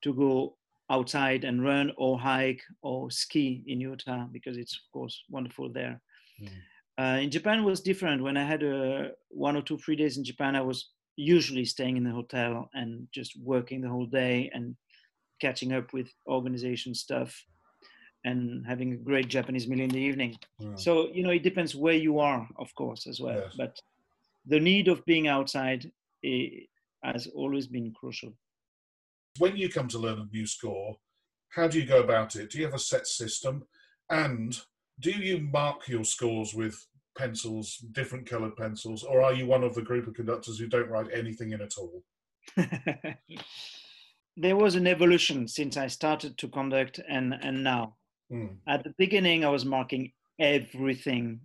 to 0.01 0.11
go 0.11 0.57
outside 0.89 1.43
and 1.43 1.63
run 1.63 1.91
or 1.95 2.19
hike 2.19 2.61
or 2.81 3.11
ski 3.11 3.63
in 3.67 3.79
utah 3.79 4.25
because 4.31 4.57
it's 4.57 4.75
of 4.75 4.91
course 4.91 5.23
wonderful 5.29 5.71
there. 5.71 6.01
Mm. 6.41 6.49
uh, 6.99 7.19
in 7.21 7.29
japan 7.29 7.63
was 7.63 7.81
different. 7.81 8.23
When 8.23 8.35
i 8.35 8.43
had 8.43 8.63
a 8.63 9.11
one 9.29 9.55
or 9.55 9.61
two 9.61 9.77
three 9.77 9.95
days 9.95 10.17
in 10.17 10.23
japan 10.23 10.55
i 10.55 10.61
was 10.61 10.89
usually 11.17 11.65
staying 11.65 11.97
in 11.97 12.03
the 12.03 12.11
hotel 12.11 12.69
and 12.73 13.07
just 13.13 13.39
working 13.41 13.81
the 13.81 13.89
whole 13.89 14.05
day 14.05 14.49
and 14.53 14.75
catching 15.41 15.73
up 15.73 15.93
with 15.93 16.09
organization 16.27 16.93
stuff 16.93 17.45
and 18.23 18.65
having 18.65 18.93
a 18.93 18.97
great 18.97 19.27
japanese 19.27 19.67
meal 19.67 19.81
in 19.81 19.89
the 19.89 19.97
evening 19.99 20.35
Mm. 20.61 20.79
so 20.79 21.09
you 21.13 21.21
know 21.23 21.31
it 21.31 21.43
depends 21.43 21.75
where 21.75 21.95
you 22.07 22.19
are 22.19 22.47
of 22.57 22.73
course 22.75 23.07
as 23.07 23.19
well 23.19 23.41
Yes. 23.43 23.55
but 23.57 23.79
the 24.45 24.59
need 24.59 24.87
of 24.87 25.03
being 25.05 25.27
outside 25.27 25.91
has 27.03 27.27
always 27.35 27.67
been 27.67 27.91
crucial 27.93 28.33
when 29.37 29.55
you 29.57 29.69
come 29.69 29.87
to 29.89 29.99
learn 29.99 30.19
a 30.19 30.25
new 30.31 30.47
score, 30.47 30.95
how 31.49 31.67
do 31.67 31.77
you 31.79 31.85
go 31.85 31.99
about 32.01 32.37
it? 32.37 32.49
Do 32.49 32.57
you 32.57 32.63
have 32.63 32.73
a 32.73 32.79
set 32.79 33.05
system? 33.05 33.65
And 34.09 34.57
do 35.01 35.11
you 35.11 35.39
mark 35.39 35.89
your 35.89 36.05
scores 36.05 36.53
with 36.53 36.85
pencils, 37.15 37.77
different 37.91 38.27
coloured 38.27 38.55
pencils, 38.55 39.03
or 39.03 39.21
are 39.21 39.33
you 39.33 39.45
one 39.45 39.63
of 39.63 39.73
the 39.75 39.81
group 39.81 40.07
of 40.07 40.13
conductors 40.13 40.59
who 40.59 40.67
don't 40.67 40.89
write 40.89 41.07
anything 41.13 41.51
in 41.51 41.61
at 41.61 41.77
all? 41.77 42.03
there 44.37 44.55
was 44.55 44.75
an 44.75 44.85
evolution 44.85 45.47
since 45.47 45.77
i 45.77 45.87
started 45.87 46.37
to 46.37 46.47
conduct 46.49 46.99
and 47.09 47.33
and 47.41 47.63
now 47.63 47.95
Mm. 48.31 48.57
at 48.67 48.83
the 48.83 48.93
beginning 48.97 49.45
i 49.45 49.49
was 49.49 49.65
marking 49.65 50.11
everything 50.39 51.39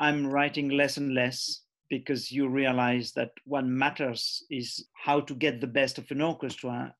i'm 0.00 0.26
writing 0.26 0.68
less 0.68 0.98
and 0.98 1.14
less 1.14 1.62
because 1.88 2.30
you 2.30 2.46
realize 2.46 3.12
that 3.12 3.30
what 3.44 3.64
matters 3.64 4.44
is 4.50 4.86
how 4.92 5.20
to 5.20 5.34
get 5.34 5.62
the 5.62 5.66
best 5.66 5.96
of 5.96 6.10
an 6.10 6.20
orchestra 6.20 6.94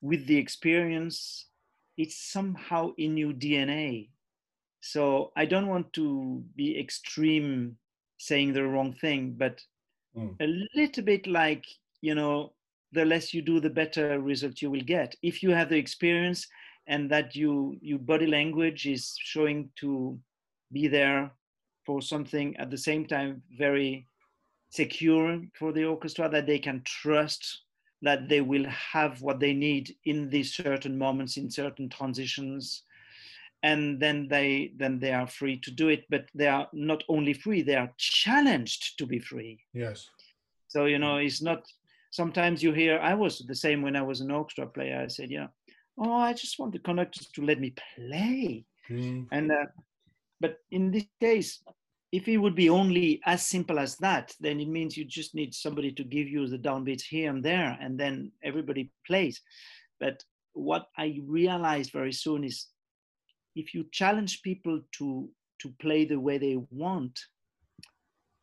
with 0.00 0.26
the 0.26 0.36
experience 0.36 1.46
it's 1.96 2.32
somehow 2.32 2.90
in 2.98 3.16
your 3.16 3.32
dna 3.32 4.08
so 4.80 5.32
i 5.36 5.44
don't 5.44 5.68
want 5.68 5.92
to 5.92 6.42
be 6.56 6.78
extreme 6.78 7.76
saying 8.18 8.52
the 8.52 8.62
wrong 8.64 8.92
thing 8.92 9.34
but 9.36 9.60
Mm. 10.16 10.34
a 10.40 10.46
little 10.74 11.04
bit 11.04 11.28
like 11.28 11.64
you 12.00 12.16
know 12.16 12.52
the 12.90 13.04
less 13.04 13.32
you 13.32 13.42
do 13.42 13.60
the 13.60 13.70
better 13.70 14.20
result 14.20 14.60
you 14.60 14.68
will 14.68 14.82
get 14.82 15.14
if 15.22 15.40
you 15.40 15.50
have 15.50 15.68
the 15.68 15.76
experience 15.78 16.48
and 16.88 17.08
that 17.08 17.36
you 17.36 17.78
your 17.80 18.00
body 18.00 18.26
language 18.26 18.86
is 18.86 19.14
showing 19.20 19.70
to 19.76 20.18
be 20.72 20.88
there 20.88 21.30
for 21.86 22.02
something 22.02 22.56
at 22.56 22.70
the 22.70 22.76
same 22.76 23.06
time 23.06 23.40
very 23.56 24.04
secure 24.70 25.40
for 25.54 25.72
the 25.72 25.84
orchestra 25.84 26.28
that 26.28 26.46
they 26.46 26.58
can 26.58 26.82
trust 26.84 27.62
that 28.02 28.28
they 28.28 28.40
will 28.40 28.64
have 28.66 29.22
what 29.22 29.38
they 29.38 29.52
need 29.52 29.94
in 30.04 30.28
these 30.28 30.54
certain 30.54 30.98
moments 30.98 31.36
in 31.36 31.50
certain 31.50 31.88
transitions 31.88 32.82
and 33.62 34.00
then 34.00 34.26
they 34.28 34.72
then 34.76 34.98
they 34.98 35.12
are 35.12 35.26
free 35.26 35.56
to 35.58 35.70
do 35.70 35.88
it 35.88 36.04
but 36.10 36.24
they 36.34 36.46
are 36.46 36.66
not 36.72 37.02
only 37.08 37.32
free 37.34 37.62
they 37.62 37.74
are 37.76 37.92
challenged 37.98 38.96
to 38.98 39.06
be 39.06 39.18
free 39.18 39.58
Yes. 39.74 40.08
so 40.68 40.86
you 40.86 40.98
know 40.98 41.16
it's 41.16 41.42
not 41.42 41.66
sometimes 42.10 42.62
you 42.62 42.72
hear 42.72 42.98
i 43.00 43.14
was 43.14 43.38
the 43.40 43.54
same 43.54 43.82
when 43.82 43.96
i 43.96 44.02
was 44.02 44.20
an 44.20 44.30
orchestra 44.30 44.66
player 44.66 45.00
i 45.02 45.08
said 45.08 45.30
yeah 45.30 45.48
oh 45.98 46.14
i 46.14 46.32
just 46.32 46.58
want 46.58 46.72
the 46.72 46.78
conductors 46.78 47.26
to 47.34 47.42
let 47.44 47.60
me 47.60 47.74
play 47.96 48.64
Mm. 48.90 49.28
and 49.30 49.52
uh, 49.52 49.66
but 50.40 50.56
in 50.72 50.90
this 50.90 51.04
case 51.20 51.62
if 52.10 52.26
it 52.26 52.38
would 52.38 52.56
be 52.56 52.68
only 52.70 53.20
as 53.24 53.46
simple 53.46 53.78
as 53.78 53.96
that 53.98 54.34
then 54.40 54.58
it 54.58 54.66
means 54.68 54.96
you 54.96 55.04
just 55.04 55.32
need 55.34 55.54
somebody 55.54 55.92
to 55.92 56.02
give 56.02 56.26
you 56.26 56.48
the 56.48 56.58
downbeats 56.58 57.02
here 57.02 57.30
and 57.30 57.44
there 57.44 57.78
and 57.80 57.96
then 58.00 58.32
everybody 58.42 58.90
plays 59.06 59.40
but 60.00 60.24
what 60.54 60.86
i 60.98 61.20
realized 61.24 61.92
very 61.92 62.12
soon 62.12 62.42
is 62.42 62.66
if 63.54 63.74
you 63.74 63.84
challenge 63.92 64.42
people 64.42 64.80
to 64.92 65.28
to 65.60 65.68
play 65.80 66.04
the 66.04 66.18
way 66.18 66.38
they 66.38 66.56
want 66.70 67.18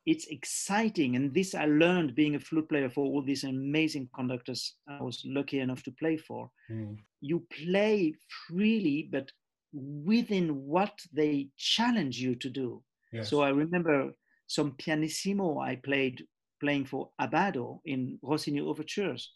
it's 0.05 0.27
exciting 0.27 1.15
and 1.15 1.33
this 1.33 1.53
i 1.55 1.65
learned 1.65 2.15
being 2.15 2.35
a 2.35 2.39
flute 2.39 2.69
player 2.69 2.89
for 2.89 3.05
all 3.05 3.21
these 3.21 3.43
amazing 3.43 4.07
conductors 4.15 4.75
i 4.87 5.01
was 5.01 5.21
lucky 5.25 5.59
enough 5.59 5.83
to 5.83 5.91
play 5.91 6.17
for 6.17 6.49
Mm. 6.69 6.97
you 7.21 7.45
play 7.63 8.13
freely 8.47 9.07
but 9.11 9.31
within 9.73 10.65
what 10.65 10.99
they 11.13 11.49
challenge 11.57 12.19
you 12.19 12.35
to 12.35 12.49
do 12.49 12.83
Yes. 13.13 13.29
so 13.29 13.41
i 13.41 13.49
remember 13.49 14.11
some 14.47 14.71
pianissimo 14.77 15.59
i 15.59 15.75
played 15.77 16.25
playing 16.59 16.85
for 16.85 17.09
Abbado 17.21 17.79
in 17.85 18.19
rossini 18.21 18.59
overtures 18.59 19.33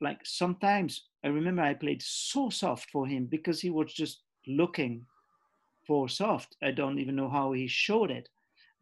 like 0.00 0.20
sometimes 0.24 1.08
i 1.24 1.28
remember 1.28 1.62
i 1.62 1.74
played 1.74 2.02
so 2.02 2.48
soft 2.50 2.88
for 2.90 3.06
him 3.06 3.26
because 3.26 3.60
he 3.60 3.70
was 3.70 3.92
just 3.92 4.22
looking 4.46 5.04
for 5.86 6.08
soft. 6.08 6.56
I 6.62 6.70
don't 6.70 6.98
even 6.98 7.16
know 7.16 7.28
how 7.28 7.52
he 7.52 7.66
showed 7.66 8.10
it 8.10 8.28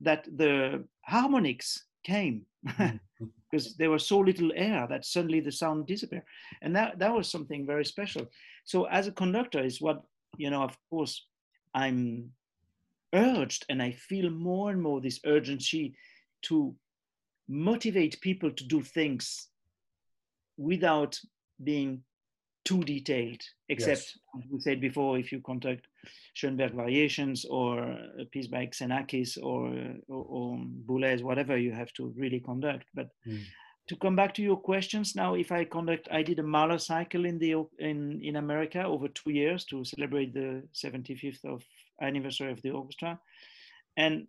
that 0.01 0.27
the 0.37 0.85
harmonics 1.03 1.85
came. 2.05 2.47
Mm-hmm. 2.67 2.97
Because 3.51 3.77
there 3.77 3.91
was 3.91 4.05
so 4.05 4.19
little 4.19 4.51
air 4.57 4.85
that 4.91 5.05
suddenly 5.05 5.39
the 5.39 5.53
sound 5.53 5.87
disappeared. 5.87 6.25
And 6.61 6.75
that 6.75 6.99
that 6.99 7.15
was 7.15 7.31
something 7.31 7.65
very 7.65 7.85
special. 7.85 8.27
So 8.65 8.87
as 8.87 9.07
a 9.07 9.13
conductor 9.13 9.63
is 9.65 9.81
what 9.81 10.03
you 10.39 10.51
know 10.51 10.63
of 10.63 10.77
course 10.91 11.27
i'm 11.75 12.31
urged 13.15 13.65
and 13.69 13.83
i 13.83 13.91
feel 13.91 14.31
more 14.31 14.71
and 14.71 14.81
more 14.81 15.01
this 15.01 15.21
urgency 15.27 15.95
to 16.43 16.75
motivate 17.49 18.21
people 18.21 18.51
to 18.51 18.65
do 18.65 18.83
things 18.83 19.49
without 20.57 21.19
being 21.63 22.03
too 22.65 22.83
detailed 22.85 23.43
except 23.69 24.19
as 24.39 24.45
we 24.51 24.59
said 24.61 24.81
before 24.81 25.19
if 25.19 25.31
you 25.33 25.41
conduct 25.41 25.87
schoenberg 26.35 26.73
variations 26.73 27.45
or 27.45 27.79
a 28.23 28.25
piece 28.33 28.47
by 28.47 28.67
xenakis 28.67 29.37
or 29.43 29.69
or, 30.09 30.25
or 30.37 30.59
boulez 30.87 31.23
whatever 31.23 31.57
you 31.59 31.73
have 31.73 31.93
to 31.93 32.13
really 32.17 32.41
conduct 32.41 32.87
but 32.95 33.09
Mm. 33.27 33.43
to 33.89 33.97
come 33.97 34.17
back 34.17 34.33
to 34.35 34.43
your 34.43 34.57
questions 34.57 35.15
now 35.15 35.35
if 35.35 35.53
i 35.53 35.65
conduct 35.65 36.09
i 36.11 36.23
did 36.23 36.39
a 36.39 36.43
mahler 36.43 36.79
cycle 36.79 37.27
in 37.27 37.39
the 37.39 37.53
in 37.79 38.21
in 38.23 38.37
america 38.37 38.83
over 38.83 39.09
two 39.09 39.31
years 39.31 39.65
to 39.67 39.85
celebrate 39.85 40.33
the 40.33 40.63
75th 40.73 41.45
of 41.45 41.63
anniversary 42.01 42.51
of 42.53 42.63
the 42.63 42.71
orchestra 42.71 43.21
and 43.97 44.27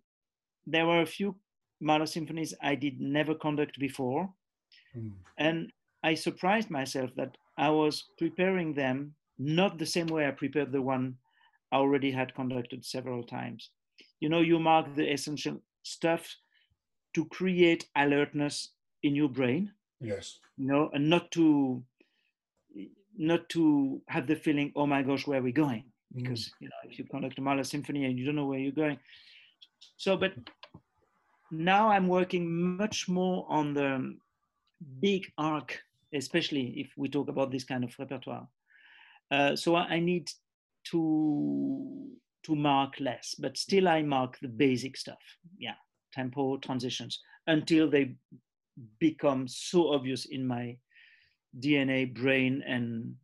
there 0.66 0.86
were 0.86 1.00
a 1.02 1.06
few 1.16 1.34
mahler 1.80 2.06
symphonies 2.06 2.54
i 2.60 2.74
did 2.74 3.00
never 3.00 3.34
conduct 3.34 3.78
before 3.78 4.28
Mm. 4.96 5.12
and 5.38 5.72
i 6.02 6.14
surprised 6.14 6.70
myself 6.70 7.10
that 7.16 7.36
i 7.58 7.68
was 7.70 8.04
preparing 8.18 8.74
them 8.74 9.14
not 9.38 9.78
the 9.78 9.86
same 9.86 10.06
way 10.06 10.26
i 10.26 10.30
prepared 10.30 10.72
the 10.72 10.80
one 10.82 11.14
i 11.72 11.76
already 11.76 12.10
had 12.10 12.34
conducted 12.34 12.84
several 12.84 13.22
times 13.22 13.70
you 14.20 14.28
know 14.28 14.40
you 14.40 14.58
mark 14.58 14.94
the 14.94 15.12
essential 15.12 15.60
stuff 15.82 16.34
to 17.14 17.24
create 17.26 17.86
alertness 17.96 18.72
in 19.02 19.14
your 19.14 19.28
brain 19.28 19.70
Yes. 20.00 20.38
you 20.58 20.66
know 20.66 20.90
and 20.92 21.08
not 21.08 21.30
to 21.32 21.82
not 23.16 23.48
to 23.48 24.00
have 24.08 24.26
the 24.26 24.36
feeling 24.36 24.72
oh 24.76 24.86
my 24.86 25.02
gosh 25.02 25.26
where 25.26 25.40
are 25.40 25.42
we 25.42 25.52
going 25.52 25.84
Mm. 26.14 26.22
because 26.22 26.52
you 26.60 26.68
know 26.68 26.80
if 26.88 26.98
you 27.00 27.04
conduct 27.04 27.38
a 27.38 27.42
Mahler 27.42 27.64
symphony 27.64 28.04
and 28.04 28.16
you 28.16 28.24
don't 28.24 28.36
know 28.36 28.46
where 28.46 28.60
you're 28.60 28.70
going 28.70 28.96
so 29.96 30.16
but 30.16 30.32
now 31.50 31.88
i'm 31.88 32.06
working 32.06 32.76
much 32.76 33.08
more 33.08 33.44
on 33.48 33.74
the 33.74 34.16
big 35.00 35.26
arc 35.36 35.82
especially 36.16 36.74
if 36.76 36.88
we 36.96 37.08
talk 37.08 37.28
about 37.28 37.50
this 37.50 37.64
kind 37.64 37.84
of 37.84 37.94
repertoire 37.98 38.48
uh, 39.30 39.54
so 39.56 39.76
i 39.76 39.98
need 39.98 40.28
to 40.84 42.08
to 42.42 42.54
mark 42.54 42.94
less 43.00 43.34
but 43.38 43.56
still 43.56 43.88
i 43.88 44.02
mark 44.02 44.38
the 44.40 44.48
basic 44.48 44.96
stuff 44.96 45.18
yeah 45.58 45.74
tempo 46.12 46.56
transitions 46.58 47.20
until 47.46 47.90
they 47.90 48.14
become 48.98 49.48
so 49.48 49.92
obvious 49.92 50.26
in 50.26 50.46
my 50.46 50.76
DNA, 51.60 52.12
brain, 52.12 52.62
and 52.66 53.14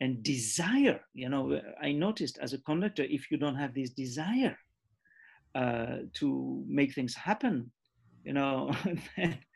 and 0.00 0.22
desire. 0.22 1.00
You 1.14 1.28
know, 1.28 1.60
I 1.80 1.92
noticed 1.92 2.38
as 2.38 2.52
a 2.52 2.58
conductor, 2.58 3.04
if 3.04 3.30
you 3.30 3.36
don't 3.36 3.56
have 3.56 3.74
this 3.74 3.90
desire 3.90 4.56
uh, 5.54 5.98
to 6.14 6.64
make 6.66 6.94
things 6.94 7.14
happen, 7.14 7.70
you 8.24 8.32
know, 8.32 8.74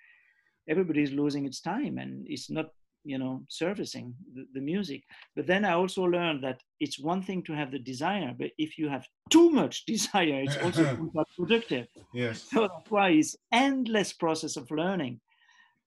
everybody's 0.68 1.12
losing 1.12 1.46
its 1.46 1.60
time 1.60 1.98
and 1.98 2.26
it's 2.28 2.50
not 2.50 2.70
you 3.04 3.18
know 3.18 3.42
servicing 3.48 4.14
the, 4.34 4.46
the, 4.54 4.60
music. 4.60 5.02
But 5.36 5.46
then 5.46 5.64
i 5.64 5.72
also 5.72 6.02
learned 6.02 6.42
that 6.44 6.60
it's 6.80 6.98
one 6.98 7.22
thing 7.22 7.42
to 7.44 7.52
have 7.54 7.70
the 7.70 7.78
desire 7.78 8.34
but 8.38 8.50
if 8.58 8.78
you 8.78 8.88
have 8.88 9.06
too 9.30 9.50
much 9.50 9.84
desire 9.94 10.42
it's 10.42 10.58
also 10.58 10.84
counterproductive. 11.14 11.86
Yes. 12.12 12.42
So 12.50 12.62
that's 12.62 12.90
why 12.90 13.10
it's 13.10 13.36
endless 13.52 14.12
process 14.12 14.56
of 14.56 14.70
learning. 14.70 15.20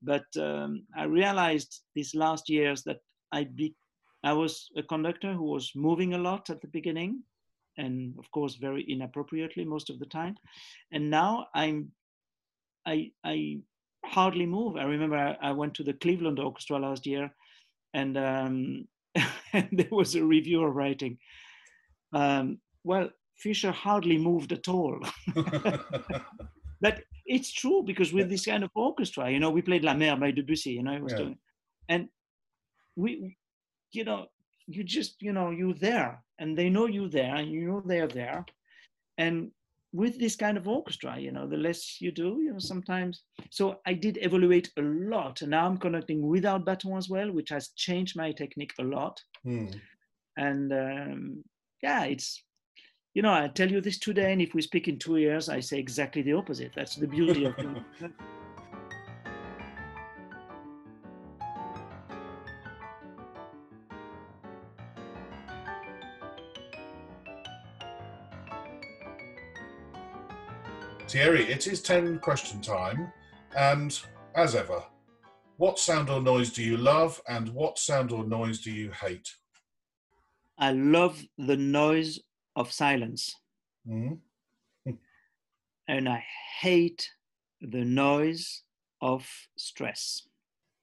But 0.02 0.26
um, 0.38 0.86
i 0.98 1.04
realized 1.04 1.82
these 1.96 2.16
last 2.16 2.50
years 2.50 2.84
that 2.84 3.00
i 3.32 3.44
be 3.44 3.76
i 4.24 4.34
was 4.34 4.70
a 4.78 4.84
conductor 4.84 5.34
who 5.34 5.48
was 5.56 5.72
moving 5.76 6.14
a 6.14 6.24
lot 6.30 6.50
at 6.50 6.62
the 6.62 6.68
beginning 6.68 7.24
and 7.78 8.16
of 8.20 8.30
course 8.32 8.56
very 8.56 8.84
inappropriately 8.88 9.66
most 9.66 9.90
of 9.90 10.00
the 10.00 10.06
time. 10.06 10.36
And 10.92 11.10
now 11.10 11.48
i'm 11.54 11.92
i 12.86 13.12
i 13.24 13.62
hardly 14.06 14.46
move. 14.46 14.78
I 14.78 14.84
remember 14.84 15.18
I, 15.18 15.38
I 15.42 15.52
went 15.52 15.74
to 15.76 15.84
the 15.84 15.94
Cleveland 15.94 16.40
Orchestra 16.40 16.80
last 16.80 17.06
year, 17.06 17.34
and, 17.94 18.18
um, 18.18 18.88
and 19.54 19.70
there 19.72 19.90
was 19.92 20.16
a 20.16 20.24
reviewer 20.24 20.72
writing, 20.72 21.18
um, 22.14 22.60
"Well, 22.84 23.10
Fischer 23.38 23.72
hardly 23.72 24.18
moved 24.18 24.52
at 24.52 24.68
all." 24.68 25.00
but 26.82 27.04
it's 27.26 27.52
true 27.52 27.84
because 27.86 28.14
with 28.14 28.30
this 28.30 28.46
kind 28.46 28.64
of 28.64 28.72
orchestra, 28.76 29.30
you 29.30 29.40
know, 29.40 29.50
we 29.50 29.62
played 29.62 29.84
La 29.84 29.94
Mer 29.94 30.16
by 30.16 30.32
Debussy, 30.32 30.72
you 30.72 30.84
know, 30.84 30.94
it 30.94 31.04
was 31.04 31.14
yeah. 31.14 31.18
doing, 31.20 31.38
and 31.90 32.08
we, 32.96 33.38
you 33.92 34.04
know, 34.04 34.28
you 34.68 34.84
just, 34.84 35.22
you 35.22 35.34
know, 35.34 35.52
you're 35.52 35.74
there, 35.74 36.24
and 36.40 36.58
they 36.58 36.70
know 36.70 36.88
you're 36.88 37.10
there, 37.10 37.36
and 37.36 37.52
you 37.52 37.68
know 37.68 37.82
they're 37.86 38.08
there, 38.08 38.46
and 39.18 39.52
with 39.94 40.18
this 40.20 40.36
kind 40.36 40.58
of 40.58 40.68
orchestra, 40.68 41.20
you 41.20 41.32
know, 41.32 41.48
the 41.48 41.58
less 41.58 42.00
you 42.00 42.12
do, 42.12 42.40
you 42.42 42.54
know, 42.54 42.60
sometimes. 42.60 43.24
So 43.50 43.80
I 43.86 43.94
did 43.94 44.18
evaluate 44.22 44.72
a 44.78 44.82
lot. 44.82 45.42
And 45.42 45.52
now 45.52 45.66
I'm 45.66 45.78
conducting 45.78 46.26
without 46.26 46.66
baton 46.66 46.98
as 46.98 47.10
well, 47.10 47.32
which 47.32 47.50
has 47.50 47.70
changed 47.76 48.16
my 48.16 48.32
technique 48.32 48.74
a 48.80 48.84
lot. 48.84 49.20
Mm. 49.46 49.76
And 50.38 50.72
um, 50.72 51.44
yeah, 51.84 52.06
it's, 52.06 52.42
you 53.14 53.22
know, 53.22 53.34
I 53.34 53.50
tell 53.50 53.70
you 53.70 53.82
this 53.82 54.00
today, 54.00 54.32
and 54.32 54.42
if 54.42 54.54
we 54.54 54.62
speak 54.62 54.88
in 54.88 54.98
two 54.98 55.18
years, 55.18 55.50
I 55.50 55.60
say 55.60 55.78
exactly 55.78 56.22
the 56.22 56.34
opposite. 56.34 56.72
That's 56.74 56.96
the 56.96 57.08
beauty 57.08 57.46
of 57.46 57.56
it. 58.02 58.12
Thierry, 71.12 71.44
it 71.44 71.68
is 71.68 71.82
10 71.82 72.20
question 72.20 72.62
time. 72.62 73.12
And 73.54 74.00
as 74.34 74.56
ever, 74.56 74.82
what 75.58 75.78
sound 75.78 76.10
or 76.10 76.22
noise 76.22 76.54
do 76.54 76.64
you 76.64 76.78
love 76.78 77.22
and 77.28 77.50
what 77.50 77.78
sound 77.78 78.14
or 78.14 78.24
noise 78.24 78.62
do 78.62 78.72
you 78.72 78.92
hate? 78.92 79.30
I 80.58 80.72
love 80.72 81.22
the 81.38 81.58
noise 81.58 82.18
of 82.56 82.72
silence. 82.72 83.36
Mm-hmm. 83.86 84.92
and 85.90 86.08
I 86.08 86.24
hate 86.62 87.10
the 87.60 87.84
noise 87.84 88.64
of 89.02 89.30
stress. 89.58 90.30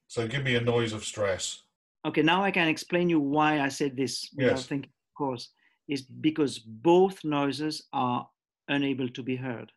So 0.09 0.29
give 0.29 0.45
me 0.45 0.57
a 0.57 0.61
noise 0.61 0.93
of 0.93 1.07
stress. 1.07 1.63
Okay, 2.05 2.21
now 2.21 2.45
I 2.45 2.51
can 2.51 2.69
explain 2.69 3.09
you 3.09 3.19
why 3.19 3.61
I 3.61 3.71
said 3.71 3.97
this 3.97 4.29
without 4.37 4.59
yes. 4.59 4.67
thinking, 4.67 4.91
of 4.91 5.17
course, 5.17 5.49
is 5.89 6.03
because 6.03 6.59
both 6.59 7.25
noises 7.25 7.85
are 7.95 8.29
unable 8.69 9.09
to 9.09 9.23
be 9.23 9.35
heard. 9.35 9.73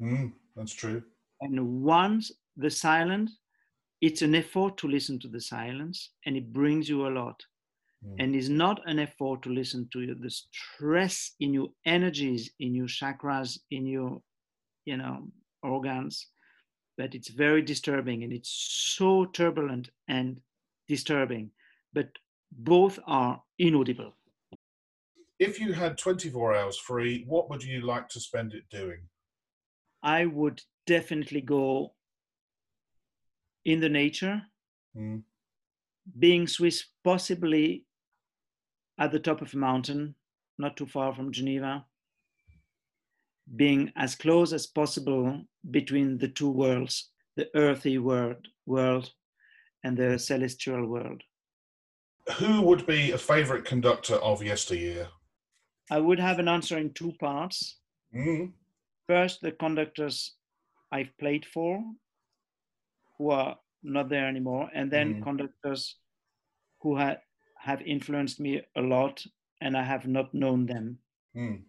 Mm, 0.00 0.32
that's 0.54 0.74
true. 0.74 1.02
And 1.40 1.82
once 1.82 2.32
the 2.56 2.70
silence, 2.70 3.38
it's 4.00 4.22
an 4.22 4.34
effort 4.34 4.76
to 4.78 4.88
listen 4.88 5.18
to 5.20 5.28
the 5.28 5.40
silence 5.40 6.10
and 6.26 6.36
it 6.36 6.52
brings 6.52 6.88
you 6.88 7.06
a 7.06 7.10
lot. 7.10 7.42
Mm. 8.04 8.16
And 8.18 8.36
it's 8.36 8.48
not 8.48 8.80
an 8.86 8.98
effort 8.98 9.42
to 9.42 9.50
listen 9.50 9.88
to 9.92 10.14
the 10.14 10.30
stress 10.30 11.32
in 11.40 11.54
your 11.54 11.68
energies, 11.84 12.50
in 12.60 12.74
your 12.74 12.86
chakras, 12.86 13.58
in 13.70 13.86
your, 13.86 14.20
you 14.84 14.96
know, 14.96 15.28
organs. 15.62 16.26
But 16.98 17.14
it's 17.14 17.28
very 17.28 17.62
disturbing 17.62 18.22
and 18.22 18.32
it's 18.32 18.50
so 18.96 19.26
turbulent 19.26 19.90
and 20.08 20.40
disturbing. 20.88 21.50
But 21.92 22.08
both 22.52 22.98
are 23.06 23.42
inaudible. 23.58 24.14
If 25.38 25.60
you 25.60 25.74
had 25.74 25.98
24 25.98 26.54
hours 26.54 26.78
free, 26.78 27.24
what 27.26 27.50
would 27.50 27.62
you 27.62 27.82
like 27.82 28.08
to 28.10 28.20
spend 28.20 28.54
it 28.54 28.64
doing? 28.70 29.00
I 30.06 30.24
would 30.24 30.62
definitely 30.86 31.40
go 31.40 31.92
in 33.64 33.80
the 33.80 33.88
nature, 33.88 34.40
mm. 34.96 35.20
being 36.16 36.46
Swiss, 36.46 36.84
possibly 37.02 37.84
at 39.00 39.10
the 39.10 39.18
top 39.18 39.42
of 39.42 39.52
a 39.52 39.56
mountain, 39.56 40.14
not 40.58 40.76
too 40.76 40.86
far 40.86 41.12
from 41.12 41.32
Geneva, 41.32 41.84
being 43.56 43.92
as 43.96 44.14
close 44.14 44.52
as 44.52 44.68
possible 44.68 45.42
between 45.72 46.18
the 46.18 46.28
two 46.28 46.50
worlds, 46.50 47.10
the 47.34 47.48
earthy 47.56 47.98
world, 47.98 48.46
world 48.64 49.10
and 49.82 49.96
the 49.96 50.20
celestial 50.20 50.86
world. 50.86 51.20
Who 52.38 52.62
would 52.62 52.86
be 52.86 53.10
a 53.10 53.18
favorite 53.18 53.64
conductor 53.64 54.14
of 54.14 54.40
yesteryear? 54.40 55.08
I 55.90 55.98
would 55.98 56.20
have 56.20 56.38
an 56.38 56.46
answer 56.46 56.78
in 56.78 56.92
two 56.92 57.12
parts. 57.18 57.78
Mm 58.14 58.52
first 59.06 59.40
the 59.40 59.52
conductors 59.52 60.34
I've 60.92 61.16
played 61.18 61.46
for 61.46 61.82
who 63.18 63.30
are 63.30 63.56
not 63.82 64.08
there 64.08 64.28
anymore, 64.28 64.70
and 64.74 64.90
then 64.90 65.16
mm. 65.16 65.22
conductors 65.22 65.96
who 66.80 66.96
ha- 66.96 67.16
have 67.58 67.80
influenced 67.82 68.40
me 68.40 68.62
a 68.76 68.80
lot 68.80 69.24
and 69.60 69.76
I 69.76 69.82
have 69.82 70.06
not 70.06 70.34
known 70.34 70.66
them. 70.66 70.98
Mm. 71.36 71.62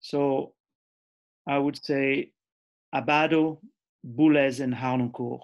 So 0.00 0.54
I 1.46 1.58
would 1.58 1.82
say 1.84 2.32
Abbado, 2.94 3.58
Boulez, 4.04 4.60
and 4.60 4.74
Harnoncourt. 4.74 5.40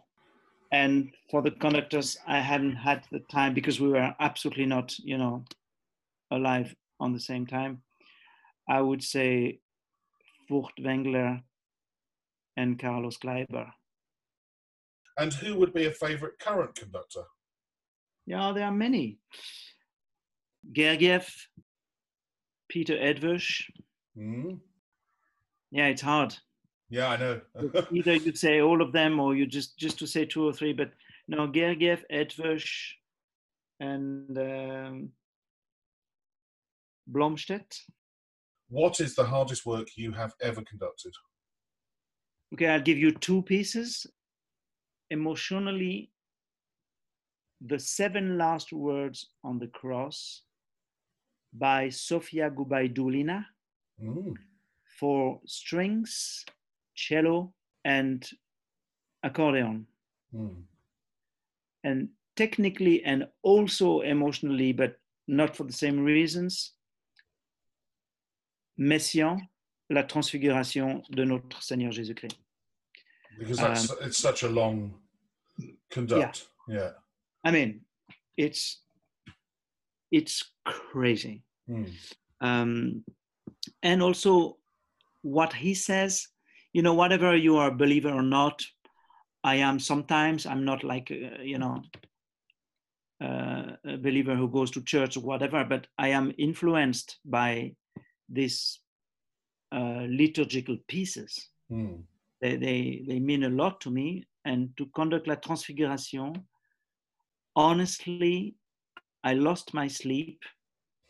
And 0.73 1.13
for 1.31 1.43
the 1.43 1.51
conductors, 1.51 2.17
I 2.27 2.41
hadn't 2.41 2.77
had 2.77 3.05
the 3.13 3.21
time 3.31 3.55
because 3.55 3.81
we 3.81 3.89
were 3.89 4.15
absolutely 4.21 4.67
not, 4.67 4.99
you 4.99 5.19
know, 5.19 5.45
alive 6.31 6.75
on 6.99 7.13
the 7.13 7.21
same 7.21 7.47
time. 7.47 7.83
I 8.69 8.81
would 8.81 9.03
say 9.03 9.61
Furtwängler 10.53 11.43
and 12.57 12.79
Carlos 12.79 13.17
Kleiber. 13.17 13.71
And 15.19 15.33
who 15.33 15.59
would 15.59 15.73
be 15.73 15.87
a 15.87 15.91
favourite 15.91 16.39
current 16.39 16.75
conductor? 16.75 17.25
Yeah, 18.27 18.53
there 18.55 18.67
are 18.67 18.73
many. 18.73 19.19
Gergiev, 20.73 21.29
Peter 22.69 22.95
Eötvös. 22.95 23.65
Mm. 24.17 24.61
Yeah, 25.71 25.87
it's 25.87 26.03
hard. 26.03 26.35
Yeah, 26.89 27.09
I 27.09 27.17
know. 27.17 27.41
Either 27.93 28.15
you 28.15 28.35
say 28.35 28.61
all 28.61 28.83
of 28.83 28.93
them, 28.93 29.19
or 29.19 29.35
you 29.35 29.47
just 29.47 29.79
just 29.79 29.99
to 29.99 30.07
say 30.07 30.25
two 30.25 30.47
or 30.47 30.53
three. 30.53 30.73
But 30.73 30.93
no, 31.29 31.49
Gergiev, 31.49 32.05
Eötvös, 32.13 32.65
and 33.81 34.39
um, 34.39 35.13
Blomstedt. 37.11 37.81
What 38.73 39.01
is 39.01 39.15
the 39.15 39.25
hardest 39.25 39.67
work 39.67 39.89
you 39.97 40.13
have 40.13 40.33
ever 40.41 40.63
conducted? 40.63 41.13
Okay, 42.55 42.69
I'll 42.69 42.81
give 42.81 42.97
you 42.97 43.13
two 43.13 43.43
pieces. 43.43 44.07
Emotionally, 45.11 46.11
the 47.61 47.79
seven 47.79 48.39
last 48.39 48.73
words 48.73 49.29
on 49.45 49.59
the 49.59 49.67
cross 49.67 50.45
by 51.53 51.91
Sofia 51.91 52.51
Gubaidulina 52.51 53.45
mm. 54.03 54.35
for 54.99 55.39
strings, 55.45 56.43
cello, 56.95 57.53
and 57.85 58.27
accordion. 59.23 59.87
Mm. 60.35 60.63
And 61.85 62.09
technically 62.37 63.05
and 63.05 63.29
also 63.43 64.01
emotionally, 64.01 64.73
but 64.73 64.97
not 65.29 65.55
for 65.55 65.65
the 65.65 65.75
same 65.75 66.01
reasons, 66.01 66.73
Messiaen, 68.83 69.39
la 69.91 70.03
transfiguration 70.03 71.03
de 71.11 71.25
notre 71.25 71.63
Seigneur 71.63 71.93
Jésus-Christ. 71.93 72.37
Because 73.39 73.59
that's, 73.59 73.91
um, 73.91 73.97
it's 74.03 74.19
such 74.19 74.43
a 74.43 74.49
long 74.49 74.95
conduct. 75.91 76.49
Yeah. 76.69 76.75
yeah. 76.77 76.91
I 77.45 77.51
mean, 77.51 77.81
it's 78.37 78.83
it's 80.11 80.53
crazy. 80.65 81.43
Mm. 81.69 81.91
Um, 82.41 83.05
and 83.83 84.03
also, 84.03 84.59
what 85.23 85.53
he 85.53 85.75
says, 85.75 86.29
you 86.73 86.83
know, 86.83 86.95
whatever 86.95 87.37
you 87.37 87.57
are 87.57 87.69
a 87.69 87.75
believer 87.75 88.11
or 88.11 88.23
not, 88.23 88.63
I 89.45 89.57
am 89.57 89.79
sometimes. 89.79 90.47
I'm 90.47 90.65
not 90.65 90.85
like 90.85 91.11
uh, 91.11 91.43
you 91.43 91.59
know 91.59 91.83
uh, 93.21 93.77
a 93.87 93.97
believer 93.97 94.35
who 94.35 94.49
goes 94.49 94.71
to 94.73 94.83
church 94.83 95.17
or 95.17 95.21
whatever, 95.21 95.65
but 95.65 95.87
I 95.99 96.09
am 96.09 96.33
influenced 96.39 97.19
by 97.25 97.75
these 98.33 98.81
uh, 99.73 100.07
liturgical 100.09 100.77
pieces. 100.89 101.49
Mm. 101.71 102.03
They, 102.41 102.57
they, 102.57 103.05
they 103.07 103.21
mean 103.21 103.45
a 103.45 103.49
lot 103.49 103.81
to 103.83 103.91
me. 103.91 104.27
And 104.45 104.77
to 104.77 104.87
conduct 104.87 105.29
La 105.29 105.37
Transfiguration, 105.37 106.35
honestly, 107.55 108.57
I 109.23 109.35
lost 109.35 109.73
my 109.73 109.87
sleep 109.87 110.43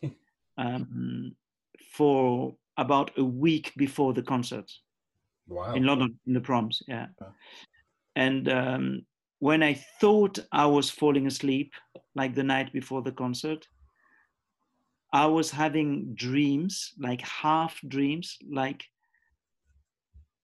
um, 0.57 1.35
for 1.91 2.55
about 2.77 3.11
a 3.17 3.23
week 3.23 3.71
before 3.75 4.13
the 4.13 4.23
concert 4.23 4.71
Wow. 5.47 5.73
in 5.73 5.83
London, 5.83 6.17
in 6.25 6.33
the 6.33 6.41
proms. 6.41 6.81
Yeah. 6.87 7.07
Yeah. 7.19 7.27
And 8.15 8.49
um, 8.49 9.05
when 9.39 9.61
I 9.61 9.73
thought 9.99 10.39
I 10.51 10.65
was 10.65 10.89
falling 10.89 11.27
asleep, 11.27 11.73
like 12.15 12.33
the 12.33 12.43
night 12.43 12.71
before 12.71 13.01
the 13.01 13.11
concert, 13.11 13.67
I 15.13 15.27
was 15.27 15.51
having 15.51 16.15
dreams, 16.15 16.93
like 16.97 17.21
half 17.21 17.79
dreams, 17.87 18.37
like 18.49 18.83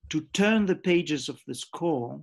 to 0.10 0.22
turn 0.32 0.68
the 0.68 0.76
pages 0.76 1.28
of 1.28 1.42
the 1.48 1.56
score, 1.56 2.22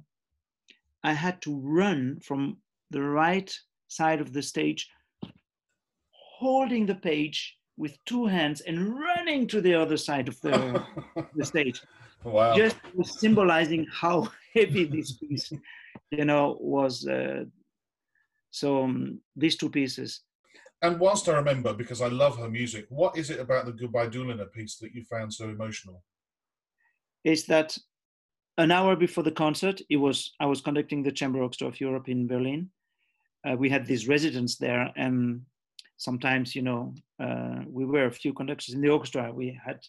I 1.03 1.13
had 1.13 1.43
to 1.43 1.59
run 1.59 2.21
from 2.21 2.59
the 2.91 3.03
right 3.03 3.53
side 3.89 4.21
of 4.21 4.33
the 4.33 4.43
stage, 4.43 4.89
holding 6.13 6.87
the 6.87 6.95
page 6.95 7.59
with 7.77 7.99
two 8.05 8.27
hands 8.27 8.61
and 8.61 8.97
running 8.99 9.49
to 9.49 9.61
the 9.61 9.75
other 9.75 9.97
side 9.97 10.29
of 10.29 10.41
the, 10.41 10.83
the 11.35 11.45
stage 11.53 11.83
wow. 12.25 12.57
just 12.57 12.77
symbolizing 13.03 13.87
how 13.93 14.29
heavy 14.55 14.85
this 14.85 15.13
piece 15.13 15.53
you 16.11 16.25
know 16.25 16.57
was 16.61 17.07
uh, 17.07 17.45
so 18.51 18.85
um, 18.85 19.21
these 19.37 19.57
two 19.57 19.69
pieces 19.69 20.23
And 20.83 21.01
whilst 21.01 21.29
I 21.29 21.37
remember, 21.37 21.73
because 21.73 22.03
I 22.03 22.09
love 22.09 22.39
her 22.39 22.51
music, 22.51 22.87
what 22.91 23.17
is 23.17 23.31
it 23.31 23.41
about 23.41 23.67
the 23.67 23.73
Gubaidulina 23.73 24.53
piece 24.53 24.77
that 24.77 24.95
you 24.95 25.05
found 25.05 25.33
so 25.33 25.49
emotional? 25.49 26.03
is 27.25 27.45
that 27.47 27.77
an 28.57 28.71
hour 28.71 28.95
before 28.97 29.25
the 29.25 29.33
concert 29.33 29.81
it 29.91 29.97
was 29.97 30.33
i 30.41 30.47
was 30.47 30.61
conducting 30.61 31.03
the 31.03 31.11
chamber 31.13 31.43
orchestra 31.43 31.67
of 31.67 31.81
europe 31.81 32.09
in 32.09 32.27
berlin 32.27 32.71
uh, 33.47 33.57
we 33.57 33.69
had 33.69 33.85
these 33.85 34.07
residents 34.09 34.57
there 34.57 34.93
and 34.97 35.43
sometimes 35.97 36.55
you 36.55 36.63
know 36.63 36.95
uh, 37.21 37.61
we 37.67 37.85
were 37.85 38.07
a 38.07 38.13
few 38.13 38.33
conductors 38.33 38.75
in 38.75 38.81
the 38.81 38.89
orchestra 38.89 39.33
we 39.33 39.59
had 39.67 39.81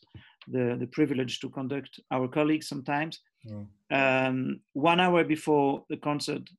the, 0.47 0.75
the 0.79 0.87
privilege 0.87 1.39
to 1.39 1.49
conduct 1.49 1.99
our 2.11 2.27
colleagues 2.27 2.67
sometimes 2.67 3.19
Mm. 3.45 3.67
um, 3.91 4.59
one 4.73 4.99
hour 4.99 5.23
before 5.23 5.85
the 5.89 5.97
concert, 5.97 6.49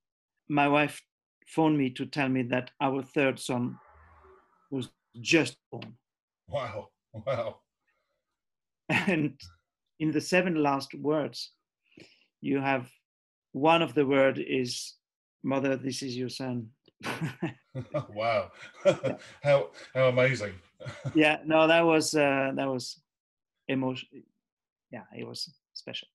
my 0.48 0.68
wife 0.68 1.02
phoned 1.46 1.76
me 1.76 1.90
to 1.90 2.06
tell 2.06 2.28
me 2.28 2.42
that 2.44 2.70
our 2.80 3.02
third 3.02 3.38
son 3.38 3.76
was 4.70 4.90
just 5.20 5.56
born. 5.70 5.94
Wow. 6.48 6.88
Wow. 7.12 7.60
And 8.88 9.38
in 9.98 10.10
the 10.10 10.20
seven 10.20 10.54
last 10.62 10.94
words, 10.94 11.52
you 12.40 12.60
have 12.60 12.90
one 13.52 13.82
of 13.82 13.94
the 13.94 14.06
word 14.06 14.38
is 14.38 14.94
"Mother, 15.42 15.76
this 15.76 16.02
is 16.02 16.16
your 16.16 16.28
son." 16.28 16.68
wow. 18.14 18.50
how 19.42 19.70
how 19.94 20.08
amazing. 20.08 20.54
yeah, 21.14 21.38
no, 21.44 21.66
that 21.66 21.84
was 21.84 22.14
uh, 22.14 22.52
that 22.54 22.68
was 22.68 23.00
emotion. 23.68 24.08
Yeah, 24.90 25.04
it 25.16 25.26
was 25.26 25.52
special. 25.74 26.08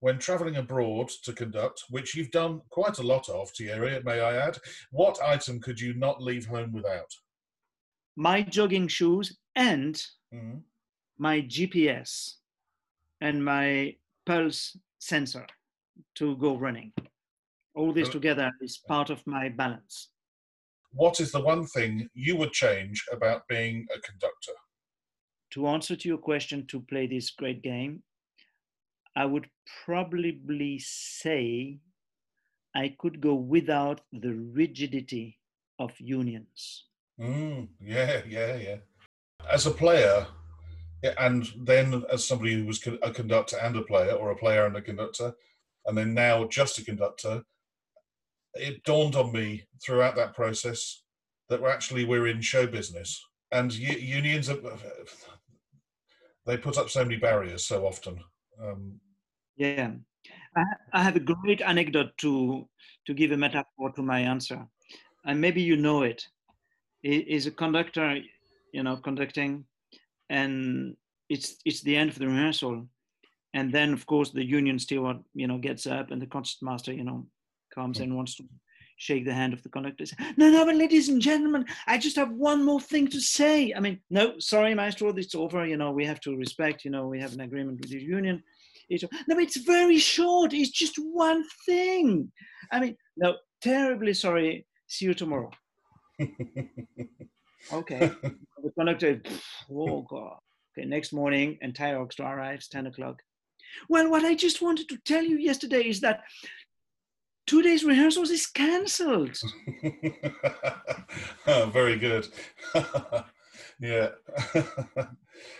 When 0.00 0.18
travelling 0.18 0.56
abroad 0.56 1.10
to 1.24 1.32
conduct, 1.34 1.84
which 1.90 2.14
you've 2.14 2.30
done 2.30 2.62
quite 2.70 2.98
a 2.98 3.02
lot 3.02 3.28
of, 3.28 3.50
Thierry, 3.50 4.02
may 4.02 4.20
I 4.20 4.34
add, 4.36 4.56
what 4.90 5.20
item 5.22 5.60
could 5.60 5.78
you 5.78 5.92
not 5.94 6.22
leave 6.22 6.46
home 6.46 6.72
without? 6.72 7.10
My 8.16 8.42
jogging 8.42 8.88
shoes 8.88 9.38
and 9.54 9.94
Mhm. 10.32 10.64
my 11.18 11.42
GPS 11.42 12.40
and 13.20 13.44
my 13.44 13.98
pulse 14.24 14.78
sensor 14.98 15.46
to 16.14 16.34
go 16.38 16.56
running. 16.56 16.94
All 17.74 17.92
this 17.92 18.08
Oh. 18.08 18.12
together 18.12 18.50
is 18.62 18.78
part 18.78 19.10
of 19.10 19.26
my 19.26 19.50
balance. 19.50 20.10
What 20.92 21.20
is 21.20 21.30
the 21.30 21.40
one 21.40 21.66
thing 21.66 22.08
you 22.14 22.36
would 22.36 22.52
change 22.52 23.06
about 23.12 23.46
being 23.48 23.86
a 23.94 24.00
conductor? 24.00 24.54
To 25.50 25.66
answer 25.66 25.94
to 25.94 26.08
your 26.08 26.18
question, 26.18 26.66
to 26.68 26.80
play 26.80 27.06
this 27.06 27.30
great 27.30 27.60
game, 27.62 28.02
I 29.16 29.24
would 29.24 29.48
probably 29.84 30.78
say 30.78 31.80
I 32.74 32.94
could 32.98 33.20
go 33.20 33.34
without 33.34 34.02
the 34.12 34.34
rigidity 34.34 35.38
of 35.78 35.92
unions. 35.98 36.84
Mm, 37.20 37.68
yeah, 37.80 38.22
yeah, 38.28 38.56
yeah. 38.56 38.76
As 39.50 39.66
a 39.66 39.70
player, 39.70 40.26
and 41.18 41.48
then 41.58 42.04
as 42.12 42.24
somebody 42.24 42.54
who 42.54 42.66
was 42.66 42.86
a 43.02 43.10
conductor 43.10 43.56
and 43.58 43.76
a 43.76 43.82
player, 43.82 44.12
or 44.12 44.30
a 44.30 44.36
player 44.36 44.66
and 44.66 44.76
a 44.76 44.82
conductor, 44.82 45.34
and 45.86 45.96
then 45.96 46.14
now 46.14 46.44
just 46.44 46.78
a 46.78 46.84
conductor, 46.84 47.42
it 48.54 48.84
dawned 48.84 49.16
on 49.16 49.32
me 49.32 49.64
throughout 49.82 50.16
that 50.16 50.34
process 50.34 51.02
that 51.48 51.60
we're 51.60 51.70
actually 51.70 52.04
we're 52.04 52.28
in 52.28 52.40
show 52.40 52.66
business, 52.66 53.24
and 53.50 53.72
unions 53.72 54.48
are, 54.48 54.58
they 56.46 56.56
put 56.56 56.78
up 56.78 56.88
so 56.90 57.02
many 57.04 57.16
barriers 57.16 57.64
so 57.64 57.86
often. 57.86 58.22
Um, 58.62 59.00
Yeah, 59.56 59.92
I, 60.56 60.64
I 60.92 61.02
have 61.02 61.16
a 61.16 61.20
great 61.20 61.60
anecdote 61.62 62.16
to 62.18 62.68
to 63.06 63.14
give 63.14 63.32
a 63.32 63.36
metaphor 63.36 63.92
to 63.92 64.02
my 64.02 64.20
answer, 64.20 64.66
and 65.24 65.40
maybe 65.40 65.62
you 65.62 65.76
know 65.76 66.02
it. 66.02 66.28
He 67.02 67.16
a 67.46 67.50
conductor, 67.50 68.20
you 68.72 68.82
know, 68.82 68.96
conducting, 68.96 69.64
and 70.28 70.96
it's 71.28 71.56
it's 71.64 71.82
the 71.82 71.96
end 71.96 72.10
of 72.10 72.18
the 72.18 72.28
rehearsal, 72.28 72.86
and 73.54 73.72
then 73.72 73.92
of 73.92 74.06
course 74.06 74.30
the 74.32 74.44
union 74.44 74.78
steward, 74.78 75.18
you 75.34 75.46
know, 75.46 75.58
gets 75.58 75.86
up 75.86 76.10
and 76.10 76.20
the 76.22 76.26
concertmaster, 76.26 76.92
you 76.92 77.04
know, 77.04 77.26
comes 77.74 78.00
and 78.00 78.16
wants 78.16 78.36
to 78.36 78.44
shake 79.00 79.24
the 79.24 79.32
hand 79.32 79.52
of 79.52 79.62
the 79.62 79.68
conductor. 79.68 80.04
No, 80.36 80.50
no, 80.50 80.64
but 80.64 80.76
ladies 80.76 81.08
and 81.08 81.20
gentlemen, 81.20 81.64
I 81.86 81.96
just 81.96 82.16
have 82.16 82.30
one 82.32 82.62
more 82.64 82.80
thing 82.80 83.08
to 83.08 83.20
say. 83.20 83.72
I 83.74 83.80
mean, 83.80 83.98
no, 84.10 84.38
sorry, 84.38 84.74
maestro, 84.74 85.08
it's 85.16 85.34
over. 85.34 85.66
You 85.66 85.78
know, 85.78 85.90
we 85.90 86.04
have 86.04 86.20
to 86.20 86.36
respect. 86.36 86.84
You 86.84 86.90
know, 86.90 87.06
we 87.08 87.18
have 87.18 87.32
an 87.32 87.40
agreement 87.40 87.80
with 87.80 87.90
the 87.90 88.00
union. 88.00 88.42
It's, 88.90 89.02
no, 89.02 89.34
but 89.34 89.38
it's 89.38 89.56
very 89.56 89.98
short. 89.98 90.52
It's 90.52 90.70
just 90.70 90.96
one 90.96 91.44
thing. 91.64 92.30
I 92.70 92.80
mean, 92.80 92.96
no, 93.16 93.36
terribly 93.62 94.12
sorry. 94.14 94.66
See 94.86 95.06
you 95.06 95.14
tomorrow. 95.14 95.50
Okay. 97.72 98.10
the 98.62 98.70
conductor, 98.76 99.20
oh 99.70 100.02
God. 100.08 100.38
Okay, 100.72 100.88
next 100.88 101.12
morning, 101.12 101.58
entire 101.60 101.98
orchestra 101.98 102.26
arrives, 102.26 102.68
10 102.68 102.86
o'clock. 102.86 103.20
Well, 103.88 104.10
what 104.10 104.24
I 104.24 104.34
just 104.34 104.62
wanted 104.62 104.88
to 104.88 104.98
tell 105.04 105.22
you 105.22 105.36
yesterday 105.36 105.82
is 105.82 106.00
that 106.00 106.22
two 107.50 107.62
days 107.62 107.82
rehearsals 107.82 108.30
is 108.30 108.46
cancelled. 108.46 109.36
oh, 111.48 111.66
very 111.72 111.98
good. 111.98 112.28
yeah. 113.80 114.10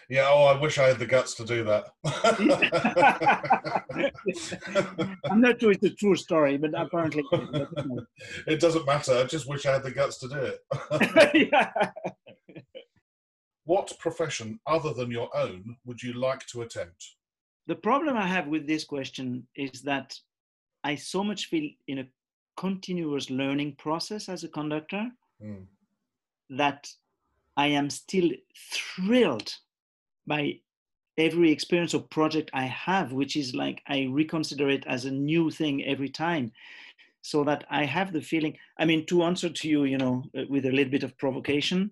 yeah, 0.08 0.28
oh, 0.28 0.44
I 0.44 0.60
wish 0.60 0.78
I 0.78 0.86
had 0.86 1.00
the 1.00 1.06
guts 1.06 1.34
to 1.34 1.44
do 1.44 1.64
that. 1.64 1.88
I'm 5.24 5.40
not 5.40 5.60
sure 5.60 5.72
it's 5.72 5.82
a 5.82 5.90
true 5.90 6.14
story, 6.14 6.58
but 6.58 6.80
apparently. 6.80 7.24
it 8.46 8.60
doesn't 8.60 8.86
matter. 8.86 9.14
I 9.14 9.24
just 9.24 9.48
wish 9.48 9.66
I 9.66 9.72
had 9.72 9.82
the 9.82 9.90
guts 9.90 10.18
to 10.18 10.28
do 10.28 10.36
it. 10.36 10.60
yeah. 11.52 11.72
what 13.64 13.98
profession 13.98 14.60
other 14.64 14.94
than 14.94 15.10
your 15.10 15.36
own 15.36 15.74
would 15.84 16.00
you 16.00 16.12
like 16.12 16.46
to 16.52 16.62
attempt? 16.62 17.04
The 17.66 17.74
problem 17.74 18.16
I 18.16 18.28
have 18.28 18.46
with 18.46 18.68
this 18.68 18.84
question 18.84 19.48
is 19.56 19.82
that 19.82 20.14
I 20.84 20.94
so 20.94 21.22
much 21.24 21.46
feel 21.46 21.70
in 21.86 21.98
a 21.98 22.08
continuous 22.56 23.30
learning 23.30 23.76
process 23.76 24.28
as 24.28 24.44
a 24.44 24.48
conductor 24.48 25.10
Mm. 25.42 25.66
that 26.50 26.92
I 27.56 27.68
am 27.68 27.88
still 27.90 28.30
thrilled 28.54 29.54
by 30.26 30.60
every 31.16 31.50
experience 31.50 31.94
or 31.94 32.02
project 32.02 32.50
I 32.52 32.64
have, 32.64 33.12
which 33.12 33.36
is 33.36 33.54
like 33.54 33.82
I 33.86 34.06
reconsider 34.10 34.68
it 34.68 34.86
as 34.86 35.04
a 35.04 35.10
new 35.10 35.50
thing 35.50 35.84
every 35.84 36.08
time. 36.08 36.52
So 37.22 37.44
that 37.44 37.64
I 37.70 37.84
have 37.84 38.12
the 38.12 38.20
feeling, 38.22 38.56
I 38.78 38.84
mean, 38.86 39.04
to 39.06 39.24
answer 39.24 39.50
to 39.50 39.68
you, 39.68 39.84
you 39.84 39.98
know, 39.98 40.24
uh, 40.36 40.44
with 40.48 40.64
a 40.64 40.70
little 40.70 40.90
bit 40.90 41.02
of 41.02 41.16
provocation, 41.18 41.90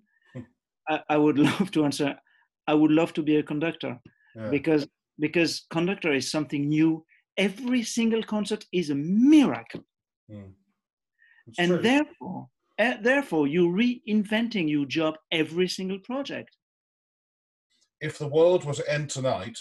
I, 0.89 1.03
I 1.11 1.17
would 1.19 1.39
love 1.49 1.71
to 1.73 1.85
answer, 1.85 2.19
I 2.67 2.75
would 2.75 2.91
love 2.91 3.13
to 3.15 3.23
be 3.23 3.37
a 3.37 3.43
conductor 3.43 4.01
Yeah. 4.35 4.51
because 4.51 4.87
because 5.21 5.67
conductor 5.71 6.13
is 6.13 6.31
something 6.31 6.69
new. 6.69 7.05
Every 7.39 7.83
single 7.85 8.23
concert 8.23 8.65
is 8.73 8.91
a 8.91 8.95
miracle 8.95 9.85
Mm. 10.31 10.53
And 11.59 11.69
true. 11.69 11.83
therefore 11.83 12.49
uh, 12.79 12.97
therefore 13.01 13.47
you're 13.47 13.73
reinventing 13.73 14.69
your 14.69 14.85
job 14.85 15.15
every 15.33 15.69
single 15.69 15.99
project 16.01 16.55
if 18.01 18.19
the 18.19 18.29
world 18.29 18.65
were 18.65 18.75
to 18.75 18.93
end 18.93 19.11
tonight, 19.11 19.59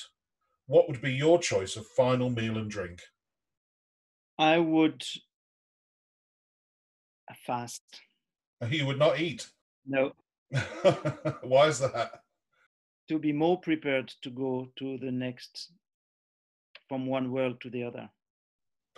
what 0.67 0.87
would 0.87 1.01
be 1.01 1.13
your 1.13 1.39
choice 1.39 1.75
of 1.75 1.87
final 1.95 2.29
meal 2.29 2.57
and 2.57 2.69
drink? 2.69 3.01
i 4.37 4.59
would 4.59 5.03
fast 7.45 7.83
You 8.69 8.85
would 8.87 8.99
not 8.99 9.19
eat. 9.19 9.47
No. 9.85 10.11
Why 11.41 11.67
is 11.67 11.79
that? 11.79 12.21
To 13.09 13.19
be 13.19 13.31
more 13.31 13.59
prepared 13.59 14.13
to 14.23 14.29
go 14.29 14.67
to 14.79 14.97
the 14.97 15.11
next, 15.11 15.71
from 16.87 17.05
one 17.05 17.31
world 17.31 17.61
to 17.61 17.69
the 17.69 17.83
other. 17.83 18.09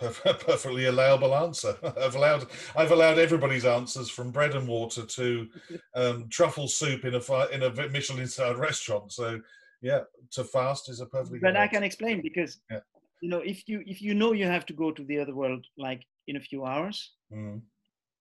Perfectly 0.00 0.86
allowable 0.86 1.34
answer. 1.34 1.76
I've 2.00 2.14
allowed 2.14 2.46
I've 2.74 2.90
allowed 2.90 3.18
everybody's 3.18 3.66
answers 3.66 4.08
from 4.08 4.30
bread 4.30 4.54
and 4.54 4.66
water 4.66 5.04
to 5.04 5.48
um, 5.94 6.28
truffle 6.30 6.68
soup 6.68 7.04
in 7.04 7.14
a 7.14 7.46
in 7.48 7.62
a 7.62 7.88
Michelin 7.88 8.26
starred 8.26 8.58
restaurant. 8.58 9.12
So 9.12 9.40
yeah, 9.82 10.00
to 10.32 10.44
fast 10.44 10.88
is 10.88 11.00
a 11.00 11.06
perfectly. 11.06 11.40
But 11.40 11.56
I 11.56 11.66
can 11.66 11.82
explain 11.82 12.22
because 12.22 12.60
yeah. 12.70 12.80
you 13.20 13.28
know 13.28 13.40
if 13.40 13.68
you 13.68 13.82
if 13.86 14.00
you 14.00 14.14
know 14.14 14.32
you 14.32 14.46
have 14.46 14.64
to 14.66 14.72
go 14.72 14.90
to 14.90 15.04
the 15.04 15.18
other 15.18 15.34
world 15.34 15.66
like 15.76 16.02
in 16.28 16.36
a 16.36 16.40
few 16.40 16.64
hours, 16.64 17.12
mm. 17.30 17.60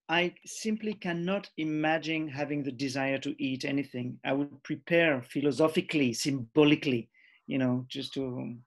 I 0.09 0.33
simply 0.45 0.95
cannot 0.95 1.49
imagine 1.57 2.27
having 2.27 2.63
the 2.63 2.71
desire 2.71 3.19
to 3.19 3.41
eat 3.41 3.63
anything. 3.63 4.19
I 4.25 4.33
would 4.33 4.63
prepare 4.63 5.21
philosophically, 5.21 6.13
symbolically, 6.13 7.09
you 7.47 7.57
know, 7.59 7.85
just 7.87 8.13
to 8.15 8.57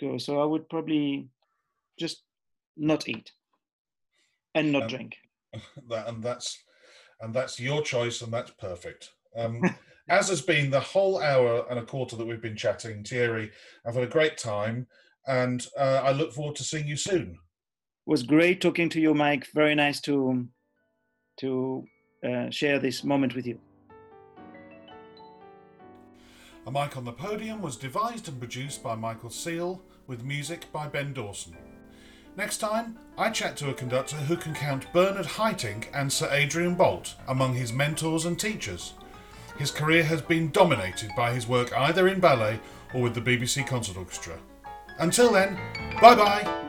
go. 0.00 0.18
So 0.18 0.40
I 0.40 0.44
would 0.44 0.68
probably 0.68 1.28
just 1.98 2.22
not 2.76 3.08
eat 3.08 3.32
and 4.54 4.72
not 4.72 4.88
drink. 4.88 5.16
That, 5.88 6.08
and 6.08 6.22
that's 6.22 6.58
and 7.20 7.32
that's 7.32 7.58
your 7.58 7.80
choice, 7.80 8.20
and 8.20 8.30
that's 8.30 8.50
perfect. 8.50 9.12
Um, 9.34 9.62
as 10.08 10.28
has 10.28 10.42
been 10.42 10.70
the 10.70 10.80
whole 10.80 11.18
hour 11.22 11.64
and 11.70 11.78
a 11.78 11.84
quarter 11.84 12.14
that 12.16 12.26
we've 12.26 12.42
been 12.42 12.56
chatting, 12.56 13.02
Thierry, 13.02 13.50
I've 13.86 13.94
had 13.94 14.04
a 14.04 14.08
great 14.08 14.36
time, 14.36 14.86
and 15.26 15.66
uh, 15.78 16.02
I 16.04 16.12
look 16.12 16.34
forward 16.34 16.56
to 16.56 16.64
seeing 16.64 16.86
you 16.86 16.96
soon. 16.96 17.30
It 17.30 18.10
was 18.10 18.22
great 18.22 18.60
talking 18.60 18.90
to 18.90 19.00
you, 19.00 19.14
Mike. 19.14 19.46
Very 19.54 19.74
nice 19.74 20.00
to 20.02 20.46
to 21.38 21.84
uh, 22.22 22.50
share 22.50 22.78
this 22.78 23.02
moment 23.02 23.34
with 23.34 23.46
you. 23.46 23.58
A 26.66 26.72
Mic 26.72 26.96
on 26.96 27.04
the 27.04 27.12
Podium 27.12 27.62
was 27.62 27.76
devised 27.76 28.26
and 28.26 28.40
produced 28.40 28.82
by 28.82 28.96
Michael 28.96 29.30
Seal, 29.30 29.80
with 30.08 30.24
music 30.24 30.66
by 30.72 30.88
Ben 30.88 31.12
Dawson. 31.12 31.56
Next 32.36 32.58
time, 32.58 32.98
I 33.16 33.30
chat 33.30 33.56
to 33.58 33.70
a 33.70 33.74
conductor 33.74 34.16
who 34.16 34.36
can 34.36 34.52
count 34.52 34.92
Bernard 34.92 35.26
Haitink 35.26 35.86
and 35.94 36.12
Sir 36.12 36.28
Adrian 36.32 36.74
Boult 36.74 37.14
among 37.28 37.54
his 37.54 37.72
mentors 37.72 38.24
and 38.24 38.38
teachers. 38.38 38.94
His 39.56 39.70
career 39.70 40.02
has 40.02 40.20
been 40.20 40.50
dominated 40.50 41.12
by 41.16 41.32
his 41.32 41.46
work 41.46 41.72
either 41.72 42.08
in 42.08 42.18
ballet 42.18 42.58
or 42.92 43.00
with 43.00 43.14
the 43.14 43.20
BBC 43.20 43.64
Concert 43.64 43.96
Orchestra. 43.96 44.36
Until 44.98 45.32
then, 45.32 45.56
bye 46.00 46.16
bye! 46.16 46.65